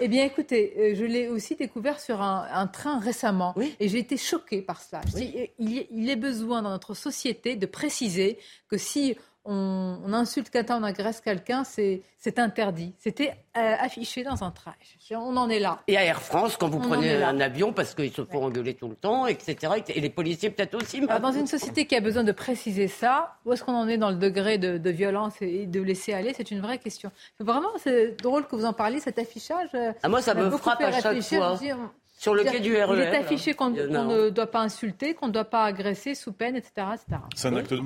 [0.00, 4.16] Eh bien, écoutez, euh, je l'ai aussi découvert sur un, train récemment et j'ai été
[4.16, 5.02] choquée par cela.
[5.58, 8.38] il, est besoin dans notre société de préciser
[8.68, 9.16] que si
[9.50, 12.02] on, insulte quelqu'un, on agresse quelqu'un, c'est
[12.38, 12.92] interdit.
[12.98, 14.74] C'était euh, affiché dans un train.
[15.12, 15.80] On en est là.
[15.86, 18.88] Et à Air France, quand vous prenez un avion, parce qu'ils se font engueuler tout
[18.88, 19.82] le temps, etc.
[19.88, 21.00] Et les policiers peut-être aussi.
[21.00, 24.10] dans une société qui a besoin de préciser ça, où est-ce qu'on en est dans
[24.10, 27.10] le degré de, violence et de laisser aller C'est une vraie question.
[27.40, 29.70] Vraiment, c'est drôle que vous en parliez, cet affichage.
[30.02, 31.58] Ah, moi, ça me frappe à chaque fois.
[32.18, 32.94] Sur le quai du RER.
[32.94, 36.56] Il est affiché qu'on ne doit pas insulter, qu'on ne doit pas agresser sous peine,
[36.56, 36.72] etc.
[37.36, 37.80] C'est un, acte de,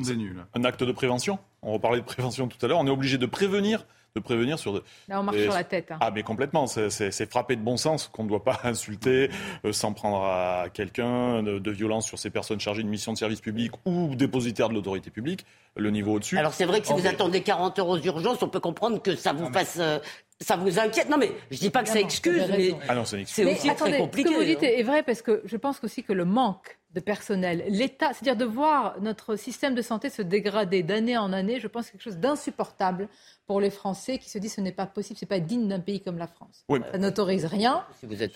[0.55, 1.39] un acte de prévention.
[1.62, 2.78] On reparlait de prévention tout à l'heure.
[2.78, 4.74] On est obligé de prévenir de prévenir sur.
[5.09, 5.90] Là, on marche sur la tête.
[5.90, 5.98] Hein.
[6.01, 6.66] Ah, mais complètement.
[6.66, 9.30] C'est frappé de bon sens qu'on ne doit pas insulter,
[9.64, 13.40] euh, s'en prendre à quelqu'un, de, violence sur ces personnes chargées d'une mission de service
[13.40, 16.36] public ou dépositaires de l'autorité publique, le niveau au-dessus.
[16.36, 19.16] Alors, c'est vrai que si vous attendez 40 heures aux urgences, on peut comprendre que
[19.16, 19.78] ça vous fasse.
[19.80, 19.98] Euh,
[20.40, 23.74] ça vous inquiète Non, mais je dis pas que ça excuse, mais ah c'est aussi
[23.74, 24.28] très compliqué.
[24.28, 24.74] Ce que vous dites hein.
[24.76, 28.44] est vrai parce que je pense aussi que le manque de personnel, l'État, c'est-à-dire de
[28.44, 32.02] voir notre système de santé se dégrader d'année en année, je pense que c'est quelque
[32.02, 33.09] chose d'insupportable
[33.47, 35.81] pour les Français qui se disent ce n'est pas possible, ce n'est pas digne d'un
[35.81, 36.66] pays comme la France.
[36.69, 37.85] Ça n'autorise rien,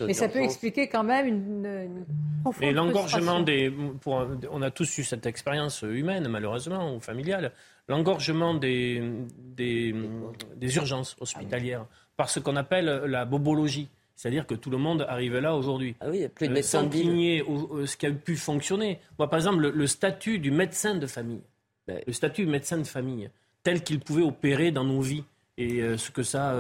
[0.01, 2.05] mais ça peut expliquer quand même une, une
[2.63, 3.73] Et l'engorgement des...
[4.07, 7.53] on a tous eu cette expérience humaine, malheureusement, ou familiale
[7.89, 9.03] l'engorgement des,
[9.39, 9.95] des,
[10.77, 13.89] urgences hospitalières par ce qu'on appelle la bobologie.
[14.17, 15.95] C'est-à-dire que tout le monde arrive là aujourd'hui.
[16.01, 18.37] Ah oui, il n'y a plus de euh, médecins de euh, ce qui a pu
[18.37, 18.99] fonctionner.
[19.19, 21.43] Moi, par exemple, le, statut du médecin de famille,
[21.87, 22.01] ben.
[22.07, 23.31] le statut du médecin de famille,
[23.63, 25.25] tel qu'il pouvait opérer dans nos vies
[25.59, 26.55] et euh, ce, que ça,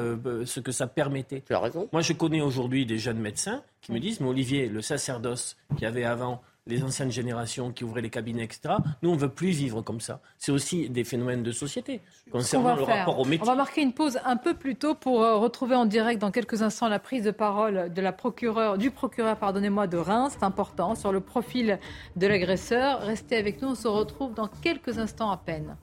[0.45, 1.43] ce que ça permettait.
[1.47, 1.89] Tu as raison.
[1.93, 5.83] Moi, je connais aujourd'hui des jeunes médecins qui me disent, mais Olivier, le sacerdoce qu'il
[5.83, 8.75] y avait avant, les anciennes générations qui ouvraient les cabinets, etc.
[9.03, 10.21] Nous, on ne veut plus vivre comme ça.
[10.39, 13.43] C'est aussi des phénomènes de société concernant le rapport au métier.
[13.43, 16.31] On va marquer une pause un peu plus tôt pour euh, retrouver en direct dans
[16.31, 20.35] quelques instants la prise de parole de la procureure, du procureur pardonnez-moi, de Reims.
[20.39, 21.79] C'est important sur le profil
[22.17, 23.01] de l'agresseur.
[23.01, 25.77] Restez avec nous, on se retrouve dans quelques instants à peine.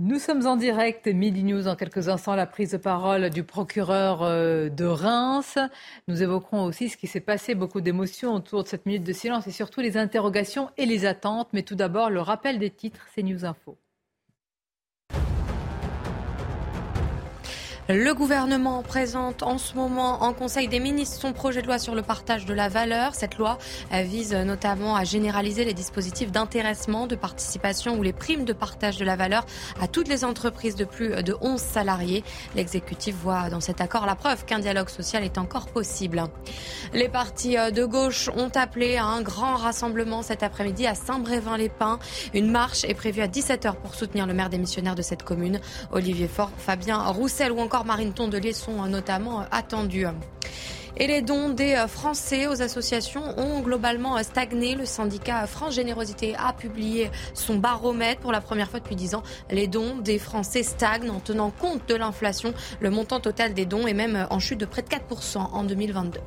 [0.00, 4.24] Nous sommes en direct, Midi News, en quelques instants, la prise de parole du procureur
[4.24, 5.56] euh, de Reims.
[6.08, 9.46] Nous évoquerons aussi ce qui s'est passé, beaucoup d'émotions autour de cette minute de silence
[9.46, 11.48] et surtout les interrogations et les attentes.
[11.52, 13.78] Mais tout d'abord, le rappel des titres, c'est News Info.
[17.90, 21.94] Le gouvernement présente en ce moment en Conseil des ministres son projet de loi sur
[21.94, 23.14] le partage de la valeur.
[23.14, 23.58] Cette loi
[23.92, 29.04] vise notamment à généraliser les dispositifs d'intéressement, de participation ou les primes de partage de
[29.04, 29.44] la valeur
[29.82, 32.24] à toutes les entreprises de plus de 11 salariés.
[32.56, 36.24] L'exécutif voit dans cet accord la preuve qu'un dialogue social est encore possible.
[36.94, 41.98] Les partis de gauche ont appelé à un grand rassemblement cet après-midi à Saint-Brévin-les-Pins.
[42.32, 45.60] Une marche est prévue à 17h pour soutenir le maire démissionnaire de cette commune,
[45.92, 50.06] Olivier Faure, Fabien Roussel ou encore Marine Tondelier sont notamment attendus.
[50.96, 54.76] Et les dons des Français aux associations ont globalement stagné.
[54.76, 59.24] Le syndicat France Générosité a publié son baromètre pour la première fois depuis 10 ans.
[59.50, 62.54] Les dons des Français stagnent en tenant compte de l'inflation.
[62.78, 66.20] Le montant total des dons est même en chute de près de 4% en 2022.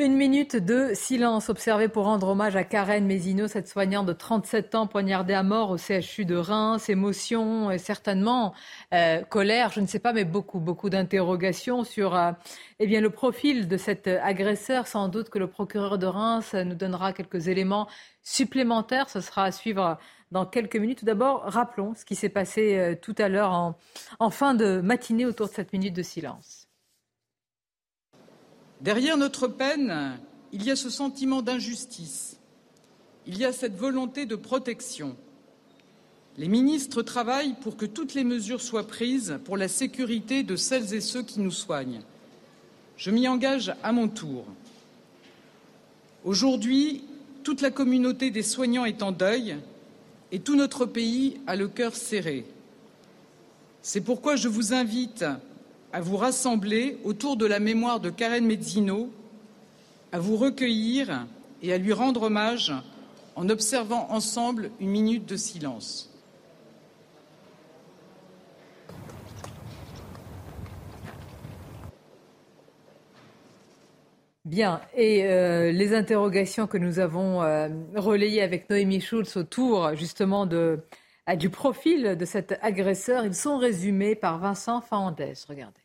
[0.00, 4.74] Une minute de silence observé pour rendre hommage à Karen Mézineau, cette soignante de 37
[4.74, 6.88] ans poignardée à mort au CHU de Reims.
[6.88, 8.54] Émotion et certainement
[8.94, 12.32] euh, colère, je ne sais pas, mais beaucoup, beaucoup d'interrogations sur euh,
[12.78, 14.86] eh bien, le profil de cet agresseur.
[14.86, 17.86] Sans doute que le procureur de Reims nous donnera quelques éléments
[18.22, 19.10] supplémentaires.
[19.10, 19.98] Ce sera à suivre
[20.32, 21.00] dans quelques minutes.
[21.00, 23.76] Tout d'abord, rappelons ce qui s'est passé euh, tout à l'heure en,
[24.18, 26.59] en fin de matinée autour de cette minute de silence.
[28.80, 30.18] Derrière notre peine,
[30.52, 32.38] il y a ce sentiment d'injustice.
[33.26, 35.16] Il y a cette volonté de protection.
[36.38, 40.94] Les ministres travaillent pour que toutes les mesures soient prises pour la sécurité de celles
[40.94, 42.00] et ceux qui nous soignent.
[42.96, 44.44] Je m'y engage à mon tour.
[46.24, 47.04] Aujourd'hui,
[47.44, 49.56] toute la communauté des soignants est en deuil
[50.32, 52.46] et tout notre pays a le cœur serré.
[53.82, 55.24] C'est pourquoi je vous invite
[55.92, 59.12] à vous rassembler autour de la mémoire de Karen Mezzino,
[60.12, 61.26] à vous recueillir
[61.62, 62.72] et à lui rendre hommage
[63.36, 66.06] en observant ensemble une minute de silence.
[74.44, 80.44] Bien, et euh, les interrogations que nous avons euh, relayées avec Noémie Schulz autour justement
[80.44, 80.80] de,
[81.36, 85.34] du profil de cet agresseur, ils sont résumés par Vincent Fernandez.
[85.48, 85.79] Regardez.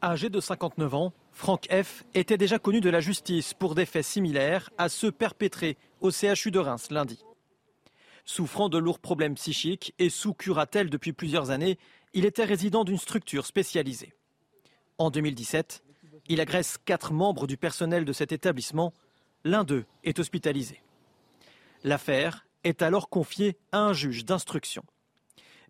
[0.00, 2.04] Âgé de 59 ans, Franck F.
[2.14, 6.52] était déjà connu de la justice pour des faits similaires à ceux perpétrés au CHU
[6.52, 7.24] de Reims lundi.
[8.24, 11.78] Souffrant de lourds problèmes psychiques et sous curatelle depuis plusieurs années,
[12.14, 14.14] il était résident d'une structure spécialisée.
[14.98, 15.82] En 2017,
[16.28, 18.92] il agresse quatre membres du personnel de cet établissement.
[19.42, 20.80] L'un d'eux est hospitalisé.
[21.82, 24.84] L'affaire est alors confiée à un juge d'instruction.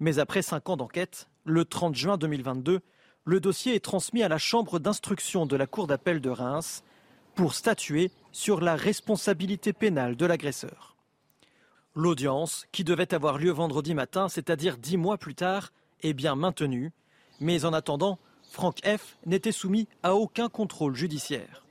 [0.00, 2.80] Mais après cinq ans d'enquête, le 30 juin 2022,
[3.28, 6.82] le dossier est transmis à la chambre d'instruction de la Cour d'appel de Reims
[7.34, 10.96] pour statuer sur la responsabilité pénale de l'agresseur.
[11.94, 16.90] L'audience, qui devait avoir lieu vendredi matin, c'est-à-dire dix mois plus tard, est bien maintenue,
[17.38, 18.18] mais en attendant,
[18.50, 19.18] Franck F.
[19.26, 21.66] n'était soumis à aucun contrôle judiciaire.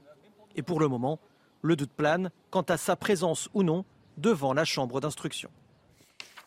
[0.56, 1.20] Et pour le moment,
[1.64, 3.84] le doute plane quant à sa présence ou non
[4.18, 5.50] devant la chambre d'instruction.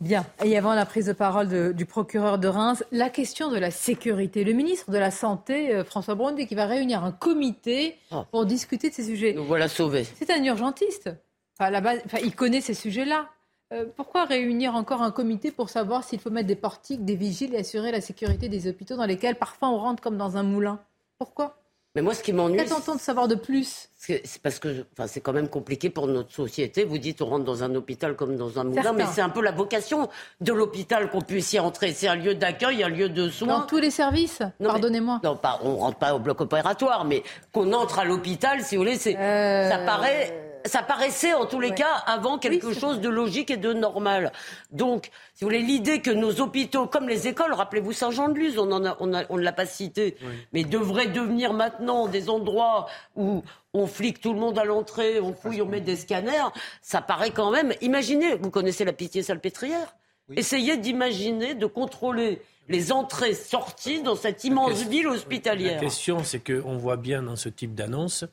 [0.00, 0.24] Bien.
[0.42, 4.44] Et avant la prise de parole du procureur de Reims, la question de la sécurité.
[4.44, 8.24] Le ministre de la Santé, euh, François Braun, dit qu'il va réunir un comité ah.
[8.30, 9.34] pour discuter de ces sujets.
[9.34, 10.04] Nous voilà sauvés.
[10.04, 11.10] C'est un urgentiste.
[11.58, 11.70] Enfin,
[12.06, 13.28] enfin, il connaît ces sujets-là.
[13.72, 17.54] Euh, pourquoi réunir encore un comité pour savoir s'il faut mettre des portiques, des vigiles
[17.54, 20.80] et assurer la sécurité des hôpitaux dans lesquels parfois on rentre comme dans un moulin?
[21.18, 21.59] Pourquoi?
[21.94, 22.56] Mais moi, ce qui m'ennuie.
[22.56, 26.32] Qu'attend-on de savoir de plus C'est parce que enfin, c'est quand même compliqué pour notre
[26.32, 26.84] société.
[26.84, 29.42] Vous dites on rentre dans un hôpital comme dans un moulin, mais c'est un peu
[29.42, 30.08] la vocation
[30.40, 31.92] de l'hôpital qu'on puisse y entrer.
[31.92, 33.48] C'est un lieu d'accueil, un lieu de soins.
[33.48, 35.20] Dans tous les services Pardonnez-moi.
[35.24, 38.82] Non, pas, on rentre pas au bloc opératoire, mais qu'on entre à l'hôpital, si vous
[38.82, 43.08] voulez, c'est, euh, ça paraît ça paraissait en tous les cas avant quelque chose de
[43.08, 44.32] logique et de normal.
[44.70, 48.96] Donc, si vous voulez, l'idée que nos hôpitaux, comme les écoles, rappelez-vous Saint-Jean-de-Luz, on en
[49.00, 50.16] on, ne l'a pas cité,
[50.52, 53.42] mais devraient devenir maintenant des endroits où
[53.72, 56.48] on flique tout le monde à l'entrée, on fouille, on met des scanners,
[56.82, 57.72] ça paraît quand même.
[57.80, 59.94] Imaginez, vous connaissez la pitié salpêtrière?
[60.36, 65.74] Essayez d'imaginer, de contrôler les entrées-sorties dans cette immense ville hospitalière.
[65.74, 68.24] La question, c'est qu'on voit bien dans ce type d'annonce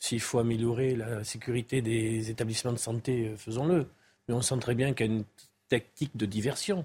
[0.00, 3.86] s'il faut améliorer la sécurité des établissements de santé, euh, faisons-le.
[4.26, 5.24] Mais on sent très bien qu'il y a une
[5.68, 6.84] tactique de diversion,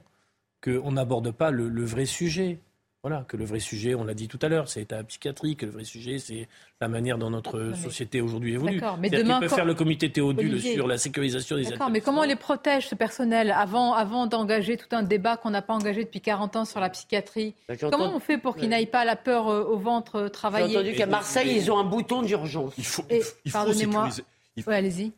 [0.61, 2.59] qu'on n'aborde pas le, vrai sujet.
[3.07, 5.61] Voilà, que le vrai sujet, on l'a dit tout à l'heure, c'est l'état psychiatrique.
[5.61, 6.47] Le vrai sujet, c'est
[6.81, 8.79] la manière dont notre société aujourd'hui évolue.
[8.79, 12.21] D'accord, mais demain, peut faire le comité Théodule sur la sécurisation des D'accord, mais comment
[12.21, 16.03] on les protège, ce personnel, avant, avant d'engager tout un débat qu'on n'a pas engagé
[16.03, 19.15] depuis 40 ans sur la psychiatrie bah, Comment on fait pour qu'ils n'aillent pas la
[19.15, 22.73] peur euh, au ventre euh, travailler J'ai entendu qu'à Marseille, ils ont un bouton d'urgence.
[22.79, 24.09] Il faut, il faut, Pardonnez-moi.
[24.57, 25.13] Oui, allez-y.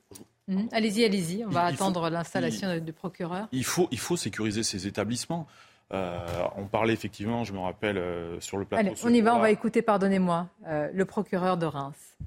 [0.74, 1.46] Allez-y, allez-y.
[1.46, 3.48] On va attendre l'installation du procureur.
[3.54, 5.48] Il faut, il faut sécuriser ces établissements.
[5.94, 6.20] Euh,
[6.58, 8.94] on parlait effectivement, je me rappelle, euh, sur le plateau.
[9.04, 12.18] on y va, on va écouter, pardonnez-moi, euh, le procureur de Reims.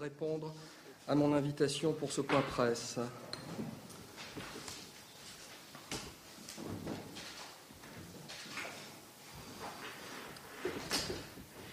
[0.00, 0.52] Répondre
[1.06, 2.98] à mon invitation pour ce point presse.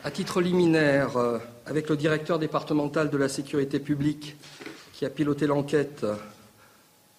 [0.03, 1.09] À titre liminaire,
[1.65, 4.37] avec le directeur départemental de la sécurité publique
[4.93, 6.05] qui a piloté l'enquête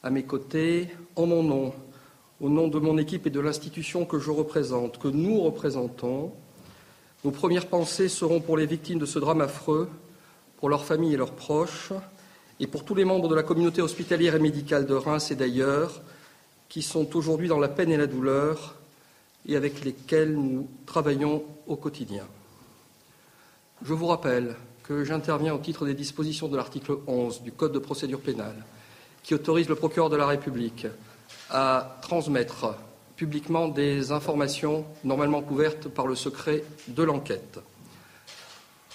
[0.03, 1.75] à mes côtés, en mon nom,
[2.41, 6.33] au nom de mon équipe et de l'institution que je représente, que nous représentons,
[7.25, 9.89] nos premières pensées seront pour les victimes de ce drame affreux,
[10.59, 11.93] pour leurs familles et leurs proches,
[12.59, 16.01] et pour tous les membres de la communauté hospitalière et médicale de Reims et d'ailleurs,
[16.69, 18.77] qui sont aujourd'hui dans la peine et la douleur
[19.47, 22.25] et avec lesquels nous travaillons au quotidien.
[23.83, 27.79] Je vous rappelle que j'interviens au titre des dispositions de l'article 11 du Code de
[27.79, 28.65] procédure pénale,
[29.23, 30.87] qui autorise le procureur de la République
[31.51, 32.75] à transmettre
[33.17, 37.61] publiquement des informations normalement couvertes par le secret de l'enquête.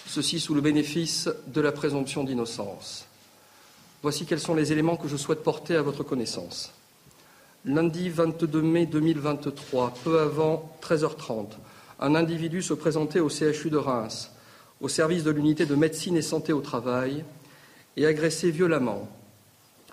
[0.07, 3.06] Ceci sous le bénéfice de la présomption d'innocence.
[4.02, 6.72] Voici quels sont les éléments que je souhaite porter à votre connaissance.
[7.65, 11.48] Lundi 22 mai 2023, peu avant 13h30,
[11.99, 14.32] un individu se présentait au CHU de Reims,
[14.82, 17.23] au service de l'unité de médecine et santé au travail,
[17.98, 19.07] et agressait violemment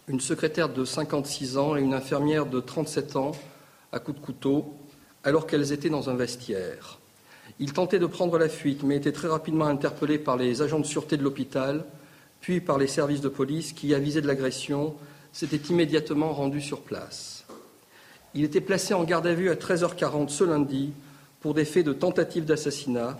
[0.08, 3.32] une secrétaire de 56 ans et une infirmière de 37 ans
[3.92, 4.74] à coups de couteau,
[5.24, 6.98] alors qu'elles étaient dans un vestiaire.
[7.58, 10.86] Il tentait de prendre la fuite, mais était très rapidement interpellé par les agents de
[10.86, 11.84] sûreté de l'hôpital,
[12.40, 14.96] puis par les services de police qui, avisés de l'agression,
[15.32, 17.44] s'étaient immédiatement rendus sur place.
[18.34, 20.92] Il était placé en garde à vue à 13h40 ce lundi
[21.40, 23.18] pour des faits de tentative d'assassinat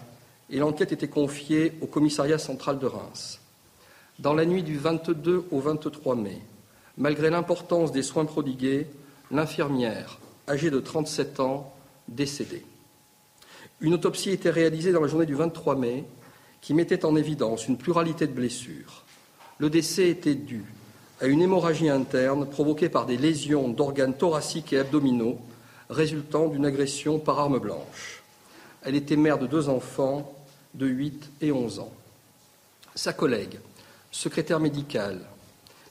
[0.50, 3.40] et l'enquête était confiée au commissariat central de Reims.
[4.18, 6.40] Dans la nuit du 22 au 23 mai,
[6.96, 8.86] malgré l'importance des soins prodigués,
[9.30, 11.72] l'infirmière, âgée de 37 ans,
[12.08, 12.64] décédée.
[13.80, 16.04] Une autopsie était réalisée dans la journée du 23 mai
[16.60, 19.04] qui mettait en évidence une pluralité de blessures.
[19.58, 20.64] Le décès était dû
[21.20, 25.38] à une hémorragie interne provoquée par des lésions d'organes thoraciques et abdominaux
[25.90, 28.22] résultant d'une agression par arme blanche.
[28.82, 30.32] Elle était mère de deux enfants
[30.74, 31.92] de 8 et 11 ans.
[32.94, 33.58] Sa collègue,
[34.10, 35.20] secrétaire médicale,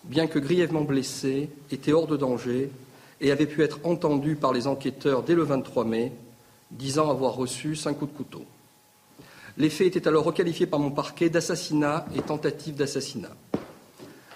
[0.04, 2.72] bien que grièvement blessée, était hors de danger
[3.20, 6.12] et avait pu être entendue par les enquêteurs dès le 23 mai,
[6.72, 8.46] disant avoir reçu cinq coups de couteau.
[9.58, 13.36] Les faits étaient alors requalifiés par mon parquet d'assassinat et tentative d'assassinat.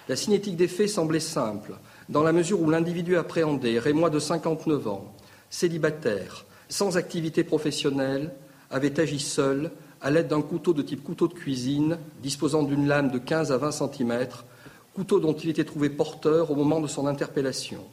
[0.07, 1.73] La cinétique des faits semblait simple,
[2.09, 5.13] dans la mesure où l'individu appréhendé, Rémois de 59 ans,
[5.49, 8.31] célibataire, sans activité professionnelle,
[8.69, 9.71] avait agi seul
[10.01, 13.57] à l'aide d'un couteau de type couteau de cuisine, disposant d'une lame de 15 à
[13.57, 14.27] 20 cm,
[14.95, 17.83] couteau dont il était trouvé porteur au moment de son interpellation.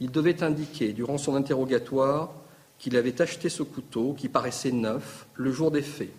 [0.00, 2.30] Il devait indiquer, durant son interrogatoire,
[2.78, 6.12] qu'il avait acheté ce couteau, qui paraissait neuf, le jour des faits.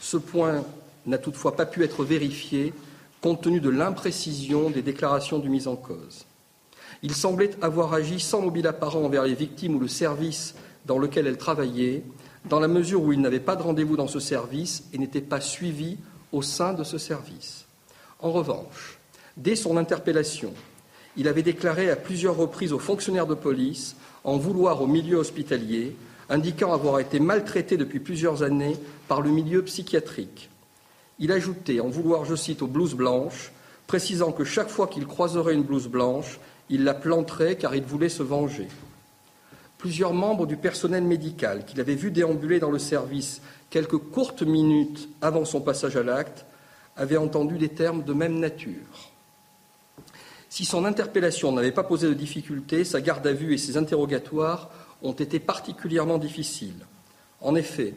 [0.00, 0.64] Ce point
[1.06, 2.74] n'a toutefois pas pu être vérifié
[3.20, 6.26] compte tenu de l'imprécision des déclarations du mis en cause.
[7.02, 10.54] Il semblait avoir agi sans mobile apparent envers les victimes ou le service
[10.84, 12.04] dans lequel elles travaillaient,
[12.44, 15.40] dans la mesure où il n'avait pas de rendez-vous dans ce service et n'était pas
[15.40, 15.98] suivi
[16.32, 17.64] au sein de ce service.
[18.20, 18.95] En revanche,
[19.36, 20.52] dès son interpellation,
[21.16, 25.96] il avait déclaré à plusieurs reprises aux fonctionnaires de police en vouloir au milieu hospitalier,
[26.28, 28.76] indiquant avoir été maltraité depuis plusieurs années
[29.08, 30.50] par le milieu psychiatrique.
[31.18, 33.52] Il ajoutait en vouloir, je cite, aux blouses blanches,
[33.86, 36.38] précisant que chaque fois qu'il croiserait une blouse blanche,
[36.68, 38.68] il la planterait car il voulait se venger.
[39.78, 43.40] Plusieurs membres du personnel médical qu'il avait vu déambuler dans le service
[43.70, 46.44] quelques courtes minutes avant son passage à l'acte
[46.96, 49.12] avaient entendu des termes de même nature.
[50.48, 54.70] Si son interpellation n'avait pas posé de difficultés, sa garde à vue et ses interrogatoires
[55.02, 56.86] ont été particulièrement difficiles.
[57.40, 57.94] En effet,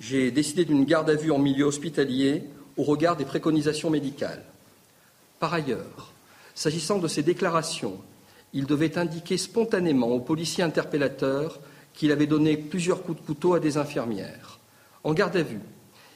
[0.00, 2.44] j'ai décidé d'une garde à vue en milieu hospitalier
[2.76, 4.42] au regard des préconisations médicales.
[5.38, 6.12] Par ailleurs,
[6.54, 7.98] s'agissant de ces déclarations,
[8.52, 11.60] il devait indiquer spontanément au policier interpellateur
[11.94, 14.58] qu'il avait donné plusieurs coups de couteau à des infirmières.
[15.04, 15.60] En garde à vue,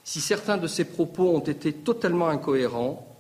[0.05, 3.16] si certains de ses propos ont été totalement incohérents,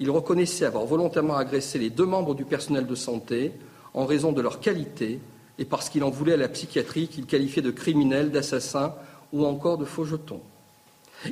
[0.00, 3.52] il reconnaissait avoir volontairement agressé les deux membres du personnel de santé
[3.94, 5.18] en raison de leur qualité
[5.58, 8.94] et parce qu'il en voulait à la psychiatrie qu'il qualifiait de criminels, d'assassins
[9.32, 10.40] ou encore de faux jetons.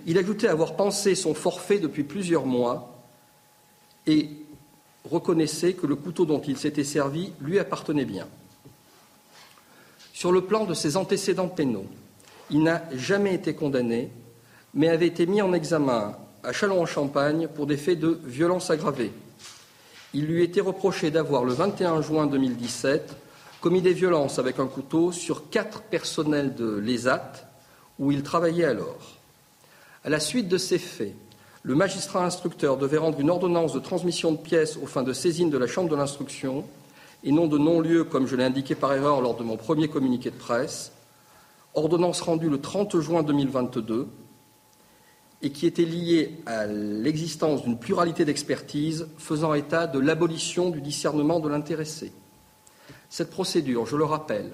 [0.04, 2.92] Il ajoutait avoir pensé son forfait depuis plusieurs mois
[4.06, 4.30] et
[5.08, 8.26] reconnaissait que le couteau dont il s'était servi lui appartenait bien.
[10.12, 11.86] Sur le plan de ses antécédents pénaux,
[12.50, 14.10] il n'a jamais été condamné,
[14.74, 16.16] mais avait été mis en examen
[16.46, 19.10] à Châlons-en-Champagne pour des faits de violence aggravée.
[20.14, 23.16] Il lui était reproché d'avoir, le 21 juin 2017,
[23.60, 27.32] commis des violences avec un couteau sur quatre personnels de l'ESAT
[27.98, 29.18] où il travaillait alors.
[30.04, 31.14] À la suite de ces faits,
[31.64, 35.50] le magistrat instructeur devait rendre une ordonnance de transmission de pièces aux fins de saisine
[35.50, 36.64] de la Chambre de l'instruction
[37.24, 40.30] et non de non-lieu, comme je l'ai indiqué par erreur lors de mon premier communiqué
[40.30, 40.92] de presse,
[41.74, 44.06] ordonnance rendue le 30 juin 2022
[45.42, 51.40] et qui était liée à l'existence d'une pluralité d'expertises faisant état de l'abolition du discernement
[51.40, 52.12] de l'intéressé.
[53.10, 54.52] Cette procédure, je le rappelle,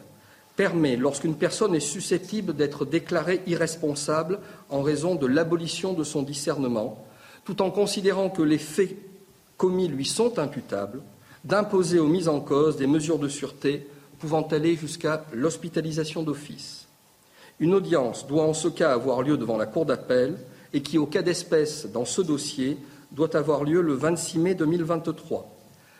[0.56, 7.04] permet, lorsqu'une personne est susceptible d'être déclarée irresponsable en raison de l'abolition de son discernement,
[7.44, 8.96] tout en considérant que les faits
[9.56, 11.02] commis lui sont imputables,
[11.44, 13.86] d'imposer aux mises en cause des mesures de sûreté
[14.18, 16.86] pouvant aller jusqu'à l'hospitalisation d'office.
[17.58, 20.38] Une audience doit en ce cas avoir lieu devant la Cour d'appel
[20.72, 22.78] et qui, au cas d'espèce dans ce dossier,
[23.12, 25.48] doit avoir lieu le 26 mai 2023.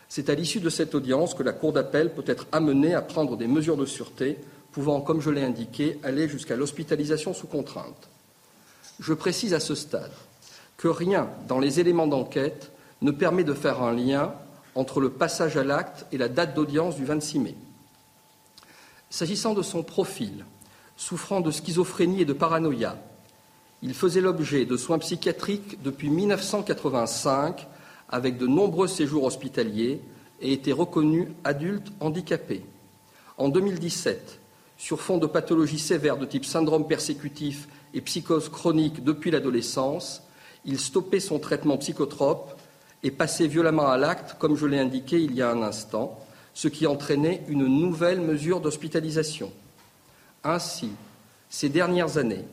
[0.09, 3.37] C'est à l'issue de cette audience que la Cour d'appel peut être amenée à prendre
[3.37, 4.39] des mesures de sûreté
[4.73, 8.09] pouvant, comme je l'ai indiqué, aller jusqu'à l'hospitalisation sous contrainte.
[9.01, 10.13] Je précise à ce stade
[10.77, 12.73] que rien dans les éléments d'enquête
[13.03, 14.35] ne permet de faire un lien
[14.75, 17.55] entre le passage à l'acte et la date d'audience du 26 mai.
[19.11, 20.45] S'agissant de son profil,
[20.97, 22.97] souffrant de schizophrénie et de paranoïa,
[23.83, 27.67] il faisait l'objet de soins psychiatriques depuis 1985
[28.09, 30.01] avec de nombreux séjours hospitaliers
[30.41, 32.63] et était reconnu adulte handicapé.
[33.39, 34.39] En 2017,
[34.77, 40.23] sur fond de pathologies sévères de type syndrome persécutif et psychose chronique depuis l'adolescence,
[40.65, 42.57] il stoppait son traitement psychotrope
[43.03, 46.21] et passait violemment à l'acte, comme je l'ai indiqué il y a un instant,
[46.55, 49.53] ce qui entraînait une nouvelle mesure d'hospitalisation.
[50.45, 50.91] Ainsi,
[51.49, 52.45] ces dernières années,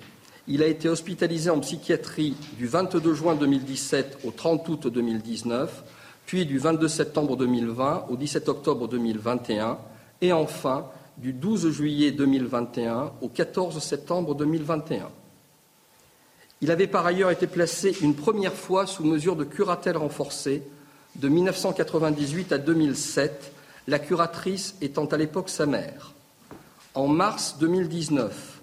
[0.50, 5.84] il a été hospitalisé en psychiatrie du 22 juin 2017 au 30 août 2019,
[6.26, 9.78] puis du 22 septembre 2020 au 17 octobre 2021,
[10.22, 15.10] et enfin du 12 juillet 2021 au 14 septembre 2021.
[16.62, 20.64] Il avait par ailleurs été placé une première fois sous mesure de curatelle renforcée
[21.16, 23.52] de 1998 à 2007,
[23.88, 26.14] la curatrice étant à l'époque sa mère.
[26.96, 28.59] En mars 2019,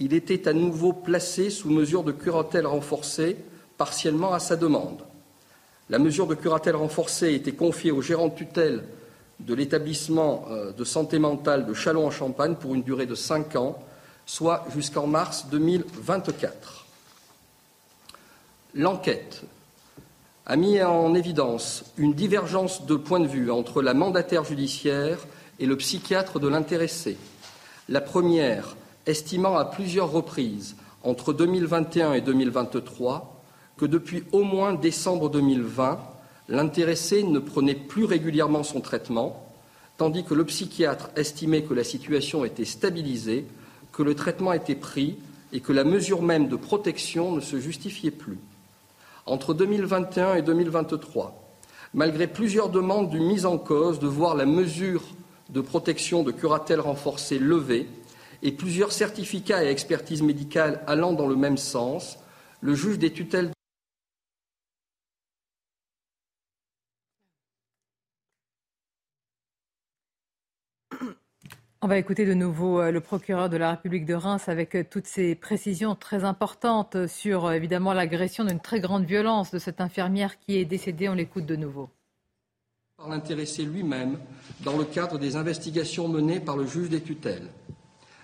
[0.00, 3.36] il était à nouveau placé sous mesure de curatelle renforcée,
[3.76, 5.04] partiellement à sa demande.
[5.90, 8.84] La mesure de curatelle renforcée été confiée au gérant de tutelle
[9.40, 13.78] de l'établissement euh, de santé mentale de Châlons-en-Champagne pour une durée de cinq ans,
[14.24, 16.86] soit jusqu'en mars 2024.
[18.74, 19.42] L'enquête
[20.46, 25.18] a mis en évidence une divergence de point de vue entre la mandataire judiciaire
[25.58, 27.16] et le psychiatre de l'intéressé.
[27.88, 33.42] La première estimant à plusieurs reprises, entre 2021 et 2023,
[33.76, 35.98] que depuis au moins décembre 2020,
[36.48, 39.46] l'intéressé ne prenait plus régulièrement son traitement,
[39.96, 43.46] tandis que le psychiatre estimait que la situation était stabilisée,
[43.92, 45.16] que le traitement était pris
[45.52, 48.38] et que la mesure même de protection ne se justifiait plus.
[49.26, 51.40] Entre 2021 et 2023,
[51.94, 55.02] malgré plusieurs demandes du mise en cause de voir la mesure
[55.48, 57.88] de protection de curatelle renforcée levée
[58.42, 62.18] et plusieurs certificats et expertises médicales allant dans le même sens,
[62.60, 63.50] le juge des tutelles
[71.82, 74.84] On va écouter de nouveau euh, le procureur de la République de Reims avec euh,
[74.88, 79.80] toutes ces précisions très importantes sur euh, évidemment l'agression d'une très grande violence de cette
[79.80, 81.08] infirmière qui est décédée.
[81.08, 81.88] On l'écoute de nouveau.
[82.98, 84.18] Par l'intéressé lui-même
[84.62, 87.48] dans le cadre des investigations menées par le juge des tutelles.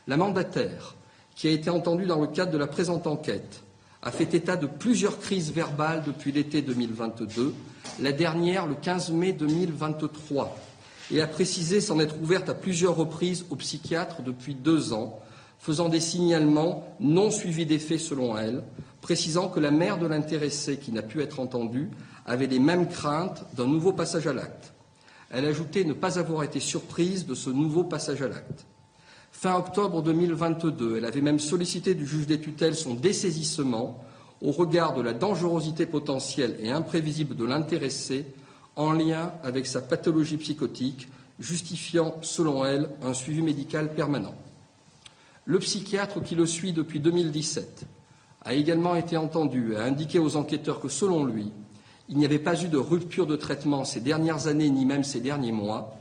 [0.07, 0.95] La mandataire,
[1.35, 3.63] qui a été entendue dans le cadre de la présente enquête,
[4.03, 7.53] a fait état de plusieurs crises verbales depuis l'été 2022,
[8.01, 10.57] la dernière le 15 mai 2023
[11.11, 15.21] et a précisé s'en être ouverte à plusieurs reprises au psychiatre depuis deux ans,
[15.59, 18.63] faisant des signalements non suivis d'effet selon elle,
[19.01, 21.91] précisant que la mère de l'intéressé qui n'a pu être entendue
[22.27, 24.73] avait les mêmes craintes d'un nouveau passage à l'acte.
[25.31, 28.67] Elle ajoutait ne pas avoir été surprise de ce nouveau passage à l'acte.
[29.39, 34.03] Fin octobre 2022, elle avait même sollicité du juge des tutelles son dessaisissement
[34.41, 38.25] au regard de la dangerosité potentielle et imprévisible de l'intéressé
[38.77, 41.09] en lien avec sa pathologie psychotique,
[41.39, 44.35] justifiant, selon elle, un suivi médical permanent.
[45.45, 47.85] Le psychiatre qui le suit depuis 2017
[48.43, 51.53] a également été entendu et a indiqué aux enquêteurs que, selon lui,
[52.09, 55.21] il n'y avait pas eu de rupture de traitement ces dernières années ni même ces
[55.21, 55.95] derniers mois,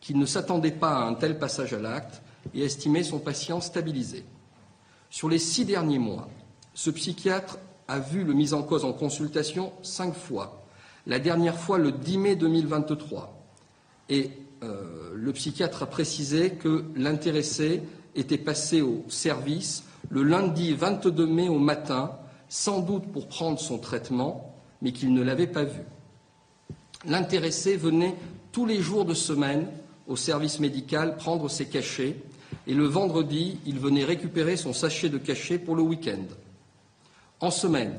[0.00, 2.21] qu'il ne s'attendait pas à un tel passage à l'acte
[2.54, 4.24] et estimait son patient stabilisé.
[5.10, 6.28] Sur les six derniers mois,
[6.74, 7.58] ce psychiatre
[7.88, 10.62] a vu le mis en cause en consultation cinq fois
[11.06, 13.36] la dernière fois le 10 mai 2023.
[14.08, 14.30] Et
[14.62, 17.82] euh, le psychiatre a précisé que l'intéressé
[18.14, 22.12] était passé au service le lundi 22 mai au matin,
[22.48, 25.80] sans doute pour prendre son traitement, mais qu'il ne l'avait pas vu.
[27.06, 28.14] L'intéressé venait
[28.52, 29.66] tous les jours de semaine
[30.06, 32.16] au service médical prendre ses cachets
[32.66, 36.24] et le vendredi, il venait récupérer son sachet de cachet pour le week-end.
[37.40, 37.98] En semaine,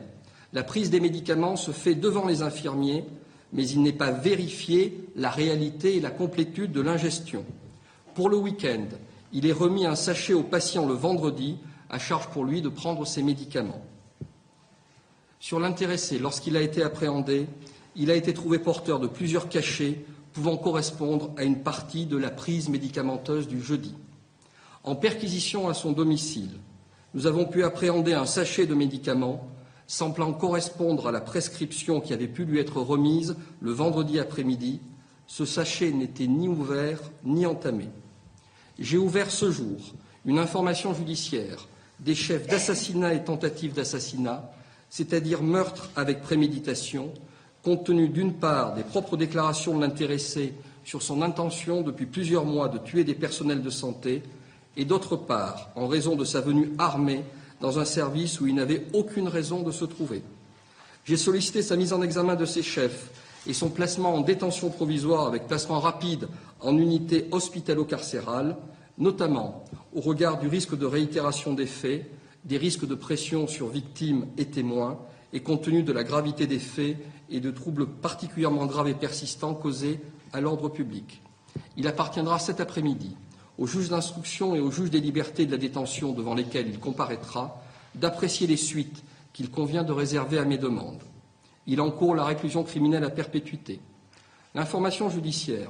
[0.54, 3.04] la prise des médicaments se fait devant les infirmiers,
[3.52, 7.46] mais il n'est pas vérifié la réalité et la complétude de l'ingestion.
[8.16, 8.86] Pour le week-end,
[9.34, 11.58] il est remis un sachet au patient le vendredi,
[11.90, 13.84] à charge pour lui de prendre ses médicaments.
[15.40, 17.48] Sur l'intéressé, lorsqu'il a été appréhendé,
[17.96, 22.32] il a été trouvé porteur de plusieurs cachets pouvant correspondre à une partie de la
[22.32, 23.94] prise médicamenteuse du jeudi.
[24.84, 26.52] En perquisition à son domicile,
[27.14, 29.48] nous avons pu appréhender un sachet de médicaments
[29.88, 34.82] semblant correspondre à la prescription qui avait pu lui être remise le vendredi après-midi.
[35.28, 37.88] Ce sachet n'était ni ouvert ni entamé.
[38.80, 39.94] J'ai ouvert ce jour
[40.26, 41.68] une information judiciaire
[42.00, 44.52] des chefs d'assassinat et tentative d'assassinat,
[44.90, 47.14] c'est-à-dire meurtre avec préméditation,
[47.64, 50.54] compte tenu d'une part des propres déclarations de l'intéressé
[50.84, 54.24] sur son intention depuis plusieurs mois de tuer des personnels de santé,
[54.78, 57.24] et d'autre part en raison de sa venue armée
[57.62, 60.24] dans un service où il n'avait aucune raison de se trouver.
[61.06, 63.10] J'ai sollicité sa mise en examen de ses chefs
[63.46, 66.28] et son placement en détention provisoire avec placement rapide
[66.62, 68.56] en unité hospitalo-carcérale,
[68.98, 72.10] notamment au regard du risque de réitération des faits,
[72.46, 75.00] des risques de pression sur victimes et témoins,
[75.34, 76.98] et compte tenu de la gravité des faits
[77.30, 80.00] et de troubles particulièrement graves et persistants causés
[80.32, 81.22] à l'ordre public.
[81.76, 83.16] Il appartiendra cet après-midi
[83.58, 87.62] au juge d'instruction et au juge des libertés de la détention devant lesquels il comparaîtra
[87.96, 91.04] d'apprécier les suites qu'il convient de réserver à mes demandes.
[91.68, 93.80] Il encourt la réclusion criminelle à perpétuité.
[94.56, 95.70] L'information judiciaire,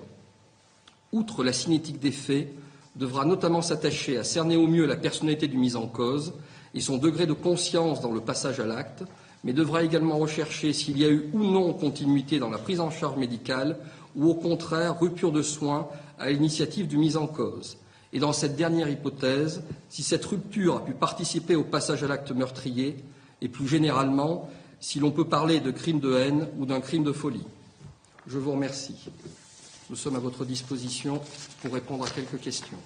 [1.12, 2.54] outre la cinétique des faits,
[2.96, 6.34] devra notamment s'attacher à cerner au mieux la personnalité du mis en cause
[6.74, 9.04] et son degré de conscience dans le passage à l'acte,
[9.44, 12.90] mais devra également rechercher s'il y a eu ou non continuité dans la prise en
[12.90, 13.78] charge médicale
[14.16, 15.88] ou au contraire rupture de soins
[16.20, 17.78] à l'initiative du mis en cause.
[18.12, 22.32] Et dans cette dernière hypothèse, si cette rupture a pu participer au passage à l'acte
[22.32, 22.98] meurtrier
[23.42, 24.50] et plus généralement
[24.80, 27.46] si l'on peut parler de crime de haine ou d'un crime de folie.
[28.28, 29.10] Je vous remercie.
[29.90, 31.22] Nous sommes à votre disposition
[31.62, 32.78] pour répondre à quelques questions.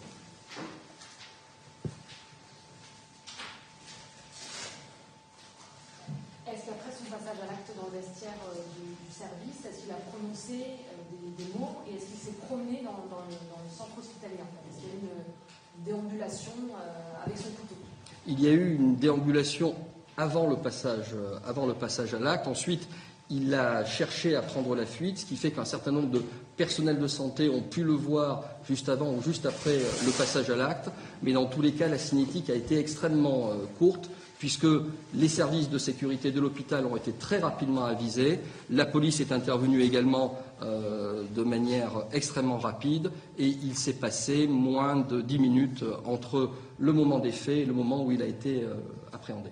[6.45, 10.01] Est-ce qu'après son passage à l'acte dans le vestiaire euh, du, service, est-ce qu'il a
[10.09, 13.33] prononcé euh, des, mots et est-ce qu'il s'est promené dans, le,
[13.69, 17.31] centre hospitalier Est-ce qu'il y a eu une, euh,
[18.27, 19.75] Il y a eu une déambulation
[20.17, 21.15] avant le passage,
[21.47, 22.47] avant le passage à l'acte.
[22.47, 22.87] Ensuite,
[23.29, 26.23] il a cherché à prendre la fuite, ce qui fait qu'un certain nombre de
[26.55, 30.55] personnels de santé ont pu le voir juste avant ou juste après le passage à
[30.55, 30.89] l'acte.
[31.21, 34.09] Mais dans tous les cas, la cinétique a été extrêmement courte
[34.39, 34.67] puisque
[35.13, 38.39] les services de sécurité de l'hôpital ont été très rapidement avisés.
[38.69, 44.95] La police est intervenue également euh, de manière extrêmement rapide et il s'est passé moins
[44.95, 48.63] de dix minutes entre le moment des faits et le moment où il a été
[48.63, 48.75] euh,
[49.11, 49.49] appréhendé.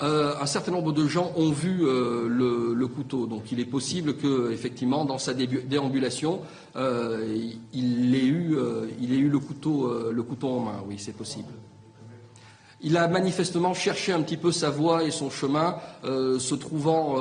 [0.00, 3.26] Euh, un certain nombre de gens ont vu euh, le, couteau.
[3.26, 6.40] Donc il est possible que, effectivement, dans sa déambulation,
[6.76, 7.26] euh,
[7.72, 9.90] il, ait eu, le couteau,
[10.42, 10.82] en main.
[10.86, 11.48] Oui, c'est possible.
[12.80, 17.16] Il a manifestement cherché un petit peu sa voie et son chemin, se trouvant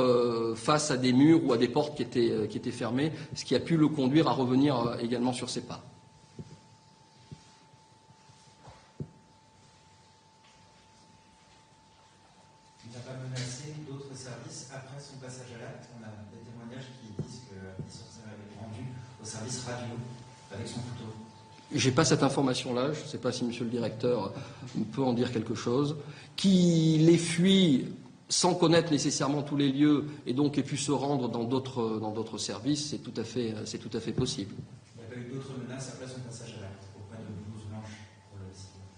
[0.54, 3.76] face à des murs ou à des portes qui étaient fermées, ce qui a pu
[3.76, 5.84] le conduire à revenir également sur ses pas.
[21.74, 24.32] J'ai pas cette information-là, je ne sais pas si Monsieur le Directeur
[24.94, 25.98] peut en dire quelque chose.
[26.38, 27.88] Qui les fuit
[28.30, 32.12] sans connaître nécessairement tous les lieux et donc ait pu se rendre dans d'autres, dans
[32.12, 34.54] d'autres services, c'est tout, à fait, c'est tout à fait possible.
[34.96, 37.66] Il n'y a pas eu d'autres menaces après son passage à l'acte auprès de Blouse
[37.70, 37.92] Blanche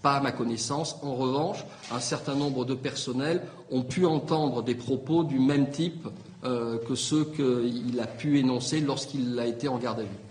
[0.02, 0.96] Pas à ma connaissance.
[1.02, 6.08] En revanche, un certain nombre de personnels ont pu entendre des propos du même type
[6.44, 10.29] euh, que ceux qu'il a pu énoncer lorsqu'il a été en garde à vue.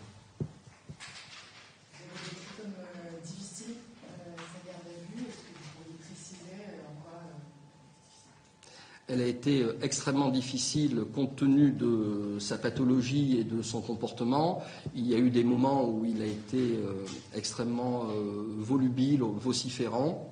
[9.10, 14.62] Elle a été euh, extrêmement difficile compte tenu de sa pathologie et de son comportement.
[14.96, 17.06] Il y a eu des moments où il a été euh,
[17.36, 20.32] extrêmement euh, volubile, vociférant.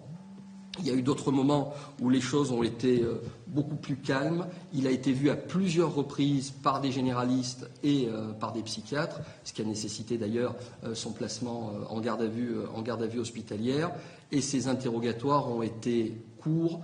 [0.80, 3.04] Il y a eu d'autres moments où les choses ont été
[3.48, 4.46] beaucoup plus calmes.
[4.76, 8.08] Il a été vu à plusieurs reprises par des généralistes et
[8.40, 10.54] par des psychiatres, ce qui a nécessité d'ailleurs
[10.94, 13.90] son placement en garde à vue, en garde à vue hospitalière.
[14.32, 16.80] Et ces interrogatoires ont été courts,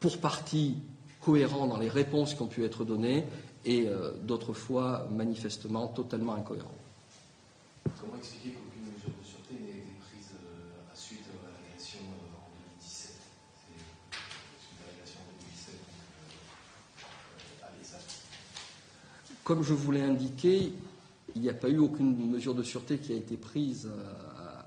[0.00, 0.78] pour partie
[1.26, 3.24] cohérents dans les réponses qui ont pu être données
[3.64, 6.70] et euh, d'autres fois manifestement totalement incohérents.
[8.00, 12.38] Comment expliquer qu'aucune mesure de sûreté n'ait été prise euh, à suite de l'agression euh,
[12.38, 12.46] en
[12.78, 13.10] 2017
[14.60, 15.74] Suite à l'agression en 2017,
[19.42, 20.72] Comme je vous l'ai indiqué,
[21.34, 23.90] il n'y a pas eu aucune mesure de sûreté qui a été prise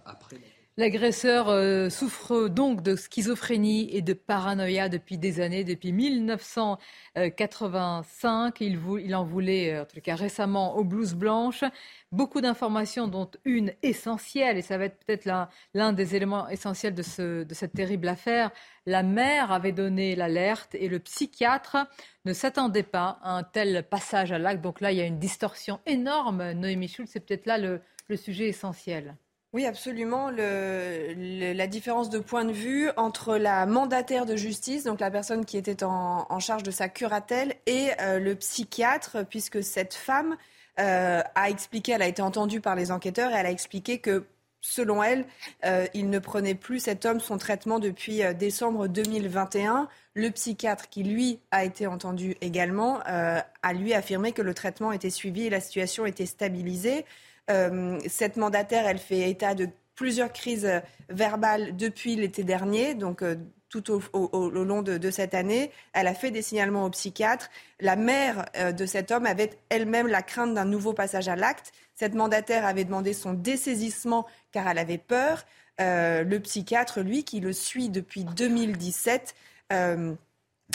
[0.06, 0.59] après.
[0.80, 8.62] L'agresseur euh, souffre donc de schizophrénie et de paranoïa depuis des années, depuis 1985.
[8.62, 11.66] Il, il en voulait, euh, en tout cas récemment, aux blouses blanches.
[12.14, 15.30] Beaucoup d'informations, dont une essentielle, et ça va être peut-être
[15.74, 18.50] l'un des éléments essentiels de, ce, de cette terrible affaire.
[18.86, 21.76] La mère avait donné l'alerte et le psychiatre
[22.24, 24.62] ne s'attendait pas à un tel passage à l'acte.
[24.62, 26.54] Donc là, il y a une distorsion énorme.
[26.54, 27.82] Noémie Schultz, c'est peut-être là le
[28.16, 29.18] sujet essentiel.
[29.52, 30.30] Oui, absolument.
[30.30, 35.58] La différence de point de vue entre la mandataire de justice, donc la personne qui
[35.58, 40.38] était en, charge de sa curatelle, et euh, le psychiatre, puisque cette femme
[40.80, 44.28] euh, a expliqué, elle a été entendue par les enquêteurs, et elle a expliqué que,
[44.62, 45.26] selon elle,
[45.66, 49.90] euh, il ne prenait plus cet homme son traitement depuis décembre 2021.
[50.14, 55.10] Le psychiatre, qui lui a été entendu également, a lui affirmé que le traitement était
[55.10, 57.06] suivi et la situation était stabilisée.
[57.50, 60.70] Euh, cette mandataire, elle fait état de plusieurs crises
[61.10, 63.36] verbales depuis l'été dernier, donc euh,
[63.70, 65.72] tout au, long de, cette année.
[65.94, 67.50] Elle a fait des signalements au psychiatre.
[67.80, 71.72] La mère euh, de cet homme avait elle-même la crainte d'un nouveau passage à l'acte.
[71.96, 75.46] Cette mandataire avait demandé son dessaisissement car elle avait peur.
[75.80, 79.36] le psychiatre, lui, qui le suit depuis 2017,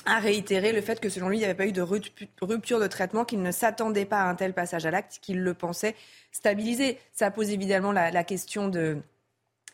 [0.06, 2.86] a réitéré le fait que selon lui, il n'y avait pas eu de rupture de
[2.86, 5.94] traitement, qu'il ne s'attendait pas à un tel passage à l'acte, qu'il le pensait
[6.32, 6.98] stabilisé.
[7.12, 8.98] Ça pose évidemment la, question de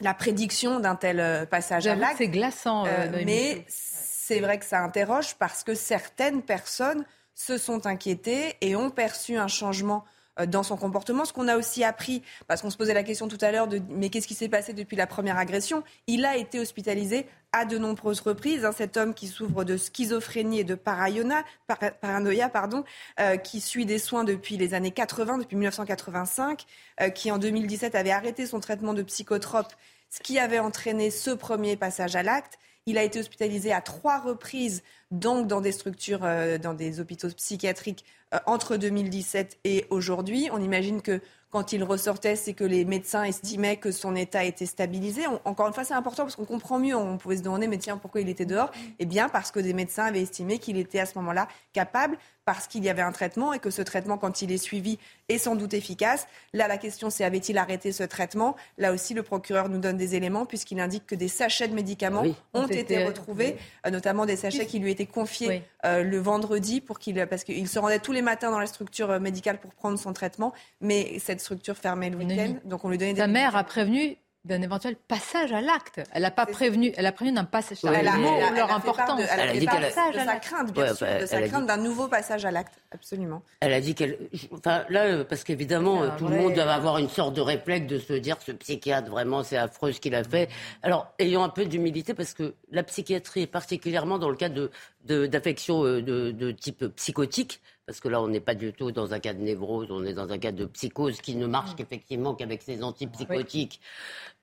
[0.00, 2.16] la prédiction d'un tel euh, passage à l'acte.
[2.18, 7.58] C'est glaçant, euh, euh, mais c'est vrai que ça interroge parce que certaines personnes se
[7.58, 10.04] sont inquiétées et ont perçu un changement
[10.46, 11.24] dans son comportement.
[11.24, 13.80] Ce qu'on a aussi appris, parce qu'on se posait la question tout à l'heure de
[13.88, 15.82] mais qu'est-ce qui s'est passé depuis la première agression?
[16.06, 18.64] Il a été hospitalisé à de nombreuses reprises.
[18.64, 22.84] Hein, cet homme qui souffre de schizophrénie et de paranoïa, pardon,
[23.18, 26.64] euh, qui suit des soins depuis les années 80, depuis 1985,
[27.00, 29.72] euh, qui en 2017 avait arrêté son traitement de psychotrope,
[30.08, 32.58] ce qui avait entraîné ce premier passage à l'acte.
[32.86, 36.20] Il a été hospitalisé à trois reprises, donc dans des structures,
[36.62, 40.48] dans des hôpitaux psychiatriques euh, entre 2017 et aujourd'hui.
[40.52, 41.20] On imagine que
[41.50, 45.22] quand il ressortait, c'est que les médecins estimaient que son état était stabilisé.
[45.44, 46.94] encore une fois, c'est important parce qu'on comprend mieux.
[46.94, 48.70] On pouvait se demander, mais tiens, pourquoi il était dehors?
[49.00, 52.16] Eh bien, parce que des médecins avaient estimé qu'il était à ce moment-là capable
[52.52, 54.98] parce qu'il y avait un traitement et que ce traitement, quand il est suivi,
[55.28, 56.26] est sans doute efficace.
[56.52, 58.56] Là, la question, c'est avait-il arrêté ce traitement?
[58.76, 62.24] Là aussi, le procureur nous donne des éléments puisqu'il indique que des sachets de médicaments
[62.52, 63.56] ont été, retrouvés,
[63.86, 67.68] euh, notamment des sachets qui lui étaient confiés euh, le vendredi pour qu'il, parce qu'il
[67.68, 71.20] se rendait tous les matins dans la structure euh, médicale pour prendre son traitement, mais
[71.20, 73.20] cette structure fermait le week-end, donc on lui donnait des.
[73.20, 76.00] Sa mère a prévenu d'un éventuel passage à l'acte.
[76.12, 78.08] Elle n'a pas prévenu, elle a prévenu d'un passage à l'acte.
[78.08, 79.20] Elle, a, leur importance.
[79.30, 82.44] Elle a dit qu'elle de sa crainte, bien sûr, de sa crainte d'un nouveau passage
[82.46, 83.42] à l'acte, absolument.
[83.60, 84.18] Elle a dit qu'elle,
[84.52, 87.98] enfin là, euh, parce qu'évidemment, tout le monde doit avoir une sorte de réflexe de
[87.98, 90.48] se dire ce psychiatre vraiment c'est affreux ce qu'il a fait.
[90.82, 94.70] Alors ayons un peu d'humilité parce que la psychiatrie, particulièrement dans le cas de
[95.04, 97.60] d'affections euh, de, de type psychotique,
[97.90, 100.12] parce que là, on n'est pas du tout dans un cas de névrose, on est
[100.12, 103.80] dans un cas de psychose qui ne marche qu'effectivement qu'avec ces antipsychotiques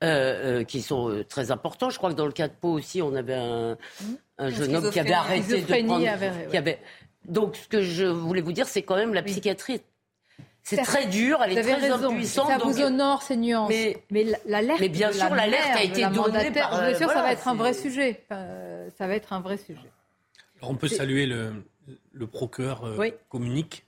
[0.04, 1.88] euh, euh, qui sont euh, très importants.
[1.88, 3.78] Je crois que dans le cas de Pau aussi, on avait un,
[4.36, 5.98] un jeune homme qui avait arrêté de prendre...
[6.50, 6.78] Qui avait...
[7.24, 9.80] Donc, ce que je voulais vous dire, c'est quand même la psychiatrie
[10.62, 12.10] c'est très dur, elle est très raison.
[12.10, 12.48] impuissante.
[12.48, 13.70] Ça vous honore ces nuances.
[13.70, 14.80] Mais, mais l'alerte.
[14.80, 16.82] Mais bien sûr, l'alerte a été donnée par.
[16.82, 18.20] Bien sûr, ça va être un vrai sujet.
[18.28, 19.88] ça va être un vrai sujet.
[20.62, 21.52] On peut saluer le,
[22.12, 23.84] le procureur euh, communique.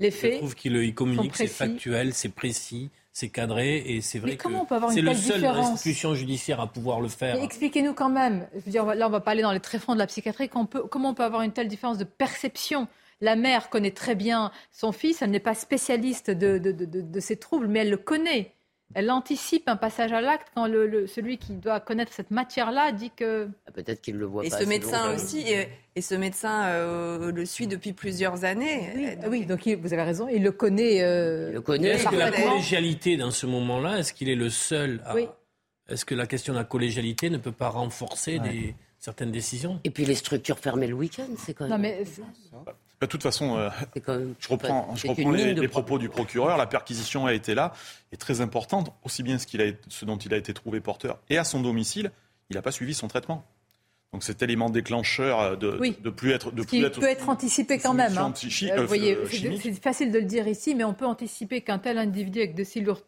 [0.00, 0.34] Les faits.
[0.34, 4.48] Je trouve qu'il communique, c'est factuel, c'est précis, c'est cadré et c'est vrai que
[4.92, 7.36] c'est le seul institution judiciaire à pouvoir le faire.
[7.36, 8.48] Expliquez-nous quand même.
[8.54, 10.48] Je veux dire, là, on va pas aller dans les tréfonds de la psychiatrie.
[10.48, 12.88] comment on peut avoir une telle différence de perception?
[13.20, 17.36] La mère connaît très bien son fils, elle n'est pas spécialiste de, de, de, ses
[17.36, 18.52] troubles, mais elle le connaît.
[18.94, 23.10] Elle anticipe un passage à l'acte quand le, celui qui doit connaître cette matière-là dit
[23.10, 23.48] que.
[23.66, 24.60] Ah, peut-être qu'il le voit et pas.
[24.60, 25.44] Ce médecin aussi,
[25.94, 29.16] et, ce médecin euh, le suit depuis plusieurs années.
[29.28, 31.02] Oui, donc, vous avez raison, il le connaît.
[31.02, 31.88] Euh, il le connaît.
[31.88, 35.14] Est-ce que la collégialité dans ce moment-là, est-ce qu'il est le seul à...
[35.14, 35.28] Oui.
[35.88, 39.80] Est-ce que la question de la collégialité ne peut pas renforcer des, certaines décisions?
[39.84, 41.72] Et puis les structures fermées le week-end, c'est quand même.
[41.72, 42.04] Non, mais
[43.06, 43.68] de toute façon, euh,
[44.38, 46.56] je reprends, je reprends les, propos du procureur.
[46.56, 47.72] La perquisition a été là,
[48.12, 51.18] est très importante, aussi bien ce, qu'il a, ce dont il a été trouvé porteur
[51.28, 52.10] et à son domicile,
[52.50, 53.44] il n'a pas suivi son traitement.
[54.12, 57.94] Donc cet élément déclencheur de, de plus être, de plus être peut être anticipé quand
[57.94, 58.16] même.
[58.18, 58.34] Hein.
[58.62, 61.78] Euh, vous voyez, euh, c'est facile de le dire ici, mais on peut anticiper qu'un
[61.78, 63.00] tel individu avec de si lourds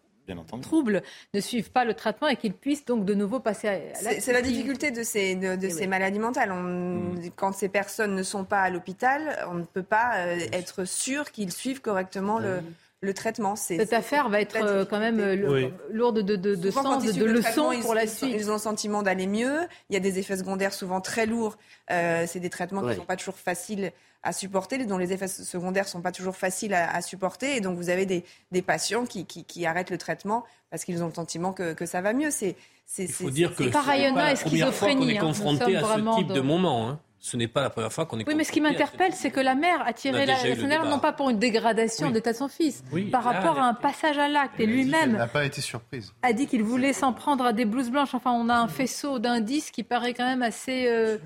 [0.62, 1.02] troubles
[1.32, 4.20] ne suivent pas le traitement et qu'ils puissent donc de nouveau passer à l'acte.
[4.20, 6.52] C'est la difficulté de ces, de, ces maladies mentales.
[6.52, 7.30] On, mm.
[7.36, 11.30] Quand ces personnes ne sont pas à l'hôpital, on ne peut pas euh, être sûr
[11.30, 12.62] qu'ils suivent correctement le
[13.04, 13.56] le traitement.
[13.56, 17.72] Cette affaire va être euh, quand même euh, lourde de, de, de sens, de leçons
[17.82, 18.34] pour la suite.
[18.34, 19.60] Ils ont le sentiment d'aller mieux.
[19.90, 21.56] Il y a des effets secondaires souvent très lourds.
[21.88, 23.92] c'est des traitements qui ne sont pas toujours faciles
[24.24, 27.56] à supporter, dont les effets secondaires ne sont pas toujours faciles à, supporter.
[27.56, 31.08] Et donc, vous avez des, des patients qui, qui, arrêtent le traitement parce qu'ils ont
[31.08, 32.30] le sentiment que, que ça va mieux.
[32.30, 32.56] C'est,
[32.98, 35.20] Il faut dire que c'est pas la première fois qu'on est hein.
[35.20, 36.88] confronté à ce type de moment.
[36.88, 37.00] Hein.
[37.24, 38.28] Ce n'est pas la première fois qu'on est.
[38.28, 41.14] Oui, mais ce qui m'interpelle, c'est que la mère a tiré la sonnette non pas
[41.14, 44.60] pour une dégradation d'état de son fils, par rapport à un passage à l'acte.
[44.60, 46.12] Et lui-même n'a pas été surprise.
[46.22, 48.14] A dit qu'il voulait s'en prendre à des blouses blanches.
[48.14, 51.16] Enfin, on a un faisceau d'indices qui paraît quand même assez euh,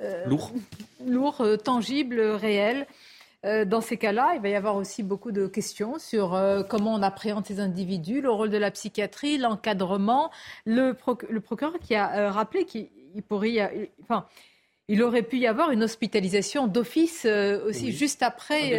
[0.00, 0.50] euh, lourd,
[1.06, 2.88] lourd, euh, tangible, réel.
[3.44, 6.36] Euh, dans ces cas-là, il va y avoir aussi beaucoup de questions sur
[6.68, 10.32] comment on appréhende ces individus, le rôle de la psychiatrie, l'encadrement.
[10.66, 12.88] Le, procureur qui a rappelé qu'il
[13.28, 14.26] pourrait, y enfin,
[14.88, 17.26] il aurait pu y avoir une hospitalisation d'office
[17.66, 18.72] aussi juste après.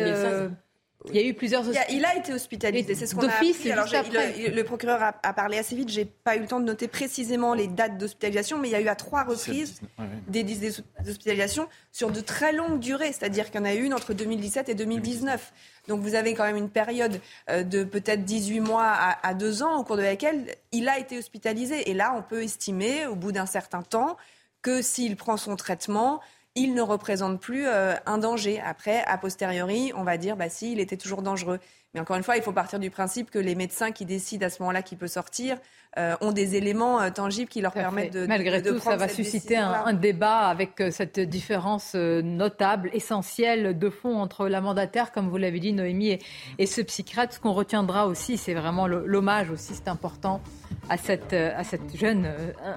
[1.10, 1.64] Il y a eu plusieurs.
[1.90, 3.72] Il a, été hospitalisé, c'est ce qu'on a appris.
[3.72, 5.90] Alors, le, procureur a, parlé assez vite.
[5.90, 8.82] J'ai pas eu le temps de noter précisément les dates d'hospitalisation, mais il y a
[8.82, 9.82] eu à trois reprises
[10.28, 13.12] des, des, hospitalisations sur de très longues durées.
[13.12, 15.54] C'est-à-dire qu'il y en a eu une entre 2017 et 2019.
[15.88, 17.20] Donc vous avez quand même une période
[17.50, 20.98] euh, de peut-être 18 mois à, à deux ans au cours de laquelle il a
[20.98, 21.90] été hospitalisé.
[21.90, 24.18] Et là, on peut estimer, au bout d'un certain temps,
[24.66, 26.22] que s'il prend son traitement,
[26.56, 28.60] il ne représente plus euh, un danger.
[28.60, 31.60] Après, a posteriori, on va dire, bah si, il était toujours dangereux.
[31.96, 34.50] Mais encore une fois, il faut partir du principe que les médecins qui décident à
[34.50, 35.58] ce moment-là qu'il peut sortir
[35.98, 38.28] euh, ont des éléments euh, tangibles qui leur permettent de.
[38.28, 44.50] Malgré tout, ça va susciter un, débat avec cette différence notable, essentielle de fond entre
[44.50, 46.20] la mandataire, comme vous l'avez dit, Noémie,
[46.60, 47.36] et, ce psychiatre.
[47.36, 50.42] Ce qu'on retiendra aussi, c'est vraiment l'hommage aussi, c'est important
[50.90, 52.28] à cette, à cette jeune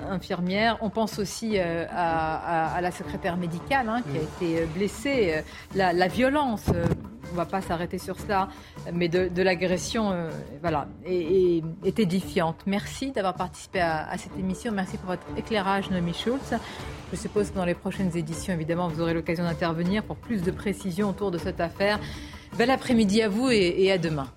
[0.09, 0.78] infirmière.
[0.81, 5.43] On pense aussi à, la secrétaire médicale hein, qui a été blessée.
[5.74, 6.70] La, la violence
[7.28, 8.49] on ne va pas s'arrêter sur cela,
[8.93, 10.30] mais de, l'agression, euh,
[10.60, 12.62] voilà, est, édifiante.
[12.66, 14.72] Merci d'avoir participé à, cette émission.
[14.72, 16.55] Merci pour votre éclairage, Noémie Schultz.
[17.12, 20.51] Je suppose que dans les prochaines éditions, évidemment, vous aurez l'occasion d'intervenir pour plus de
[20.51, 21.98] précisions autour de cette affaire.
[22.56, 24.28] Bel après-midi à vous et à demain.